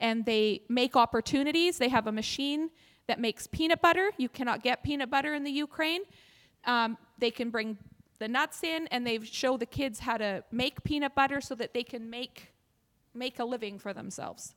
and 0.00 0.24
they 0.24 0.62
make 0.68 0.96
opportunities. 0.96 1.78
They 1.78 1.88
have 1.88 2.06
a 2.06 2.12
machine 2.12 2.70
that 3.08 3.18
makes 3.18 3.46
peanut 3.46 3.80
butter. 3.80 4.12
You 4.16 4.28
cannot 4.28 4.62
get 4.62 4.82
peanut 4.82 5.10
butter 5.10 5.34
in 5.34 5.42
the 5.42 5.50
Ukraine. 5.50 6.02
Um, 6.64 6.96
they 7.18 7.30
can 7.30 7.50
bring 7.50 7.78
the 8.18 8.28
nuts 8.28 8.62
in 8.62 8.86
and 8.88 9.06
they 9.06 9.20
show 9.20 9.56
the 9.56 9.66
kids 9.66 10.00
how 10.00 10.16
to 10.16 10.44
make 10.50 10.84
peanut 10.84 11.14
butter 11.14 11.40
so 11.40 11.54
that 11.56 11.74
they 11.74 11.82
can 11.82 12.10
make, 12.10 12.52
make 13.14 13.38
a 13.38 13.44
living 13.44 13.78
for 13.78 13.92
themselves. 13.92 14.54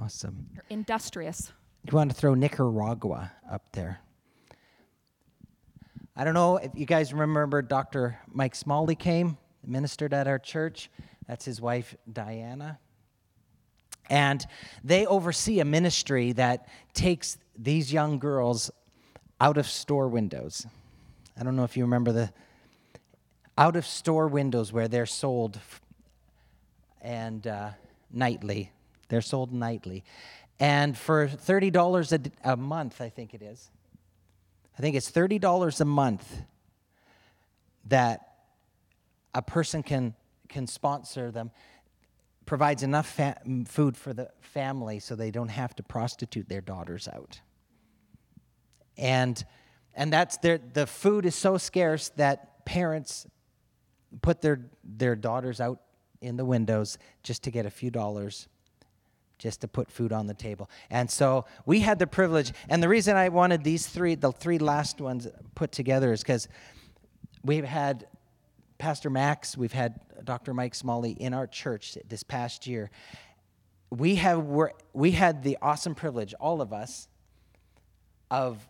Awesome. 0.00 0.46
They're 0.54 0.64
industrious. 0.70 1.52
You 1.84 1.96
want 1.96 2.10
to 2.10 2.16
throw 2.16 2.34
Nicaragua 2.34 3.32
up 3.50 3.64
there? 3.72 4.00
I 6.14 6.24
don't 6.24 6.34
know 6.34 6.58
if 6.58 6.72
you 6.74 6.84
guys 6.84 7.14
remember 7.14 7.62
Dr. 7.62 8.18
Mike 8.28 8.54
Smalley 8.54 8.94
came, 8.94 9.38
ministered 9.66 10.12
at 10.12 10.26
our 10.26 10.38
church. 10.38 10.90
That's 11.26 11.44
his 11.44 11.60
wife, 11.60 11.96
Diana. 12.12 12.78
And 14.10 14.44
they 14.84 15.06
oversee 15.06 15.60
a 15.60 15.64
ministry 15.64 16.32
that 16.32 16.68
takes 16.92 17.38
these 17.56 17.92
young 17.92 18.18
girls 18.18 18.70
out 19.40 19.56
of 19.56 19.66
store 19.66 20.08
windows. 20.08 20.66
I 21.38 21.44
don't 21.44 21.56
know 21.56 21.64
if 21.64 21.76
you 21.78 21.84
remember 21.84 22.12
the 22.12 22.30
out 23.56 23.76
of 23.76 23.86
store 23.86 24.28
windows 24.28 24.72
where 24.72 24.88
they're 24.88 25.06
sold 25.06 25.58
and 27.00 27.46
uh, 27.46 27.70
nightly. 28.10 28.70
They're 29.08 29.22
sold 29.22 29.52
nightly. 29.52 30.04
And 30.60 30.96
for 30.96 31.26
$30 31.26 32.30
a, 32.44 32.52
a 32.52 32.56
month, 32.56 33.00
I 33.00 33.08
think 33.08 33.34
it 33.34 33.42
is, 33.42 33.70
I 34.78 34.82
think 34.82 34.96
it's 34.96 35.10
$30 35.10 35.80
a 35.80 35.84
month 35.84 36.42
that 37.86 38.20
a 39.34 39.42
person 39.42 39.82
can, 39.82 40.14
can 40.48 40.66
sponsor 40.66 41.30
them, 41.30 41.50
provides 42.46 42.82
enough 42.82 43.06
fa- 43.06 43.40
food 43.66 43.96
for 43.96 44.12
the 44.12 44.30
family 44.40 44.98
so 44.98 45.14
they 45.14 45.30
don't 45.30 45.48
have 45.48 45.74
to 45.76 45.82
prostitute 45.82 46.48
their 46.48 46.60
daughters 46.60 47.08
out. 47.08 47.40
And, 48.96 49.42
and 49.94 50.12
that's 50.12 50.36
their, 50.38 50.58
the 50.58 50.86
food 50.86 51.26
is 51.26 51.34
so 51.34 51.58
scarce 51.58 52.10
that 52.10 52.64
parents 52.64 53.26
put 54.20 54.40
their, 54.40 54.60
their 54.84 55.16
daughters 55.16 55.60
out 55.60 55.80
in 56.20 56.36
the 56.36 56.44
windows 56.44 56.98
just 57.22 57.42
to 57.44 57.50
get 57.50 57.66
a 57.66 57.70
few 57.70 57.90
dollars 57.90 58.48
just 59.42 59.60
to 59.60 59.68
put 59.68 59.90
food 59.90 60.12
on 60.12 60.28
the 60.28 60.34
table. 60.34 60.70
And 60.88 61.10
so 61.10 61.44
we 61.66 61.80
had 61.80 61.98
the 61.98 62.06
privilege, 62.06 62.52
and 62.68 62.80
the 62.80 62.88
reason 62.88 63.16
I 63.16 63.28
wanted 63.28 63.64
these 63.64 63.88
three, 63.88 64.14
the 64.14 64.30
three 64.30 64.58
last 64.58 65.00
ones 65.00 65.26
put 65.56 65.72
together, 65.72 66.12
is 66.12 66.22
because 66.22 66.46
we've 67.42 67.64
had 67.64 68.06
Pastor 68.78 69.10
Max, 69.10 69.56
we've 69.56 69.72
had 69.72 70.00
Dr. 70.24 70.54
Mike 70.54 70.76
Smalley 70.76 71.10
in 71.10 71.34
our 71.34 71.48
church 71.48 71.98
this 72.08 72.22
past 72.22 72.68
year. 72.68 72.90
We 73.90 74.14
have 74.16 74.46
we 74.92 75.10
had 75.10 75.42
the 75.42 75.58
awesome 75.60 75.94
privilege, 75.94 76.34
all 76.34 76.62
of 76.62 76.72
us, 76.72 77.08
of 78.30 78.66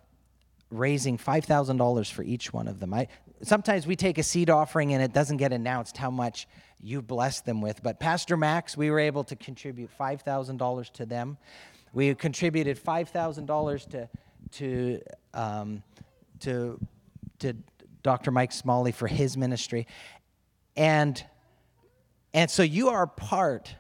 raising 0.73 1.19
$5,000 1.19 2.11
for 2.11 2.23
each 2.23 2.53
one 2.53 2.67
of 2.67 2.81
them. 2.81 2.95
I, 2.95 3.09
sometimes 3.43 3.87
we 3.87 3.95
take 3.95 4.19
a 4.19 4.23
seed 4.23 4.51
offering 4.51 4.93
and 4.95 5.03
it 5.03 5.13
doesn't 5.13 5.37
get 5.37 5.53
announced 5.53 5.97
how 5.97 6.11
much 6.11 6.49
you 6.81 7.03
blessed 7.03 7.45
them 7.45 7.61
with. 7.61 7.83
But 7.83 8.01
Pastor 8.01 8.37
Max, 8.37 8.77
we 8.77 8.91
were 8.91 8.99
able 8.99 9.25
to 9.25 9.37
contribute 9.37 9.91
$5,000 9.99 10.93
to 10.95 11.07
them. 11.07 11.37
We 11.93 12.15
contributed 12.15 12.83
$5,000 12.83 13.91
to, 13.91 14.09
to, 14.53 15.01
um, 15.35 15.83
to, 16.41 16.81
to 17.41 17.55
Dr. 18.03 18.31
Mike 18.31 18.53
Smalley 18.53 18.93
for 18.93 19.07
his 19.07 19.37
ministry. 19.37 19.87
And, 20.75 21.23
and 22.33 22.51
so 22.51 22.63
you 22.63 22.89
are 22.89 23.07
part 23.07 23.75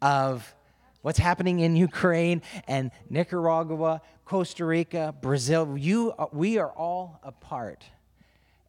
of 0.00 0.54
what's 1.02 1.18
happening 1.18 1.60
in 1.60 1.76
Ukraine 1.76 2.42
and 2.66 2.90
Nicaragua, 3.08 4.02
Costa 4.24 4.64
Rica, 4.64 5.14
Brazil. 5.20 5.76
You, 5.76 6.14
we 6.32 6.58
are 6.58 6.70
all 6.70 7.20
a 7.22 7.32
part. 7.32 7.84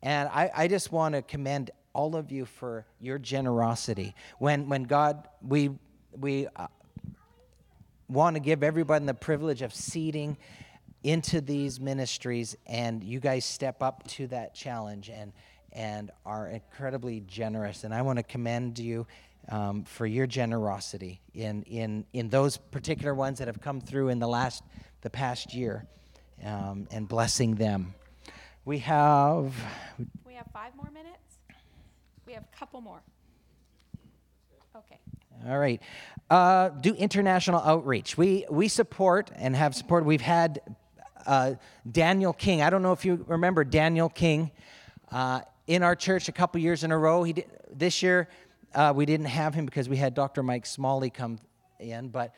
And 0.01 0.29
I, 0.29 0.51
I 0.55 0.67
just 0.67 0.91
want 0.91 1.15
to 1.15 1.21
commend 1.21 1.71
all 1.93 2.15
of 2.15 2.31
you 2.31 2.45
for 2.45 2.85
your 2.99 3.19
generosity. 3.19 4.15
When, 4.39 4.69
when 4.69 4.83
God, 4.83 5.27
we, 5.41 5.71
we, 6.17 6.47
uh, 6.55 6.67
want 8.11 8.35
to 8.35 8.41
give 8.41 8.61
everybody 8.61 9.05
the 9.05 9.13
privilege 9.13 9.61
of 9.61 9.73
seeding 9.73 10.37
into 11.03 11.41
these 11.41 11.79
ministries, 11.79 12.55
and 12.67 13.03
you 13.03 13.19
guys 13.19 13.45
step 13.45 13.81
up 13.81 14.05
to 14.07 14.27
that 14.27 14.53
challenge 14.53 15.09
and 15.09 15.31
and 15.73 16.11
are 16.25 16.49
incredibly 16.49 17.21
generous. 17.21 17.85
And 17.85 17.93
I 17.93 18.01
want 18.01 18.17
to 18.17 18.23
commend 18.23 18.77
you 18.77 19.07
um, 19.49 19.83
for 19.83 20.05
your 20.05 20.27
generosity 20.27 21.21
in 21.33 21.63
in 21.63 22.05
in 22.13 22.29
those 22.29 22.57
particular 22.57 23.13
ones 23.13 23.39
that 23.39 23.47
have 23.47 23.61
come 23.61 23.81
through 23.81 24.09
in 24.09 24.19
the 24.19 24.27
last 24.27 24.63
the 25.01 25.09
past 25.09 25.53
year, 25.53 25.85
um, 26.43 26.87
and 26.91 27.07
blessing 27.07 27.55
them. 27.55 27.93
We 28.65 28.79
have 28.79 29.53
We 30.25 30.35
have 30.35 30.47
five 30.53 30.75
more 30.75 30.89
minutes. 30.93 31.17
We 32.25 32.33
have 32.33 32.43
a 32.43 32.57
couple 32.57 32.81
more. 32.81 33.01
Okay. 34.75 34.99
All 35.47 35.57
right. 35.57 35.81
Uh, 36.29 36.69
do 36.69 36.93
international 36.93 37.61
outreach. 37.61 38.17
We 38.17 38.45
we 38.49 38.67
support 38.67 39.31
and 39.35 39.55
have 39.55 39.75
supported. 39.75 40.05
We've 40.05 40.21
had 40.21 40.61
uh, 41.25 41.55
Daniel 41.89 42.33
King. 42.33 42.61
I 42.61 42.69
don't 42.69 42.81
know 42.81 42.93
if 42.93 43.03
you 43.03 43.25
remember 43.27 43.63
Daniel 43.63 44.09
King 44.09 44.51
uh, 45.11 45.41
in 45.67 45.83
our 45.83 45.95
church 45.95 46.29
a 46.29 46.31
couple 46.31 46.61
years 46.61 46.83
in 46.83 46.91
a 46.91 46.97
row. 46.97 47.23
He 47.23 47.33
did, 47.33 47.45
this 47.73 48.01
year 48.03 48.27
uh, 48.73 48.93
we 48.95 49.05
didn't 49.05 49.27
have 49.27 49.53
him 49.53 49.65
because 49.65 49.89
we 49.89 49.97
had 49.97 50.13
Dr. 50.13 50.43
Mike 50.43 50.65
Smalley 50.65 51.09
come 51.09 51.39
in, 51.79 52.09
but. 52.09 52.33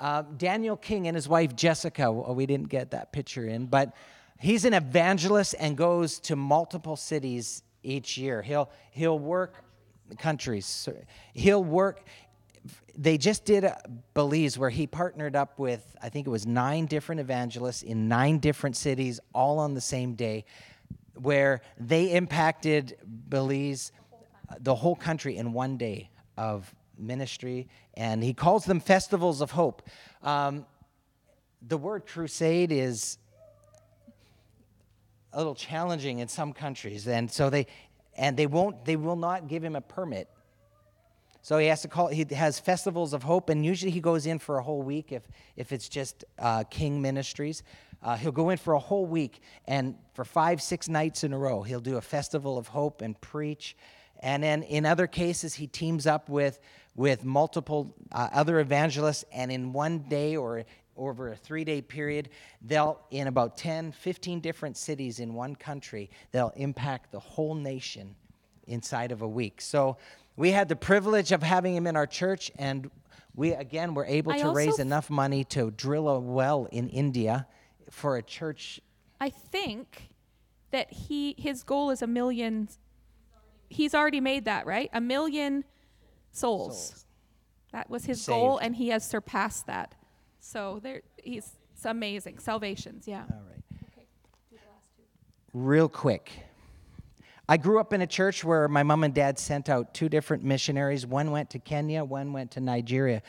Uh, 0.00 0.22
Daniel 0.36 0.76
King 0.76 1.08
and 1.08 1.16
his 1.16 1.28
wife 1.28 1.56
Jessica, 1.56 2.12
well, 2.12 2.32
we 2.32 2.46
didn't 2.46 2.68
get 2.68 2.92
that 2.92 3.10
picture 3.10 3.48
in, 3.48 3.66
but 3.66 3.96
he's 4.38 4.64
an 4.64 4.72
evangelist 4.72 5.56
and 5.58 5.76
goes 5.76 6.20
to 6.20 6.36
multiple 6.36 6.94
cities 6.94 7.64
each 7.82 8.16
year. 8.16 8.42
He'll 8.42 8.70
he'll 8.90 9.18
work 9.18 9.64
countries. 10.18 10.88
He'll 11.34 11.64
work. 11.64 12.06
They 12.96 13.18
just 13.18 13.44
did 13.44 13.66
Belize 14.14 14.58
where 14.58 14.70
he 14.70 14.86
partnered 14.86 15.36
up 15.36 15.58
with 15.58 15.96
I 16.02 16.08
think 16.08 16.26
it 16.26 16.30
was 16.30 16.46
nine 16.46 16.86
different 16.86 17.20
evangelists 17.20 17.82
in 17.82 18.08
nine 18.08 18.38
different 18.38 18.76
cities, 18.76 19.20
all 19.34 19.58
on 19.58 19.74
the 19.74 19.80
same 19.80 20.14
day, 20.14 20.44
where 21.14 21.60
they 21.78 22.12
impacted 22.12 22.96
Belize, 23.28 23.92
the 24.60 24.74
whole 24.74 24.96
country 24.96 25.36
in 25.36 25.52
one 25.52 25.76
day 25.76 26.10
of 26.36 26.74
ministry, 26.98 27.68
and 27.94 28.22
he 28.22 28.34
calls 28.34 28.64
them 28.64 28.80
festivals 28.80 29.40
of 29.40 29.50
hope. 29.50 29.82
Um, 30.22 30.66
the 31.66 31.76
word 31.76 32.06
crusade 32.06 32.72
is 32.72 33.18
a 35.32 35.38
little 35.38 35.54
challenging 35.54 36.20
in 36.20 36.28
some 36.28 36.52
countries, 36.52 37.06
and 37.06 37.30
so 37.30 37.50
they 37.50 37.66
and 38.16 38.36
they 38.36 38.46
won't 38.46 38.84
they 38.84 38.96
will 38.96 39.16
not 39.16 39.48
give 39.48 39.62
him 39.62 39.76
a 39.76 39.80
permit. 39.80 40.28
So 41.42 41.58
he 41.58 41.68
has 41.68 41.82
to 41.82 41.88
call. 41.88 42.08
He 42.08 42.26
has 42.34 42.58
festivals 42.58 43.12
of 43.12 43.22
hope, 43.22 43.48
and 43.48 43.64
usually 43.64 43.90
he 43.90 44.00
goes 44.00 44.26
in 44.26 44.38
for 44.38 44.58
a 44.58 44.62
whole 44.62 44.82
week 44.82 45.12
if 45.12 45.22
if 45.56 45.72
it's 45.72 45.88
just 45.88 46.24
uh, 46.38 46.64
King 46.64 47.00
Ministries. 47.00 47.62
Uh, 48.02 48.16
he'll 48.16 48.32
go 48.32 48.50
in 48.50 48.58
for 48.58 48.74
a 48.74 48.78
whole 48.78 49.06
week, 49.06 49.40
and 49.66 49.96
for 50.14 50.24
five 50.24 50.62
six 50.62 50.88
nights 50.88 51.24
in 51.24 51.32
a 51.32 51.38
row, 51.38 51.62
he'll 51.62 51.80
do 51.80 51.96
a 51.96 52.00
festival 52.00 52.58
of 52.58 52.68
hope 52.68 53.02
and 53.02 53.20
preach. 53.20 53.76
And 54.20 54.42
then 54.42 54.62
in 54.62 54.86
other 54.86 55.06
cases, 55.06 55.54
he 55.54 55.66
teams 55.66 56.06
up 56.06 56.28
with 56.28 56.60
with 56.94 57.24
multiple 57.24 57.94
uh, 58.10 58.28
other 58.32 58.58
evangelists, 58.58 59.24
and 59.32 59.52
in 59.52 59.72
one 59.72 60.00
day 60.08 60.34
or 60.34 60.64
over 60.96 61.30
a 61.30 61.36
three 61.36 61.64
day 61.64 61.80
period, 61.80 62.28
they'll, 62.60 63.00
in 63.10 63.28
about 63.28 63.56
10, 63.56 63.92
15 63.92 64.40
different 64.40 64.76
cities 64.76 65.20
in 65.20 65.32
one 65.32 65.54
country, 65.54 66.10
they'll 66.32 66.52
impact 66.56 67.12
the 67.12 67.20
whole 67.20 67.54
nation 67.54 68.16
inside 68.66 69.12
of 69.12 69.22
a 69.22 69.28
week. 69.28 69.60
So 69.60 69.96
we 70.36 70.50
had 70.50 70.68
the 70.68 70.76
privilege 70.76 71.32
of 71.32 71.42
having 71.42 71.74
him 71.74 71.86
in 71.86 71.96
our 71.96 72.06
church, 72.06 72.50
and 72.58 72.90
we, 73.34 73.52
again, 73.52 73.94
were 73.94 74.04
able 74.04 74.32
I 74.32 74.38
to 74.38 74.50
raise 74.50 74.78
enough 74.78 75.08
money 75.08 75.44
to 75.44 75.70
drill 75.70 76.08
a 76.08 76.18
well 76.18 76.66
in 76.72 76.88
India 76.88 77.46
for 77.90 78.16
a 78.16 78.22
church. 78.22 78.80
I 79.20 79.30
think 79.30 80.10
that 80.70 80.92
he 80.92 81.34
his 81.38 81.62
goal 81.62 81.90
is 81.90 82.02
a 82.02 82.06
million. 82.06 82.68
He's 83.68 83.94
already 83.94 84.20
made 84.20 84.46
that 84.46 84.66
right. 84.66 84.90
A 84.92 85.00
million 85.00 85.64
souls. 86.32 86.88
Souls. 86.88 87.04
That 87.72 87.90
was 87.90 88.04
his 88.06 88.24
goal, 88.26 88.58
and 88.58 88.74
he 88.74 88.88
has 88.88 89.04
surpassed 89.04 89.66
that. 89.66 89.94
So 90.40 90.80
there, 90.82 91.02
he's 91.22 91.52
it's 91.74 91.84
amazing. 91.84 92.38
Salvations, 92.38 93.06
yeah. 93.06 93.24
All 93.30 93.42
right. 93.48 93.62
Real 95.54 95.88
quick. 95.88 96.32
I 97.48 97.56
grew 97.56 97.80
up 97.80 97.92
in 97.92 98.02
a 98.02 98.06
church 98.06 98.44
where 98.44 98.68
my 98.68 98.82
mom 98.82 99.04
and 99.04 99.14
dad 99.14 99.38
sent 99.38 99.68
out 99.68 99.94
two 99.94 100.08
different 100.08 100.44
missionaries. 100.44 101.06
One 101.06 101.30
went 101.30 101.50
to 101.50 101.58
Kenya, 101.58 102.04
one 102.04 102.32
went 102.32 102.50
to 102.52 102.60
Nigeria. 102.60 103.22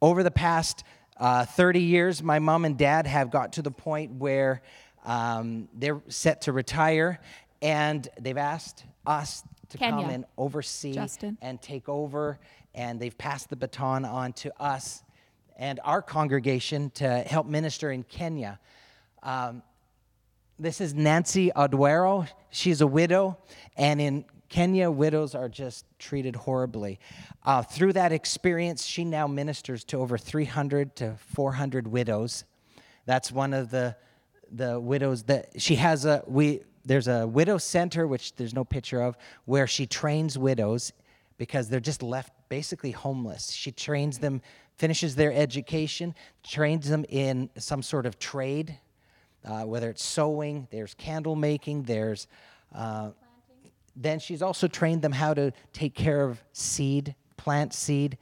Over 0.00 0.22
the 0.22 0.30
past 0.30 0.84
uh, 1.18 1.44
30 1.44 1.80
years, 1.80 2.22
my 2.22 2.38
mom 2.38 2.64
and 2.64 2.78
dad 2.78 3.06
have 3.06 3.30
got 3.30 3.54
to 3.54 3.62
the 3.62 3.70
point 3.70 4.12
where 4.12 4.62
um, 5.04 5.68
they're 5.74 6.00
set 6.08 6.42
to 6.42 6.52
retire, 6.52 7.20
and 7.60 8.08
they've 8.18 8.38
asked 8.38 8.84
us 9.04 9.42
to 9.70 9.78
come 9.78 10.10
and 10.10 10.24
oversee 10.36 10.92
Justin. 10.92 11.38
and 11.40 11.60
take 11.60 11.88
over, 11.88 12.38
and 12.74 13.00
they've 13.00 13.16
passed 13.16 13.50
the 13.50 13.56
baton 13.56 14.04
on 14.04 14.32
to 14.34 14.62
us 14.62 15.02
and 15.56 15.78
our 15.84 16.00
congregation 16.00 16.90
to 16.90 17.20
help 17.20 17.46
minister 17.46 17.90
in 17.92 18.02
Kenya. 18.02 18.58
Um, 19.22 19.62
this 20.58 20.80
is 20.80 20.94
Nancy 20.94 21.50
Aduero. 21.54 22.26
She's 22.50 22.80
a 22.80 22.86
widow, 22.86 23.38
and 23.76 24.00
in 24.00 24.24
Kenya, 24.48 24.90
widows 24.90 25.34
are 25.34 25.48
just 25.48 25.84
treated 25.98 26.34
horribly. 26.34 26.98
Uh, 27.44 27.62
through 27.62 27.92
that 27.92 28.10
experience, 28.10 28.84
she 28.84 29.04
now 29.04 29.26
ministers 29.26 29.84
to 29.84 29.98
over 29.98 30.18
300 30.18 30.96
to 30.96 31.14
400 31.34 31.86
widows. 31.86 32.44
That's 33.06 33.30
one 33.30 33.54
of 33.54 33.70
the 33.70 33.96
the 34.52 34.80
widows 34.80 35.22
that 35.24 35.48
she 35.58 35.76
has 35.76 36.04
a 36.04 36.24
we 36.26 36.60
there's 36.84 37.08
a 37.08 37.26
widow 37.26 37.58
center 37.58 38.06
which 38.06 38.34
there's 38.36 38.54
no 38.54 38.64
picture 38.64 39.02
of 39.02 39.16
where 39.44 39.66
she 39.66 39.86
trains 39.86 40.38
widows 40.38 40.92
because 41.36 41.68
they're 41.68 41.80
just 41.80 42.02
left 42.02 42.32
basically 42.48 42.90
homeless. 42.90 43.50
She 43.50 43.72
trains 43.72 44.18
them, 44.18 44.42
finishes 44.76 45.16
their 45.16 45.32
education, 45.32 46.14
trains 46.42 46.88
them 46.88 47.04
in 47.08 47.50
some 47.56 47.82
sort 47.82 48.06
of 48.06 48.18
trade, 48.18 48.78
uh, 49.44 49.62
whether 49.62 49.90
it's 49.90 50.04
sewing, 50.04 50.68
there's 50.70 50.94
candle 50.94 51.36
making, 51.36 51.84
there's. 51.84 52.26
Uh, 52.74 53.10
then 53.96 54.18
she's 54.18 54.42
also 54.42 54.68
trained 54.68 55.02
them 55.02 55.12
how 55.12 55.34
to 55.34 55.52
take 55.72 55.94
care 55.94 56.22
of 56.22 56.42
seed, 56.52 57.14
plant 57.36 57.74
seed, 57.74 58.18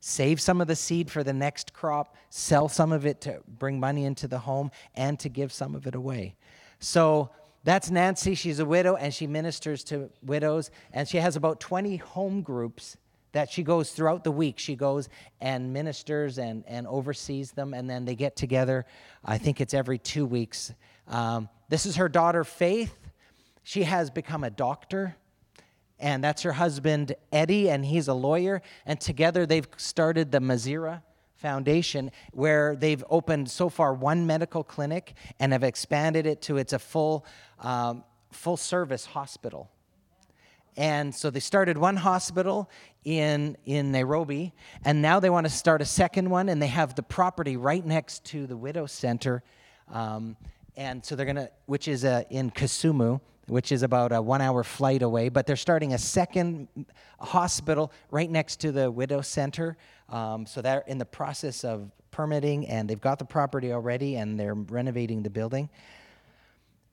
save 0.00 0.40
some 0.40 0.60
of 0.60 0.66
the 0.66 0.76
seed 0.76 1.10
for 1.10 1.22
the 1.22 1.32
next 1.32 1.72
crop, 1.72 2.16
sell 2.28 2.68
some 2.68 2.92
of 2.92 3.06
it 3.06 3.20
to 3.22 3.40
bring 3.46 3.80
money 3.80 4.04
into 4.04 4.28
the 4.28 4.38
home, 4.38 4.70
and 4.94 5.18
to 5.18 5.28
give 5.28 5.52
some 5.52 5.74
of 5.74 5.86
it 5.86 5.94
away. 5.94 6.34
So 6.78 7.30
that's 7.64 7.90
Nancy. 7.90 8.34
She's 8.34 8.58
a 8.58 8.64
widow 8.64 8.94
and 8.96 9.12
she 9.12 9.26
ministers 9.26 9.82
to 9.84 10.10
widows, 10.22 10.70
and 10.92 11.08
she 11.08 11.16
has 11.18 11.36
about 11.36 11.60
20 11.60 11.96
home 11.96 12.42
groups 12.42 12.96
that 13.32 13.50
she 13.50 13.62
goes 13.62 13.90
throughout 13.90 14.22
the 14.22 14.30
week. 14.30 14.58
She 14.58 14.76
goes 14.76 15.08
and 15.40 15.72
ministers 15.72 16.38
and, 16.38 16.62
and 16.68 16.86
oversees 16.86 17.50
them, 17.50 17.74
and 17.74 17.90
then 17.90 18.04
they 18.04 18.14
get 18.14 18.36
together. 18.36 18.86
I 19.24 19.38
think 19.38 19.60
it's 19.60 19.74
every 19.74 19.98
two 19.98 20.26
weeks. 20.26 20.72
Um, 21.08 21.48
this 21.68 21.86
is 21.86 21.96
her 21.96 22.08
daughter, 22.08 22.44
Faith. 22.44 22.94
She 23.62 23.82
has 23.82 24.10
become 24.10 24.44
a 24.44 24.50
doctor 24.50 25.16
and 25.98 26.22
that's 26.22 26.42
her 26.42 26.52
husband 26.52 27.14
Eddie, 27.32 27.70
and 27.70 27.84
he's 27.84 28.08
a 28.08 28.14
lawyer. 28.14 28.62
And 28.84 29.00
together 29.00 29.46
they've 29.46 29.66
started 29.76 30.32
the 30.32 30.38
Mazira 30.38 31.02
Foundation, 31.44 32.10
where 32.32 32.74
they've 32.74 33.04
opened 33.10 33.50
so 33.50 33.68
far 33.68 33.92
one 33.92 34.26
medical 34.26 34.64
clinic 34.64 35.12
and 35.38 35.52
have 35.52 35.62
expanded 35.62 36.24
it 36.24 36.40
to 36.40 36.56
it's 36.56 36.72
a 36.72 36.78
full, 36.78 37.26
um, 37.58 38.02
full 38.32 38.56
service 38.56 39.04
hospital. 39.04 39.70
And 40.74 41.14
so 41.14 41.28
they 41.28 41.40
started 41.40 41.76
one 41.76 41.96
hospital 41.96 42.70
in, 43.04 43.58
in 43.66 43.92
Nairobi, 43.92 44.54
and 44.86 45.02
now 45.02 45.20
they 45.20 45.28
want 45.28 45.44
to 45.44 45.52
start 45.52 45.82
a 45.82 45.84
second 45.84 46.30
one, 46.30 46.48
and 46.48 46.62
they 46.62 46.66
have 46.68 46.94
the 46.94 47.02
property 47.02 47.58
right 47.58 47.84
next 47.84 48.24
to 48.32 48.46
the 48.46 48.56
Widow 48.56 48.86
Center. 48.86 49.42
Um, 49.92 50.38
and 50.78 51.04
so 51.04 51.14
they're 51.14 51.26
going 51.26 51.36
to, 51.36 51.50
which 51.66 51.88
is 51.88 52.06
uh, 52.06 52.22
in 52.30 52.52
Kisumu, 52.52 53.20
which 53.46 53.72
is 53.72 53.82
about 53.82 54.12
a 54.12 54.20
one 54.20 54.40
hour 54.40 54.64
flight 54.64 55.02
away, 55.02 55.28
but 55.28 55.46
they're 55.46 55.56
starting 55.56 55.92
a 55.92 55.98
second 55.98 56.68
hospital 57.20 57.92
right 58.10 58.30
next 58.30 58.60
to 58.60 58.72
the 58.72 58.90
Widow 58.90 59.20
Center. 59.20 59.76
Um, 60.08 60.46
so 60.46 60.62
they're 60.62 60.84
in 60.86 60.98
the 60.98 61.04
process 61.04 61.64
of 61.64 61.90
permitting, 62.10 62.66
and 62.68 62.88
they've 62.88 63.00
got 63.00 63.18
the 63.18 63.24
property 63.24 63.72
already, 63.72 64.16
and 64.16 64.38
they're 64.38 64.54
renovating 64.54 65.22
the 65.22 65.30
building. 65.30 65.68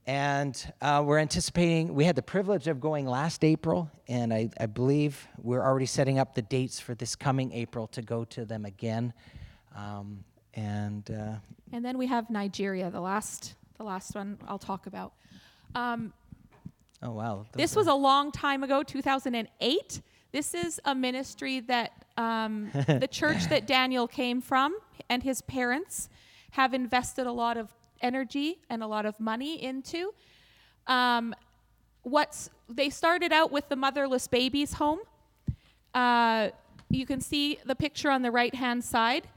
And 0.08 0.74
uh, 0.82 1.04
we're 1.06 1.20
anticipating, 1.20 1.94
we 1.94 2.06
had 2.06 2.16
the 2.16 2.24
privilege 2.24 2.68
of 2.68 2.82
going 2.82 3.06
last 3.06 3.44
April, 3.44 3.90
and 4.08 4.34
I, 4.34 4.50
I 4.60 4.66
believe 4.66 5.28
we're 5.38 5.62
already 5.64 5.86
setting 5.86 6.18
up 6.18 6.34
the 6.34 6.42
dates 6.42 6.80
for 6.80 6.96
this 6.96 7.16
coming 7.16 7.54
April 7.54 7.88
to 7.88 8.02
go 8.02 8.26
to 8.26 8.44
them 8.44 8.66
again. 8.66 9.14
Um, 9.76 10.24
and 10.56 11.10
uh, 11.12 11.36
And 11.72 11.86
then 11.86 11.98
we 11.98 12.08
have 12.08 12.30
Nigeria, 12.30 12.90
the 12.90 13.00
last, 13.00 13.54
the 13.78 13.84
last 13.84 14.16
one 14.16 14.40
I'll 14.48 14.58
talk 14.58 14.88
about. 14.88 15.14
Um, 15.76 16.14
oh, 17.04 17.12
wow. 17.12 17.46
this 17.54 17.76
was 17.76 17.88
a 17.88 17.94
long 17.94 18.32
time 18.32 18.64
ago, 18.64 18.84
2008. 18.84 20.02
This 20.32 20.54
is 20.54 20.80
a 20.86 20.96
ministry 20.96 21.60
that 21.62 22.06
um, 22.18 22.70
the 22.74 23.08
church 23.10 23.48
that 23.50 23.68
Daniel 23.68 24.08
came 24.08 24.42
from, 24.42 24.78
and 25.10 25.24
his 25.24 25.42
parents 25.42 26.10
have 26.52 26.74
invested 26.74 27.28
a 27.28 27.32
lot 27.32 27.58
of 27.58 27.70
energy 28.02 28.60
and 28.70 28.84
a 28.84 28.88
lot 28.88 29.06
of 29.06 29.20
money 29.20 29.62
into. 29.62 30.14
Um, 30.88 31.34
what's 32.04 32.50
they 32.70 32.90
started 32.90 33.32
out 33.32 33.52
with 33.52 33.70
the 33.70 33.76
motherless 33.76 34.28
babies 34.28 34.74
home. 34.74 35.00
Uh, 35.94 36.50
you 36.90 37.06
can 37.06 37.22
see 37.22 37.60
the 37.66 37.76
picture 37.76 38.10
on 38.10 38.22
the 38.22 38.32
right 38.32 38.56
hand 38.56 38.84
side. 38.84 39.28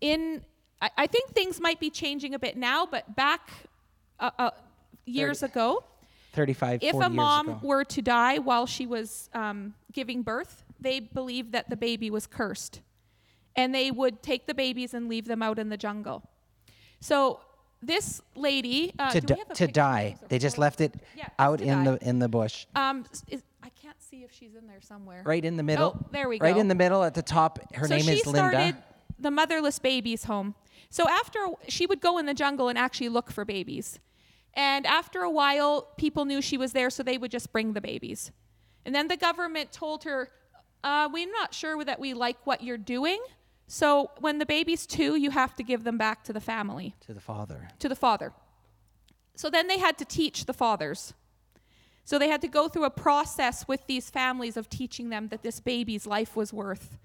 In 0.00 0.42
I, 0.80 0.90
I 0.96 1.06
think 1.06 1.30
things 1.30 1.60
might 1.60 1.80
be 1.80 1.90
changing 1.90 2.34
a 2.34 2.38
bit 2.38 2.56
now, 2.56 2.86
but 2.86 3.16
back 3.16 3.50
uh, 4.20 4.30
uh, 4.38 4.50
years 5.04 5.40
30. 5.40 5.52
ago, 5.52 5.84
35, 6.36 6.82
if 6.82 6.92
40 6.92 7.06
a 7.06 7.10
mom 7.10 7.48
ago. 7.48 7.60
were 7.62 7.84
to 7.84 8.02
die 8.02 8.38
while 8.38 8.66
she 8.66 8.86
was 8.86 9.28
um, 9.34 9.74
giving 9.92 10.22
birth, 10.22 10.64
they 10.78 11.00
believed 11.00 11.52
that 11.52 11.70
the 11.70 11.76
baby 11.76 12.10
was 12.10 12.26
cursed. 12.26 12.80
And 13.56 13.74
they 13.74 13.90
would 13.90 14.22
take 14.22 14.46
the 14.46 14.54
babies 14.54 14.92
and 14.92 15.08
leave 15.08 15.26
them 15.26 15.42
out 15.42 15.58
in 15.58 15.70
the 15.70 15.78
jungle. 15.78 16.22
So 17.00 17.40
this 17.82 18.20
lady, 18.34 18.92
uh, 18.98 19.10
to, 19.10 19.20
do 19.20 19.26
di- 19.28 19.34
we 19.34 19.38
have 19.40 19.50
a 19.50 19.54
to 19.54 19.66
die. 19.66 20.16
They 20.28 20.38
just 20.38 20.58
left 20.58 20.80
it 20.80 20.94
Yeah, 21.16 21.28
out 21.38 21.60
in 21.60 21.84
die. 21.84 21.96
the 21.96 22.08
in 22.08 22.18
the 22.18 22.28
bush. 22.28 22.66
Um, 22.74 23.06
is, 23.28 23.42
I 23.62 23.70
can't 23.70 24.00
see 24.02 24.22
if 24.24 24.32
she's 24.32 24.54
in 24.54 24.66
there 24.66 24.80
somewhere. 24.82 25.22
Right 25.24 25.44
in 25.44 25.56
the 25.56 25.62
middle. 25.62 25.96
Oh, 25.98 26.06
there 26.12 26.28
we 26.28 26.38
go. 26.38 26.44
Right 26.44 26.56
in 26.56 26.68
the 26.68 26.74
middle 26.74 27.02
at 27.02 27.14
the 27.14 27.22
top. 27.22 27.58
Her 27.74 27.88
so 27.88 27.96
name 27.96 28.04
she 28.04 28.12
is 28.12 28.28
started 28.28 28.76
the 29.18 29.30
motherless 29.30 29.78
babies 29.78 30.24
home. 30.24 30.54
So 30.90 31.08
after 31.08 31.38
she 31.68 31.86
would 31.86 32.00
go 32.00 32.18
in 32.18 32.26
the 32.26 32.34
jungle 32.34 32.68
and 32.68 32.78
actually 32.78 33.08
look 33.08 33.30
for 33.30 33.44
babies. 33.44 33.98
And 34.56 34.86
after 34.86 35.20
a 35.20 35.30
while, 35.30 35.82
people 35.98 36.24
knew 36.24 36.40
she 36.40 36.56
was 36.56 36.72
there, 36.72 36.88
so 36.90 37.02
they 37.02 37.18
would 37.18 37.30
just 37.30 37.52
bring 37.52 37.74
the 37.74 37.80
babies. 37.80 38.32
And 38.86 38.94
then 38.94 39.06
the 39.06 39.16
government 39.16 39.70
told 39.70 40.04
her, 40.04 40.30
uh, 40.82 41.08
We're 41.12 41.30
not 41.30 41.52
sure 41.54 41.84
that 41.84 42.00
we 42.00 42.14
like 42.14 42.38
what 42.46 42.62
you're 42.62 42.78
doing. 42.78 43.20
So 43.68 44.10
when 44.20 44.38
the 44.38 44.46
baby's 44.46 44.86
two, 44.86 45.16
you 45.16 45.30
have 45.30 45.54
to 45.56 45.62
give 45.62 45.84
them 45.84 45.98
back 45.98 46.24
to 46.24 46.32
the 46.32 46.40
family, 46.40 46.94
To 47.06 47.12
the 47.12 47.20
father. 47.20 47.68
to 47.80 47.88
the 47.88 47.96
father. 47.96 48.32
So 49.34 49.50
then 49.50 49.66
they 49.68 49.78
had 49.78 49.98
to 49.98 50.04
teach 50.04 50.46
the 50.46 50.54
fathers. 50.54 51.12
So 52.04 52.18
they 52.18 52.28
had 52.28 52.40
to 52.42 52.48
go 52.48 52.68
through 52.68 52.84
a 52.84 52.90
process 52.90 53.66
with 53.68 53.86
these 53.86 54.08
families 54.08 54.56
of 54.56 54.70
teaching 54.70 55.10
them 55.10 55.28
that 55.28 55.42
this 55.42 55.60
baby's 55.60 56.06
life 56.06 56.36
was 56.36 56.52
worth 56.52 56.96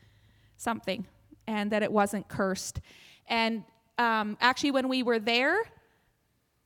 something 0.58 1.08
and 1.48 1.72
that 1.72 1.82
it 1.84 1.92
wasn't 1.92 2.28
cursed. 2.30 2.80
And 3.28 3.64
um, 3.98 4.38
actually, 4.40 4.72
when 4.72 4.88
we 4.88 5.02
were 5.04 5.18
there, 5.20 5.64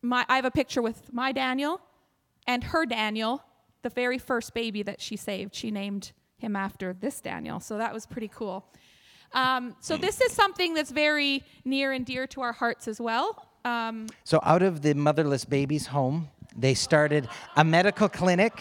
my, 0.06 0.26
I 0.30 0.36
have 0.36 0.45
a 0.45 0.51
picture 0.51 0.82
with 0.82 1.12
my 1.14 1.32
Daniel 1.32 1.82
and 2.47 2.64
her 2.64 2.86
Daniel, 2.86 3.43
the 3.82 3.89
very 3.89 4.18
first 4.18 4.53
baby 4.53 4.84
that 4.84 5.01
she 5.01 5.16
saved. 5.16 5.56
She 5.56 5.72
named 5.72 6.12
him 6.38 6.56
after 6.56 6.93
this 6.93 7.22
Daniel. 7.22 7.60
So 7.60 7.78
that 7.78 7.93
was 7.93 8.06
pretty 8.06 8.28
cool. 8.28 8.66
Um, 9.34 9.76
so 9.80 9.97
this 9.97 10.22
is 10.22 10.32
something 10.32 10.74
that's 10.74 10.91
very 10.91 11.43
near 11.66 11.91
and 11.91 12.06
dear 12.06 12.28
to 12.28 12.41
our 12.41 12.53
hearts 12.53 12.88
as 12.88 13.01
well. 13.01 13.47
Um, 13.66 14.08
So 14.24 14.39
out 14.43 14.62
of 14.62 14.82
the 14.82 14.93
motherless 14.93 15.45
babies 15.45 15.88
home, 15.88 16.30
they 16.56 16.74
started 16.74 17.28
a 17.56 17.64
medical 17.64 18.08
clinic. 18.08 18.53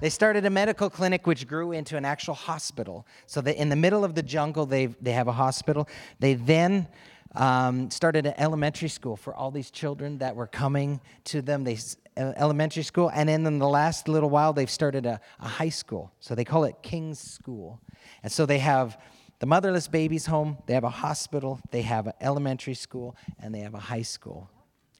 They 0.00 0.10
started 0.10 0.44
a 0.44 0.50
medical 0.50 0.90
clinic 0.90 1.26
which 1.26 1.46
grew 1.46 1.72
into 1.72 1.96
an 1.96 2.04
actual 2.04 2.34
hospital. 2.34 3.06
So 3.26 3.40
that 3.42 3.56
in 3.56 3.68
the 3.68 3.76
middle 3.76 4.04
of 4.04 4.14
the 4.14 4.22
jungle, 4.22 4.66
they 4.66 4.86
they 5.00 5.12
have 5.12 5.28
a 5.28 5.32
hospital. 5.32 5.88
They 6.18 6.34
then 6.34 6.88
um, 7.36 7.90
started 7.90 8.26
an 8.26 8.34
elementary 8.38 8.88
school 8.88 9.16
for 9.16 9.34
all 9.34 9.50
these 9.50 9.70
children 9.70 10.18
that 10.18 10.34
were 10.34 10.46
coming 10.46 11.00
to 11.24 11.42
them. 11.42 11.64
They 11.64 11.78
elementary 12.16 12.82
school, 12.82 13.10
and 13.12 13.28
then 13.28 13.46
in 13.46 13.58
the 13.58 13.68
last 13.68 14.08
little 14.08 14.30
while, 14.30 14.54
they've 14.54 14.70
started 14.70 15.04
a, 15.04 15.20
a 15.38 15.48
high 15.48 15.68
school. 15.68 16.12
So 16.18 16.34
they 16.34 16.44
call 16.44 16.64
it 16.64 16.76
King's 16.82 17.20
School, 17.20 17.80
and 18.22 18.32
so 18.32 18.46
they 18.46 18.58
have 18.58 18.98
the 19.38 19.46
motherless 19.46 19.86
babies 19.86 20.24
home. 20.24 20.56
They 20.66 20.74
have 20.74 20.84
a 20.84 20.90
hospital. 20.90 21.60
They 21.70 21.82
have 21.82 22.06
an 22.06 22.14
elementary 22.20 22.74
school, 22.74 23.16
and 23.38 23.54
they 23.54 23.60
have 23.60 23.74
a 23.74 23.80
high 23.80 24.02
school 24.02 24.50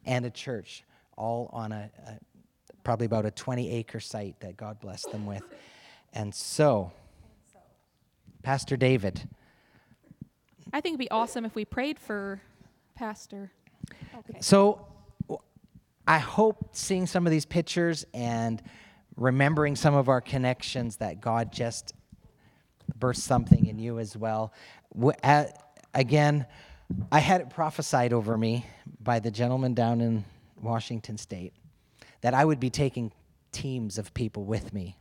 and 0.05 0.26
a 0.26 0.30
church, 0.30 0.84
all 1.16 1.49
on 1.53 1.72
a, 1.72 1.91
a 2.07 2.18
probably 2.84 3.07
about 3.07 3.26
a 3.26 3.30
20 3.30 3.70
acre 3.72 3.99
site 3.99 4.39
that 4.41 4.57
God 4.57 4.78
blessed 4.78 5.11
them 5.11 5.26
with. 5.26 5.43
And 6.12 6.32
so, 6.32 6.93
Pastor 8.43 8.76
David, 8.76 9.28
I 10.72 10.80
think 10.80 10.94
it'd 10.94 10.98
be 10.98 11.10
awesome 11.10 11.44
if 11.44 11.54
we 11.54 11.64
prayed 11.64 11.98
for 11.98 12.40
Pastor. 12.94 13.50
Okay. 14.18 14.38
so 14.40 14.86
I 16.08 16.18
hope 16.18 16.70
seeing 16.72 17.06
some 17.06 17.26
of 17.26 17.30
these 17.30 17.44
pictures 17.44 18.04
and 18.14 18.62
remembering 19.16 19.76
some 19.76 19.94
of 19.94 20.08
our 20.08 20.20
connections 20.20 20.96
that 20.96 21.20
God 21.20 21.52
just 21.52 21.94
burst 22.98 23.24
something 23.24 23.66
in 23.66 23.78
you 23.78 23.98
as 23.98 24.16
well. 24.16 24.52
Again, 25.94 26.46
I 27.10 27.18
had 27.18 27.40
it 27.40 27.50
prophesied 27.50 28.12
over 28.12 28.36
me 28.36 28.66
by 29.00 29.18
the 29.18 29.30
gentleman 29.30 29.74
down 29.74 30.00
in 30.00 30.24
Washington 30.62 31.18
State 31.18 31.52
that 32.20 32.34
I 32.34 32.44
would 32.44 32.60
be 32.60 32.70
taking 32.70 33.12
teams 33.52 33.98
of 33.98 34.14
people 34.14 34.44
with 34.44 34.72
me. 34.72 34.96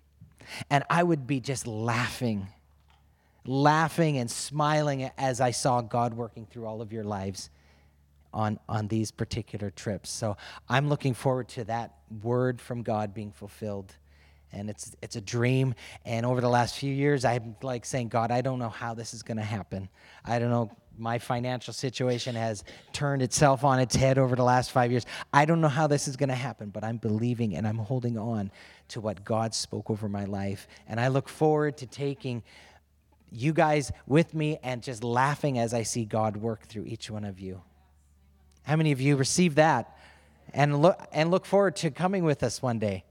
And 0.69 0.83
I 0.89 1.03
would 1.03 1.27
be 1.27 1.39
just 1.39 1.67
laughing, 1.67 2.47
laughing 3.45 4.17
and 4.17 4.29
smiling 4.29 5.09
as 5.17 5.39
I 5.39 5.51
saw 5.51 5.81
God 5.81 6.13
working 6.13 6.45
through 6.45 6.65
all 6.65 6.81
of 6.81 6.91
your 6.91 7.03
lives 7.03 7.49
on, 8.33 8.59
on 8.67 8.87
these 8.87 9.11
particular 9.11 9.71
trips. 9.71 10.09
So 10.09 10.35
I'm 10.67 10.89
looking 10.89 11.13
forward 11.13 11.47
to 11.49 11.63
that 11.65 11.95
word 12.21 12.59
from 12.59 12.83
God 12.83 13.13
being 13.13 13.31
fulfilled. 13.31 13.95
And 14.51 14.69
it's, 14.69 14.95
it's 15.01 15.15
a 15.15 15.21
dream. 15.21 15.73
And 16.05 16.25
over 16.25 16.41
the 16.41 16.49
last 16.49 16.77
few 16.77 16.93
years, 16.93 17.25
I'm 17.25 17.55
like 17.61 17.85
saying, 17.85 18.09
God, 18.09 18.31
I 18.31 18.41
don't 18.41 18.59
know 18.59 18.69
how 18.69 18.93
this 18.93 19.13
is 19.13 19.23
going 19.23 19.37
to 19.37 19.43
happen. 19.43 19.89
I 20.23 20.39
don't 20.39 20.49
know. 20.49 20.71
My 20.97 21.19
financial 21.19 21.73
situation 21.73 22.35
has 22.35 22.63
turned 22.93 23.21
itself 23.21 23.65
on 23.65 23.79
its 23.79 23.97
head 23.97 24.17
over 24.17 24.33
the 24.33 24.45
last 24.45 24.71
five 24.71 24.91
years. 24.91 25.05
I 25.33 25.43
don't 25.43 25.59
know 25.59 25.67
how 25.67 25.87
this 25.87 26.07
is 26.07 26.15
going 26.15 26.29
to 26.29 26.35
happen, 26.35 26.69
but 26.69 26.85
I'm 26.85 26.97
believing 26.97 27.57
and 27.57 27.67
I'm 27.67 27.77
holding 27.77 28.17
on 28.17 28.49
to 28.89 29.01
what 29.01 29.25
God 29.25 29.53
spoke 29.53 29.89
over 29.89 30.07
my 30.07 30.23
life. 30.23 30.69
And 30.87 30.97
I 30.97 31.09
look 31.09 31.27
forward 31.27 31.75
to 31.77 31.85
taking 31.85 32.43
you 33.31 33.53
guys 33.53 33.91
with 34.07 34.33
me 34.33 34.59
and 34.63 34.81
just 34.81 35.03
laughing 35.03 35.59
as 35.59 35.73
I 35.73 35.83
see 35.83 36.05
God 36.05 36.37
work 36.37 36.63
through 36.63 36.85
each 36.85 37.09
one 37.09 37.25
of 37.25 37.39
you. 37.39 37.61
How 38.63 38.75
many 38.75 38.91
of 38.91 39.01
you 39.01 39.15
receive 39.15 39.55
that 39.55 39.97
and 40.53 40.81
look 40.81 40.99
and 41.11 41.31
look 41.31 41.45
forward 41.45 41.75
to 41.77 41.91
coming 41.91 42.23
with 42.23 42.43
us 42.43 42.61
one 42.61 42.79
day? 42.79 43.03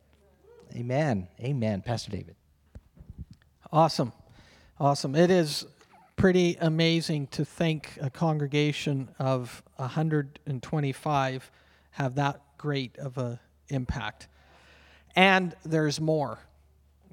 Amen. 0.75 1.29
Amen. 1.41 1.83
Pastor 1.83 2.11
David. 2.11 2.35
Awesome. 3.73 4.13
Awesome. 4.81 5.15
It 5.15 5.31
is 5.31 5.67
pretty 6.17 6.57
amazing 6.61 7.27
to 7.29 7.45
think 7.45 7.91
a 8.01 8.11
congregation 8.11 9.09
of 9.19 9.63
125 9.77 11.51
have 11.91 12.15
that 12.17 12.41
great 12.59 12.97
of 12.99 13.19
a 13.19 13.41
impact. 13.69 14.29
And 15.15 15.55
there's 15.65 16.01
more. 16.01 16.39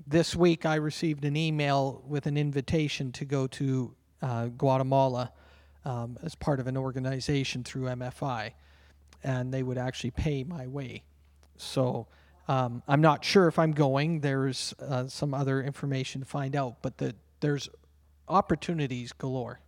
This 0.07 0.35
week 0.35 0.65
I 0.65 0.75
received 0.75 1.25
an 1.25 1.35
email 1.35 2.03
with 2.07 2.25
an 2.25 2.37
invitation 2.37 3.11
to 3.13 3.25
go 3.25 3.47
to 3.47 3.95
uh, 4.21 4.45
Guatemala 4.47 5.31
um, 5.85 6.17
as 6.23 6.35
part 6.35 6.59
of 6.59 6.67
an 6.67 6.77
organization 6.77 7.63
through 7.63 7.83
MFI, 7.83 8.51
and 9.23 9.53
they 9.53 9.63
would 9.63 9.77
actually 9.77 10.11
pay 10.11 10.43
my 10.43 10.67
way. 10.67 11.03
So 11.57 12.07
um, 12.47 12.83
I'm 12.87 13.01
not 13.01 13.23
sure 13.23 13.47
if 13.47 13.57
I'm 13.57 13.71
going. 13.71 14.19
There's 14.19 14.73
uh, 14.79 15.07
some 15.07 15.33
other 15.33 15.61
information 15.61 16.21
to 16.21 16.27
find 16.27 16.55
out, 16.55 16.81
but 16.81 16.97
the, 16.97 17.15
there's 17.39 17.69
opportunities 18.27 19.11
galore. 19.13 19.59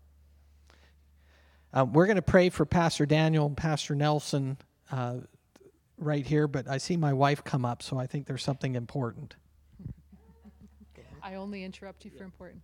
Uh, 1.74 1.86
we're 1.92 2.06
going 2.06 2.18
to 2.18 2.22
pray 2.22 2.50
for 2.50 2.66
Pastor 2.66 3.06
Daniel 3.06 3.48
and 3.48 3.58
Pastor 3.58 3.96
Nelson 3.96 4.58
uh, 4.92 5.16
right 5.98 6.26
here, 6.26 6.48
but 6.48 6.68
I 6.68 6.78
see 6.78 6.98
my 6.98 7.14
wife 7.14 7.44
come 7.44 7.66
up, 7.66 7.82
so 7.82 7.98
I 7.98 8.06
think 8.06 8.28
there's 8.28 8.44
something 8.44 8.76
important. 8.76 9.36
I 11.24 11.36
only 11.36 11.64
interrupt 11.64 12.04
you 12.04 12.12
for 12.12 12.26
important. 12.26 12.62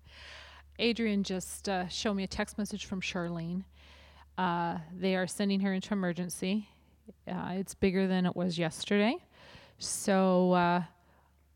Adrian 0.80 1.24
just 1.24 1.70
uh, 1.70 1.88
showed 1.88 2.16
me 2.16 2.24
a 2.24 2.28
text 2.28 2.58
message 2.58 2.86
from 2.88 3.00
Charlene. 3.00 3.64
Uh, 4.38 4.80
they 4.98 5.16
are 5.16 5.28
sending 5.28 5.62
her 5.62 5.74
into 5.74 5.94
emergency. 5.94 6.68
Uh, 7.26 7.52
it's 7.54 7.74
bigger 7.74 8.06
than 8.06 8.26
it 8.26 8.36
was 8.36 8.60
yesterday. 8.60 9.16
So 9.78 10.52
uh, 10.52 10.84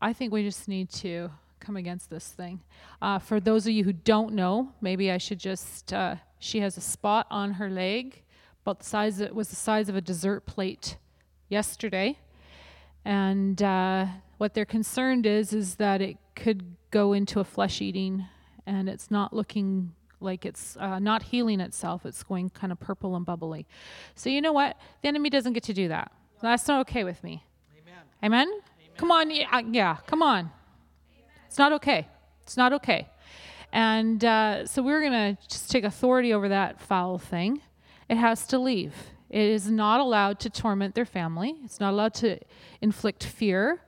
I 0.00 0.12
think 0.14 0.32
we 0.32 0.44
just 0.44 0.66
need 0.66 0.88
to 0.92 1.30
come 1.60 1.76
against 1.76 2.08
this 2.08 2.28
thing. 2.28 2.62
Uh, 3.02 3.18
for 3.18 3.38
those 3.38 3.66
of 3.66 3.72
you 3.72 3.84
who 3.84 3.92
don't 3.92 4.32
know, 4.32 4.72
maybe 4.80 5.10
I 5.10 5.18
should 5.18 5.38
just. 5.38 5.92
Uh, 5.92 6.16
she 6.38 6.60
has 6.60 6.78
a 6.78 6.82
spot 6.82 7.26
on 7.30 7.52
her 7.52 7.68
leg, 7.68 8.22
about 8.62 8.78
the 8.78 8.86
size. 8.86 9.20
It 9.20 9.34
was 9.34 9.50
the 9.50 9.56
size 9.56 9.90
of 9.90 9.96
a 9.96 10.00
dessert 10.00 10.46
plate 10.46 10.96
yesterday, 11.50 12.18
and 13.04 13.62
uh, 13.62 14.06
what 14.38 14.54
they're 14.54 14.64
concerned 14.64 15.26
is 15.26 15.52
is 15.52 15.74
that 15.76 16.00
it 16.00 16.16
could 16.34 16.76
go 16.94 17.12
into 17.12 17.40
a 17.40 17.44
flesh 17.44 17.82
eating, 17.82 18.24
and 18.66 18.88
it's 18.88 19.10
not 19.10 19.32
looking 19.32 19.92
like 20.20 20.46
it's 20.46 20.76
uh, 20.76 21.00
not 21.00 21.24
healing 21.24 21.58
itself. 21.58 22.06
It's 22.06 22.22
going 22.22 22.50
kind 22.50 22.70
of 22.72 22.78
purple 22.78 23.16
and 23.16 23.26
bubbly. 23.26 23.66
So 24.14 24.30
you 24.30 24.40
know 24.40 24.52
what? 24.52 24.76
The 25.02 25.08
enemy 25.08 25.28
doesn't 25.28 25.54
get 25.54 25.64
to 25.64 25.74
do 25.74 25.88
that. 25.88 26.12
That's 26.40 26.68
not 26.68 26.80
okay 26.82 27.02
with 27.02 27.22
me. 27.24 27.42
Amen. 28.22 28.46
Amen. 28.46 28.60
Come 28.96 29.10
on, 29.10 29.30
yeah, 29.32 29.60
yeah, 29.70 29.96
come 30.06 30.22
on. 30.22 30.52
It's 31.48 31.58
not 31.58 31.72
okay. 31.72 32.06
It's 32.44 32.56
not 32.56 32.72
okay. 32.72 33.08
And 33.72 34.24
uh, 34.24 34.66
so 34.66 34.80
we're 34.80 35.00
going 35.00 35.34
to 35.34 35.48
just 35.48 35.68
take 35.72 35.82
authority 35.82 36.32
over 36.32 36.48
that 36.48 36.80
foul 36.80 37.18
thing. 37.18 37.60
It 38.08 38.18
has 38.18 38.46
to 38.48 38.58
leave. 38.58 38.94
It 39.30 39.48
is 39.48 39.68
not 39.68 39.98
allowed 39.98 40.38
to 40.40 40.50
torment 40.50 40.94
their 40.94 41.04
family, 41.04 41.56
it's 41.64 41.80
not 41.80 41.92
allowed 41.92 42.14
to 42.14 42.38
inflict 42.80 43.24
fear. 43.24 43.80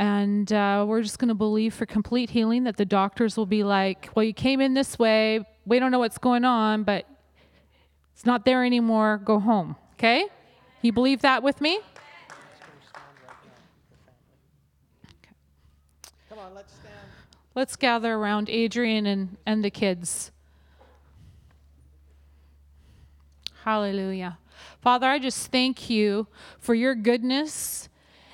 And 0.00 0.50
uh, 0.50 0.86
we're 0.88 1.02
just 1.02 1.18
going 1.18 1.28
to 1.28 1.34
believe 1.34 1.74
for 1.74 1.84
complete 1.84 2.30
healing 2.30 2.64
that 2.64 2.78
the 2.78 2.86
doctors 2.86 3.36
will 3.36 3.44
be 3.44 3.62
like, 3.62 4.08
well, 4.16 4.24
you 4.24 4.32
came 4.32 4.62
in 4.62 4.72
this 4.72 4.98
way. 4.98 5.46
We 5.66 5.78
don't 5.78 5.90
know 5.90 5.98
what's 5.98 6.16
going 6.16 6.42
on, 6.42 6.84
but 6.84 7.06
it's 8.14 8.24
not 8.24 8.46
there 8.46 8.64
anymore. 8.64 9.20
Go 9.22 9.38
home. 9.38 9.76
Okay? 9.96 10.24
You 10.80 10.94
believe 10.94 11.20
that 11.20 11.42
with 11.42 11.60
me? 11.60 11.80
Come 16.30 16.38
on, 16.38 16.54
let's 16.54 16.72
stand. 16.72 16.94
Let's 17.54 17.76
gather 17.76 18.14
around 18.14 18.48
Adrian 18.48 19.04
and, 19.04 19.36
and 19.44 19.62
the 19.62 19.70
kids. 19.70 20.30
Hallelujah. 23.64 24.38
Father, 24.80 25.08
I 25.08 25.18
just 25.18 25.52
thank 25.52 25.90
you 25.90 26.26
for 26.58 26.74
your 26.74 26.94
goodness 26.94 27.89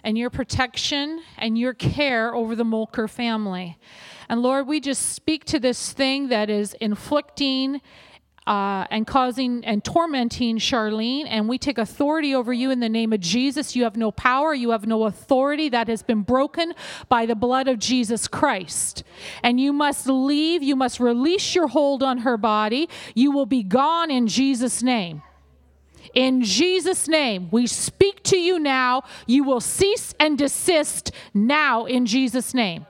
and 0.07 0.17
your 0.17 0.31
protection 0.31 1.21
and 1.37 1.59
your 1.59 1.75
care 1.75 2.33
over 2.33 2.55
the 2.55 2.65
Molker 2.65 3.11
family. 3.11 3.77
And 4.29 4.41
Lord, 4.41 4.69
we 4.69 4.79
just 4.79 5.15
speak 5.15 5.45
to 5.47 5.59
this 5.59 5.93
thing 5.93 6.29
that 6.29 6.49
is 6.49 6.75
inflicting 6.75 7.81
uh, 8.47 8.87
and 8.89 9.05
causing 9.05 9.65
and 9.65 9.83
tormenting 9.85 10.59
Charlene, 10.59 11.27
and 11.29 11.49
we 11.49 11.59
take 11.59 11.79
authority 11.79 12.37
over 12.37 12.53
you 12.53 12.71
in 12.71 12.79
the 12.79 12.89
name 12.89 13.13
of 13.13 13.19
Jesus. 13.19 13.75
You 13.75 13.83
have 13.83 13.97
no 13.97 14.13
power, 14.13 14.55
you 14.55 14.71
have 14.71 14.87
no 14.87 15.07
authority 15.07 15.69
that 15.71 15.89
has 15.89 16.05
been 16.05 16.23
broken 16.23 16.73
by 17.09 17.27
the 17.27 17.35
blood 17.35 17.67
of 17.67 17.81
Jesus 17.81 18.29
Christ. 18.29 19.03
And 19.43 19.61
you 19.61 19.73
must 19.73 20.07
leave, 20.07 20.63
you 20.63 20.77
must 20.77 21.01
release 21.01 21.57
your 21.57 21.67
hold 21.67 22.05
on 22.05 22.19
her 22.19 22.37
body. 22.37 22.89
You 23.17 23.33
will 23.33 23.47
be 23.47 23.65
gone 23.65 24.13
in 24.13 24.29
Jesus' 24.29 24.85
name. 24.85 25.23
In 26.17 26.43
Jesus' 26.43 27.07
name, 27.07 27.49
we 27.51 27.67
speak 27.67 28.23
to 28.25 28.39
you 28.39 28.59
now. 28.59 29.03
You 29.27 29.45
will 29.45 29.61
cease 29.61 30.15
and 30.19 30.39
desist 30.39 31.13
now 31.35 31.85
in 31.85 32.07
Jesus' 32.07 32.55
name. 32.55 32.87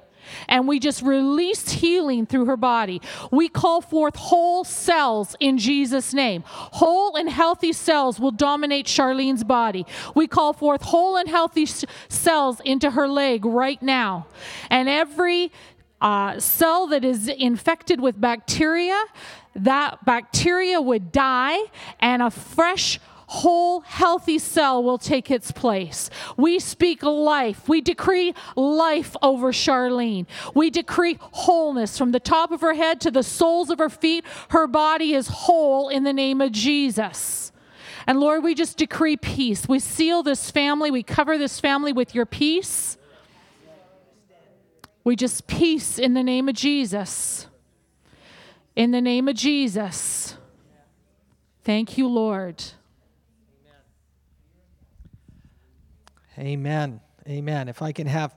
And 0.48 0.68
we 0.68 0.78
just 0.78 1.02
release 1.02 1.70
healing 1.70 2.26
through 2.26 2.44
her 2.44 2.56
body. 2.56 3.02
We 3.32 3.48
call 3.48 3.80
forth 3.80 4.14
whole 4.14 4.62
cells 4.62 5.34
in 5.40 5.58
Jesus' 5.58 6.14
name. 6.14 6.44
Whole 6.46 7.16
and 7.16 7.28
healthy 7.28 7.72
cells 7.72 8.20
will 8.20 8.30
dominate 8.30 8.86
Charlene's 8.86 9.44
body. 9.44 9.86
We 10.14 10.28
call 10.28 10.52
forth 10.52 10.82
whole 10.82 11.16
and 11.16 11.28
healthy 11.28 11.66
cells 12.08 12.60
into 12.64 12.92
her 12.92 13.08
leg 13.08 13.44
right 13.44 13.82
now. 13.82 14.26
And 14.70 14.88
every 14.88 15.50
uh, 16.00 16.38
cell 16.38 16.86
that 16.88 17.04
is 17.04 17.26
infected 17.26 18.00
with 18.00 18.20
bacteria, 18.20 19.02
that 19.56 20.04
bacteria 20.04 20.80
would 20.80 21.10
die, 21.10 21.58
and 21.98 22.22
a 22.22 22.30
fresh 22.30 23.00
whole 23.26 23.80
healthy 23.80 24.38
cell 24.38 24.82
will 24.82 24.98
take 24.98 25.30
its 25.30 25.50
place. 25.50 26.10
We 26.36 26.58
speak 26.58 27.02
life. 27.02 27.68
We 27.68 27.80
decree 27.80 28.34
life 28.54 29.16
over 29.22 29.52
Charlene. 29.52 30.26
We 30.54 30.70
decree 30.70 31.18
wholeness 31.20 31.98
from 31.98 32.12
the 32.12 32.20
top 32.20 32.50
of 32.50 32.60
her 32.60 32.74
head 32.74 33.00
to 33.02 33.10
the 33.10 33.22
soles 33.22 33.70
of 33.70 33.78
her 33.78 33.90
feet. 33.90 34.24
Her 34.50 34.66
body 34.66 35.14
is 35.14 35.28
whole 35.28 35.88
in 35.88 36.04
the 36.04 36.12
name 36.12 36.40
of 36.40 36.52
Jesus. 36.52 37.52
And 38.06 38.20
Lord, 38.20 38.44
we 38.44 38.54
just 38.54 38.76
decree 38.76 39.16
peace. 39.16 39.68
We 39.68 39.80
seal 39.80 40.22
this 40.22 40.50
family, 40.50 40.90
we 40.90 41.02
cover 41.02 41.36
this 41.36 41.58
family 41.58 41.92
with 41.92 42.14
your 42.14 42.26
peace. 42.26 42.96
We 45.02 45.14
just 45.14 45.46
peace 45.46 45.98
in 45.98 46.14
the 46.14 46.22
name 46.22 46.48
of 46.48 46.56
Jesus. 46.56 47.46
In 48.74 48.90
the 48.90 49.00
name 49.00 49.28
of 49.28 49.36
Jesus. 49.36 50.36
Thank 51.62 51.96
you, 51.96 52.08
Lord. 52.08 52.62
Amen. 56.38 57.00
Amen. 57.26 57.68
If 57.68 57.80
I 57.80 57.92
can 57.92 58.06
have 58.06 58.36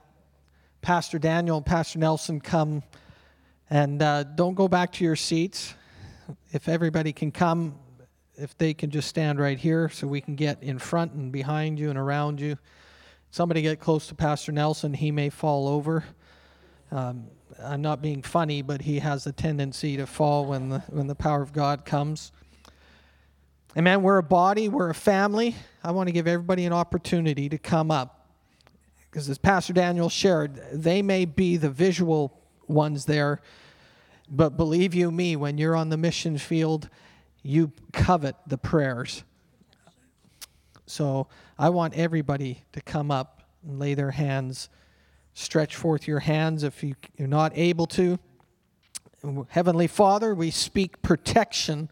Pastor 0.80 1.18
Daniel 1.18 1.58
and 1.58 1.66
Pastor 1.66 1.98
Nelson 1.98 2.40
come 2.40 2.82
and 3.68 4.00
uh, 4.00 4.22
don't 4.22 4.54
go 4.54 4.68
back 4.68 4.92
to 4.92 5.04
your 5.04 5.16
seats. 5.16 5.74
If 6.50 6.66
everybody 6.66 7.12
can 7.12 7.30
come, 7.30 7.74
if 8.36 8.56
they 8.56 8.72
can 8.72 8.90
just 8.90 9.06
stand 9.06 9.38
right 9.38 9.58
here 9.58 9.90
so 9.90 10.06
we 10.06 10.22
can 10.22 10.34
get 10.34 10.62
in 10.62 10.78
front 10.78 11.12
and 11.12 11.30
behind 11.30 11.78
you 11.78 11.90
and 11.90 11.98
around 11.98 12.40
you. 12.40 12.56
Somebody 13.32 13.60
get 13.60 13.80
close 13.80 14.06
to 14.06 14.14
Pastor 14.14 14.50
Nelson, 14.50 14.94
he 14.94 15.10
may 15.10 15.28
fall 15.28 15.68
over. 15.68 16.02
Um, 16.90 17.26
I'm 17.62 17.82
not 17.82 18.00
being 18.00 18.22
funny, 18.22 18.62
but 18.62 18.80
he 18.80 19.00
has 19.00 19.26
a 19.26 19.32
tendency 19.32 19.98
to 19.98 20.06
fall 20.06 20.46
when 20.46 20.70
the, 20.70 20.78
when 20.88 21.06
the 21.06 21.14
power 21.14 21.42
of 21.42 21.52
God 21.52 21.84
comes. 21.84 22.32
Amen. 23.76 24.02
We're 24.02 24.18
a 24.18 24.22
body, 24.22 24.68
we're 24.68 24.90
a 24.90 24.94
family. 24.94 25.54
I 25.84 25.92
want 25.92 26.08
to 26.08 26.12
give 26.12 26.26
everybody 26.26 26.64
an 26.64 26.72
opportunity 26.72 27.48
to 27.48 27.56
come 27.56 27.92
up. 27.92 28.26
Because 29.08 29.28
as 29.28 29.38
Pastor 29.38 29.72
Daniel 29.72 30.08
shared, 30.08 30.60
they 30.72 31.02
may 31.02 31.24
be 31.24 31.56
the 31.56 31.70
visual 31.70 32.36
ones 32.66 33.04
there, 33.04 33.40
but 34.28 34.56
believe 34.56 34.92
you 34.92 35.12
me, 35.12 35.36
when 35.36 35.56
you're 35.56 35.76
on 35.76 35.88
the 35.88 35.96
mission 35.96 36.36
field, 36.36 36.88
you 37.44 37.70
covet 37.92 38.34
the 38.44 38.58
prayers. 38.58 39.22
So 40.86 41.28
I 41.56 41.68
want 41.68 41.94
everybody 41.94 42.64
to 42.72 42.80
come 42.80 43.12
up 43.12 43.44
and 43.64 43.78
lay 43.78 43.94
their 43.94 44.10
hands, 44.10 44.68
stretch 45.32 45.76
forth 45.76 46.08
your 46.08 46.20
hands 46.20 46.64
if 46.64 46.82
you, 46.82 46.96
you're 47.16 47.28
not 47.28 47.52
able 47.54 47.86
to. 47.86 48.18
Heavenly 49.50 49.86
Father, 49.86 50.34
we 50.34 50.50
speak 50.50 51.02
protection 51.02 51.88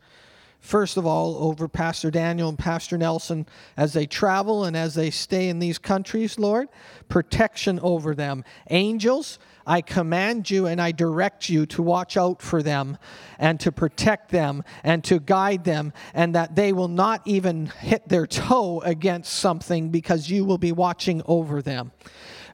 first 0.60 0.96
of 0.96 1.06
all, 1.06 1.36
over 1.36 1.68
Pastor 1.68 2.10
Daniel 2.10 2.48
and 2.48 2.58
Pastor 2.58 2.98
Nelson 2.98 3.46
as 3.76 3.92
they 3.92 4.06
travel 4.06 4.64
and 4.64 4.76
as 4.76 4.94
they 4.94 5.10
stay 5.10 5.48
in 5.48 5.58
these 5.58 5.78
countries, 5.78 6.38
Lord. 6.38 6.68
Protection 7.08 7.78
over 7.80 8.14
them. 8.14 8.44
Angels, 8.70 9.38
I 9.66 9.80
command 9.80 10.50
you 10.50 10.66
and 10.66 10.80
I 10.80 10.92
direct 10.92 11.48
you 11.48 11.66
to 11.66 11.82
watch 11.82 12.16
out 12.16 12.40
for 12.40 12.62
them 12.62 12.98
and 13.38 13.60
to 13.60 13.70
protect 13.70 14.30
them 14.30 14.64
and 14.82 15.04
to 15.04 15.20
guide 15.20 15.64
them, 15.64 15.92
and 16.14 16.34
that 16.34 16.54
they 16.54 16.72
will 16.72 16.88
not 16.88 17.20
even 17.26 17.66
hit 17.66 18.08
their 18.08 18.26
toe 18.26 18.80
against 18.80 19.34
something 19.34 19.90
because 19.90 20.30
you 20.30 20.44
will 20.44 20.58
be 20.58 20.72
watching 20.72 21.22
over 21.26 21.60
them. 21.62 21.92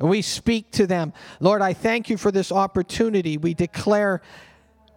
We 0.01 0.23
speak 0.23 0.73
to 0.73 0.87
them. 0.87 1.13
Lord, 1.39 1.63
I 1.63 1.73
thank 1.73 2.11
you 2.11 2.17
for 2.17 2.33
this 2.33 2.51
opportunity. 2.51 3.37
We 3.39 3.55
declare 3.55 4.21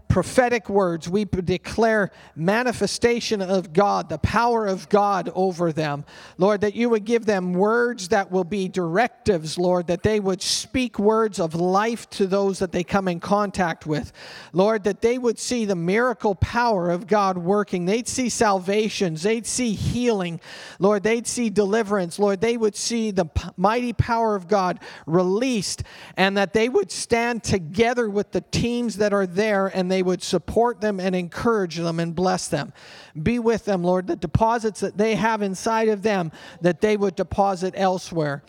prophetic 0.07 0.69
words. 0.69 1.09
We 1.09 1.25
declare 1.25 2.11
manifestation 2.35 3.41
of 3.41 3.73
God, 3.73 4.09
the 4.09 4.17
power 4.17 4.65
of 4.65 4.89
God 4.89 5.31
over 5.35 5.71
them. 5.71 6.05
Lord, 6.37 6.61
that 6.61 6.75
you 6.75 6.89
would 6.89 7.05
give 7.05 7.25
them 7.25 7.53
words 7.53 8.09
that 8.09 8.31
will 8.31 8.43
be 8.43 8.67
directives, 8.67 9.57
Lord, 9.57 9.87
that 9.87 10.03
they 10.03 10.19
would 10.19 10.41
speak 10.41 10.97
words 10.97 11.39
of 11.39 11.55
life 11.55 12.09
to 12.11 12.27
those 12.27 12.59
that 12.59 12.71
they 12.71 12.83
come 12.83 13.07
in 13.07 13.19
contact 13.19 13.85
with. 13.85 14.11
Lord, 14.53 14.83
that 14.85 15.01
they 15.01 15.17
would 15.17 15.39
see 15.39 15.65
the 15.65 15.75
miracle 15.75 16.35
power 16.35 16.89
of 16.89 17.07
God 17.07 17.37
working. 17.37 17.85
They'd 17.85 18.07
see 18.07 18.29
salvations, 18.29 19.23
they'd 19.23 19.45
see 19.45 19.73
healing. 19.73 20.39
Lord, 20.79 21.03
they'd 21.03 21.27
see 21.27 21.49
deliverance. 21.49 22.19
Lord, 22.19 22.41
they 22.41 22.57
would 22.57 22.75
see 22.75 23.11
the 23.11 23.29
mighty 23.55 23.93
power 23.93 24.35
of 24.35 24.47
God 24.47 24.79
released, 25.05 25.83
and 26.15 26.37
that 26.37 26.53
they 26.53 26.69
would 26.69 26.91
stand 26.91 27.43
together 27.43 28.09
with 28.09 28.31
the 28.31 28.41
teams 28.41 28.97
that 28.97 29.13
are 29.13 29.27
there 29.27 29.67
and 29.67 29.91
they 29.91 29.96
would 30.01 30.23
support 30.23 30.81
them 30.81 30.99
and 30.99 31.15
encourage 31.15 31.77
them 31.77 31.99
and 31.99 32.15
bless 32.15 32.47
them. 32.47 32.73
Be 33.21 33.39
with 33.39 33.65
them, 33.65 33.83
Lord, 33.83 34.07
the 34.07 34.15
deposits 34.15 34.79
that 34.81 34.97
they 34.97 35.15
have 35.15 35.41
inside 35.41 35.89
of 35.89 36.03
them, 36.03 36.31
that 36.61 36.81
they 36.81 36.97
would 36.97 37.15
deposit 37.15 37.73
elsewhere. 37.77 38.43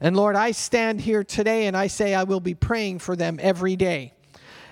And 0.00 0.16
Lord, 0.16 0.36
I 0.36 0.52
stand 0.52 1.02
here 1.02 1.22
today 1.22 1.66
and 1.66 1.76
I 1.76 1.86
say 1.88 2.14
I 2.14 2.24
will 2.24 2.40
be 2.40 2.54
praying 2.54 3.00
for 3.00 3.16
them 3.16 3.38
every 3.40 3.76
day. 3.76 4.12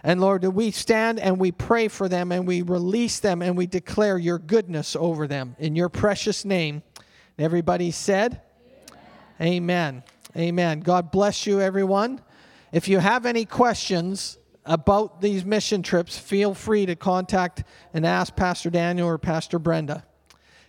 And 0.02 0.20
Lord, 0.20 0.44
we 0.44 0.70
stand 0.70 1.18
and 1.20 1.38
we 1.38 1.52
pray 1.52 1.88
for 1.88 2.08
them 2.08 2.32
and 2.32 2.46
we 2.46 2.62
release 2.62 3.20
them 3.20 3.42
and 3.42 3.56
we 3.56 3.66
declare 3.66 4.16
your 4.16 4.38
goodness 4.38 4.96
over 4.96 5.26
them 5.26 5.56
in 5.58 5.76
your 5.76 5.88
precious 5.88 6.44
name. 6.44 6.82
Everybody 7.38 7.90
said, 7.90 8.40
Amen. 9.40 10.02
Amen. 10.02 10.02
Amen. 10.36 10.80
God 10.80 11.10
bless 11.10 11.46
you, 11.46 11.60
everyone. 11.60 12.20
If 12.72 12.88
you 12.88 12.98
have 12.98 13.26
any 13.26 13.44
questions 13.44 14.37
about 14.68 15.20
these 15.22 15.44
mission 15.44 15.82
trips, 15.82 16.18
feel 16.18 16.54
free 16.54 16.86
to 16.86 16.94
contact 16.94 17.64
and 17.94 18.06
ask 18.06 18.36
Pastor 18.36 18.70
Daniel 18.70 19.08
or 19.08 19.18
Pastor 19.18 19.58
Brenda. 19.58 20.04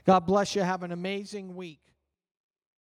God 0.05 0.21
bless 0.21 0.55
you. 0.55 0.61
Have 0.61 0.83
an 0.83 0.91
amazing 0.91 1.55
week. 1.55 1.79